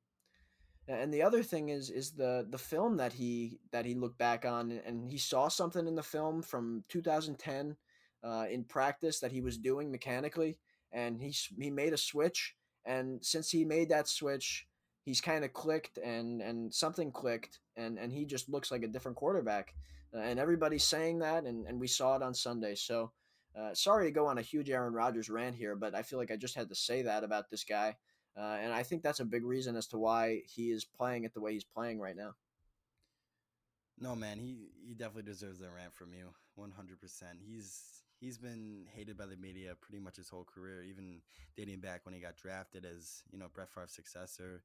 And 0.89 1.13
the 1.13 1.23
other 1.23 1.43
thing 1.43 1.69
is 1.69 1.91
is 1.91 2.13
the 2.13 2.47
the 2.49 2.59
film 2.59 2.97
that 2.97 3.13
he 3.13 3.61
that 3.73 3.85
he 3.85 3.95
looked 3.95 4.19
back 4.19 4.47
on 4.47 4.81
and 4.87 5.11
he 5.11 5.19
saw 5.19 5.49
something 5.49 5.87
in 5.87 5.95
the 5.95 6.03
film 6.03 6.41
from 6.41 6.83
2010 6.89 7.77
uh, 8.25 8.47
in 8.51 8.65
practice 8.65 9.21
that 9.21 9.33
he 9.33 9.43
was 9.43 9.59
doing 9.59 9.91
mechanically 9.91 10.57
and 10.91 11.21
he 11.21 11.35
he 11.61 11.71
made 11.71 11.93
a 11.93 11.99
switch 11.99 12.55
and 12.87 13.23
since 13.23 13.51
he 13.51 13.67
made 13.67 13.91
that 13.91 14.09
switch 14.09 14.67
he's 15.09 15.21
kind 15.21 15.45
of 15.45 15.53
clicked 15.53 15.99
and 15.99 16.43
and 16.43 16.73
something 16.73 17.11
clicked 17.11 17.61
and 17.77 17.99
and 17.99 18.13
he 18.13 18.25
just 18.25 18.49
looks 18.49 18.71
like 18.71 18.83
a 18.83 18.89
different 18.89 19.17
quarterback 19.17 19.75
uh, 20.15 20.21
and 20.21 20.39
everybody's 20.39 20.85
saying 20.85 21.19
that, 21.19 21.45
and, 21.45 21.67
and 21.67 21.81
we 21.81 21.87
saw 21.87 22.17
it 22.17 22.23
on 22.23 22.35
Sunday. 22.35 22.75
So, 22.75 23.13
uh, 23.59 23.75
sorry 23.75 24.07
to 24.07 24.11
go 24.11 24.27
on 24.27 24.39
a 24.39 24.43
huge 24.43 24.71
Aaron 24.71 24.95
Rodgers 24.95 25.29
rant 25.29 25.57
here, 25.57 25.77
but 25.77 25.95
I 25.95 26.03
feel 26.03 26.19
like 26.19 26.31
I 26.31 26.37
just 26.37 26.55
had 26.55 26.69
to 26.69 26.75
say 26.75 27.03
that 27.03 27.25
about 27.25 27.51
this 27.51 27.65
guy, 27.65 27.97
uh, 28.37 28.57
and 28.61 28.73
I 28.73 28.83
think 28.83 29.03
that's 29.03 29.21
a 29.21 29.25
big 29.25 29.45
reason 29.45 29.77
as 29.77 29.87
to 29.89 29.99
why 29.99 30.43
he 30.47 30.71
is 30.71 30.85
playing 30.85 31.25
it 31.25 31.35
the 31.35 31.41
way 31.41 31.53
he's 31.53 31.65
playing 31.65 32.01
right 32.01 32.17
now. 32.17 32.35
No, 34.01 34.15
man, 34.15 34.39
he 34.39 34.69
he 34.87 34.95
definitely 34.95 35.31
deserves 35.31 35.61
a 35.61 35.71
rant 35.71 35.93
from 35.93 36.15
you, 36.15 36.29
one 36.55 36.71
hundred 36.71 37.01
percent. 37.01 37.39
He's 37.45 38.05
he's 38.21 38.39
been 38.39 38.87
hated 38.95 39.19
by 39.19 39.27
the 39.27 39.37
media 39.37 39.75
pretty 39.81 40.03
much 40.03 40.17
his 40.17 40.29
whole 40.29 40.45
career, 40.45 40.85
even 40.85 41.21
dating 41.57 41.81
back 41.81 42.07
when 42.07 42.15
he 42.15 42.21
got 42.21 42.37
drafted 42.37 42.87
as 42.87 43.25
you 43.33 43.39
know 43.39 43.47
Brett 43.53 43.71
Favre's 43.71 43.93
successor. 43.93 44.63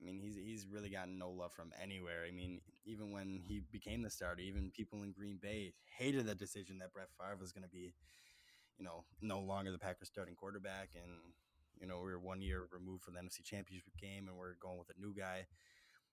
I 0.00 0.04
mean, 0.04 0.18
he's 0.18 0.36
he's 0.36 0.66
really 0.66 0.88
gotten 0.88 1.18
no 1.18 1.30
love 1.30 1.52
from 1.52 1.72
anywhere. 1.82 2.24
I 2.26 2.30
mean, 2.30 2.60
even 2.86 3.12
when 3.12 3.40
he 3.46 3.62
became 3.70 4.02
the 4.02 4.10
starter, 4.10 4.40
even 4.40 4.70
people 4.70 5.02
in 5.02 5.12
Green 5.12 5.38
Bay 5.40 5.74
hated 5.98 6.26
the 6.26 6.34
decision 6.34 6.78
that 6.78 6.92
Brett 6.92 7.08
Favre 7.18 7.36
was 7.38 7.52
going 7.52 7.64
to 7.64 7.70
be, 7.70 7.92
you 8.78 8.84
know, 8.84 9.04
no 9.20 9.40
longer 9.40 9.72
the 9.72 9.78
Packers 9.78 10.08
starting 10.08 10.34
quarterback. 10.34 10.90
And 10.94 11.12
you 11.80 11.86
know, 11.86 12.00
we 12.04 12.12
are 12.12 12.18
one 12.18 12.42
year 12.42 12.66
removed 12.72 13.04
from 13.04 13.14
the 13.14 13.20
NFC 13.20 13.42
Championship 13.42 13.96
game, 14.00 14.28
and 14.28 14.36
we're 14.36 14.54
going 14.60 14.78
with 14.78 14.90
a 14.96 15.00
new 15.00 15.14
guy. 15.14 15.46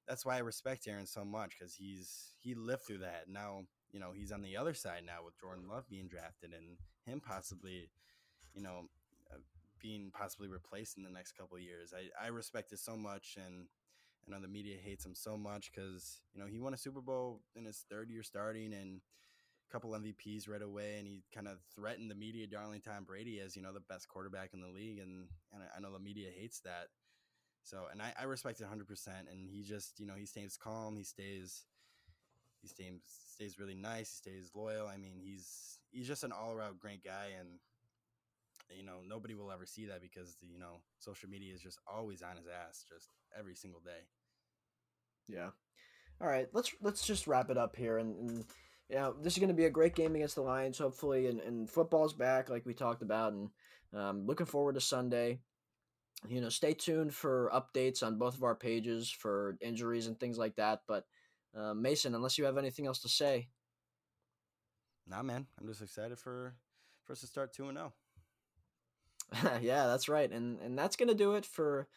That's 0.07 0.25
why 0.25 0.37
I 0.37 0.39
respect 0.39 0.87
Aaron 0.87 1.05
so 1.05 1.25
much 1.25 1.55
because 1.57 1.75
he's 1.75 2.33
he 2.39 2.55
lived 2.55 2.83
through 2.83 2.99
that. 2.99 3.25
Now, 3.27 3.63
you 3.91 3.99
know, 3.99 4.11
he's 4.15 4.31
on 4.31 4.41
the 4.41 4.57
other 4.57 4.73
side 4.73 5.03
now 5.05 5.23
with 5.25 5.39
Jordan 5.39 5.67
Love 5.67 5.89
being 5.89 6.07
drafted 6.07 6.53
and 6.53 6.77
him 7.05 7.21
possibly, 7.21 7.89
you 8.53 8.61
know, 8.61 8.89
uh, 9.31 9.39
being 9.81 10.11
possibly 10.13 10.47
replaced 10.47 10.97
in 10.97 11.03
the 11.03 11.09
next 11.09 11.33
couple 11.33 11.59
years. 11.59 11.93
I, 11.95 12.25
I 12.25 12.29
respect 12.29 12.71
it 12.71 12.79
so 12.79 12.95
much, 12.95 13.37
and 13.37 13.67
I 14.27 14.31
know 14.35 14.41
the 14.41 14.47
media 14.47 14.75
hates 14.83 15.05
him 15.05 15.15
so 15.15 15.37
much 15.37 15.71
because 15.71 16.21
you 16.33 16.41
know 16.41 16.47
he 16.47 16.59
won 16.59 16.73
a 16.73 16.77
Super 16.77 17.01
Bowl 17.01 17.41
in 17.55 17.65
his 17.65 17.85
third 17.89 18.09
year 18.09 18.23
starting 18.23 18.73
and 18.73 18.99
a 19.69 19.71
couple 19.71 19.91
MVPs 19.91 20.49
right 20.49 20.61
away, 20.61 20.95
and 20.97 21.07
he 21.07 21.23
kind 21.33 21.47
of 21.47 21.59
threatened 21.75 22.11
the 22.11 22.15
media 22.15 22.47
darling 22.47 22.81
Tom 22.81 23.03
Brady 23.05 23.39
as 23.39 23.55
you 23.55 23.61
know 23.61 23.73
the 23.73 23.79
best 23.79 24.07
quarterback 24.07 24.53
in 24.53 24.61
the 24.61 24.67
league, 24.67 24.99
and 24.99 25.27
and 25.53 25.63
I 25.75 25.79
know 25.79 25.93
the 25.93 25.99
media 25.99 26.29
hates 26.35 26.59
that. 26.61 26.87
So 27.63 27.85
and 27.91 28.01
I, 28.01 28.13
I 28.19 28.23
respect 28.23 28.59
it 28.59 28.63
100, 28.63 28.87
percent 28.87 29.27
and 29.31 29.49
he 29.49 29.63
just 29.63 29.99
you 29.99 30.05
know 30.05 30.15
he 30.15 30.25
stays 30.25 30.57
calm, 30.57 30.97
he 30.97 31.03
stays 31.03 31.65
he 32.61 32.67
stays 32.67 32.91
stays 33.05 33.59
really 33.59 33.75
nice, 33.75 34.09
he 34.09 34.29
stays 34.29 34.51
loyal. 34.53 34.87
I 34.87 34.97
mean 34.97 35.19
he's 35.21 35.79
he's 35.91 36.07
just 36.07 36.23
an 36.23 36.31
all 36.33 36.51
around 36.51 36.79
great 36.79 37.03
guy 37.03 37.27
and 37.39 37.59
you 38.75 38.83
know 38.83 38.99
nobody 39.07 39.33
will 39.35 39.51
ever 39.51 39.65
see 39.65 39.85
that 39.85 40.01
because 40.01 40.35
you 40.41 40.59
know 40.59 40.81
social 40.99 41.29
media 41.29 41.53
is 41.53 41.61
just 41.61 41.79
always 41.87 42.21
on 42.21 42.35
his 42.35 42.47
ass 42.47 42.83
just 42.87 43.09
every 43.37 43.55
single 43.55 43.79
day 43.79 44.03
yeah. 45.27 45.49
All 46.19 46.27
right, 46.27 46.47
let's 46.53 46.71
let's 46.81 47.05
just 47.05 47.27
wrap 47.27 47.49
it 47.49 47.57
up 47.57 47.75
here, 47.75 47.99
and, 47.99 48.15
and 48.17 48.45
you 48.89 48.95
know, 48.95 49.13
this 49.21 49.33
is 49.33 49.39
going 49.39 49.49
to 49.49 49.55
be 49.55 49.65
a 49.65 49.69
great 49.69 49.95
game 49.95 50.15
against 50.15 50.35
the 50.35 50.41
Lions, 50.41 50.77
hopefully, 50.77 51.27
and, 51.27 51.39
and 51.41 51.69
football's 51.69 52.13
back, 52.13 52.49
like 52.49 52.65
we 52.65 52.73
talked 52.73 53.01
about, 53.01 53.33
and 53.33 53.49
um, 53.93 54.25
looking 54.25 54.45
forward 54.45 54.75
to 54.75 54.81
Sunday. 54.81 55.39
You 56.27 56.41
know, 56.41 56.49
stay 56.49 56.73
tuned 56.73 57.13
for 57.13 57.51
updates 57.53 58.01
on 58.01 58.17
both 58.17 58.35
of 58.35 58.43
our 58.43 58.55
pages 58.55 59.11
for 59.11 59.55
injuries 59.61 60.07
and 60.07 60.19
things 60.19 60.39
like 60.39 60.55
that. 60.55 60.79
But 60.87 61.05
uh, 61.55 61.75
Mason, 61.75 62.15
unless 62.15 62.39
you 62.39 62.45
have 62.45 62.57
anything 62.57 62.87
else 62.87 63.01
to 63.03 63.09
say, 63.09 63.49
nah, 65.07 65.21
man, 65.21 65.45
I'm 65.59 65.67
just 65.67 65.81
excited 65.81 66.17
for 66.17 66.55
for 67.05 67.13
us 67.13 67.19
to 67.21 67.27
start 67.27 67.53
two 67.53 67.67
and 67.67 67.77
zero. 67.77 67.93
Oh. 69.43 69.57
yeah, 69.61 69.85
that's 69.87 70.09
right, 70.09 70.31
and 70.31 70.59
and 70.61 70.77
that's 70.77 70.95
gonna 70.95 71.13
do 71.13 71.35
it 71.35 71.45
for 71.45 71.87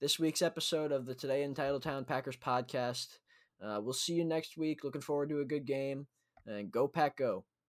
this 0.00 0.18
week's 0.18 0.40
episode 0.40 0.92
of 0.92 1.04
the 1.04 1.14
Today 1.14 1.42
in 1.42 1.54
Titletown 1.54 2.06
Packers 2.06 2.36
podcast. 2.36 3.18
Uh, 3.62 3.80
we'll 3.82 3.92
see 3.92 4.14
you 4.14 4.24
next 4.24 4.56
week. 4.56 4.82
Looking 4.82 5.02
forward 5.02 5.28
to 5.28 5.40
a 5.40 5.44
good 5.44 5.66
game. 5.66 6.06
And 6.46 6.70
go, 6.70 6.88
Pack, 6.88 7.18
go. 7.18 7.44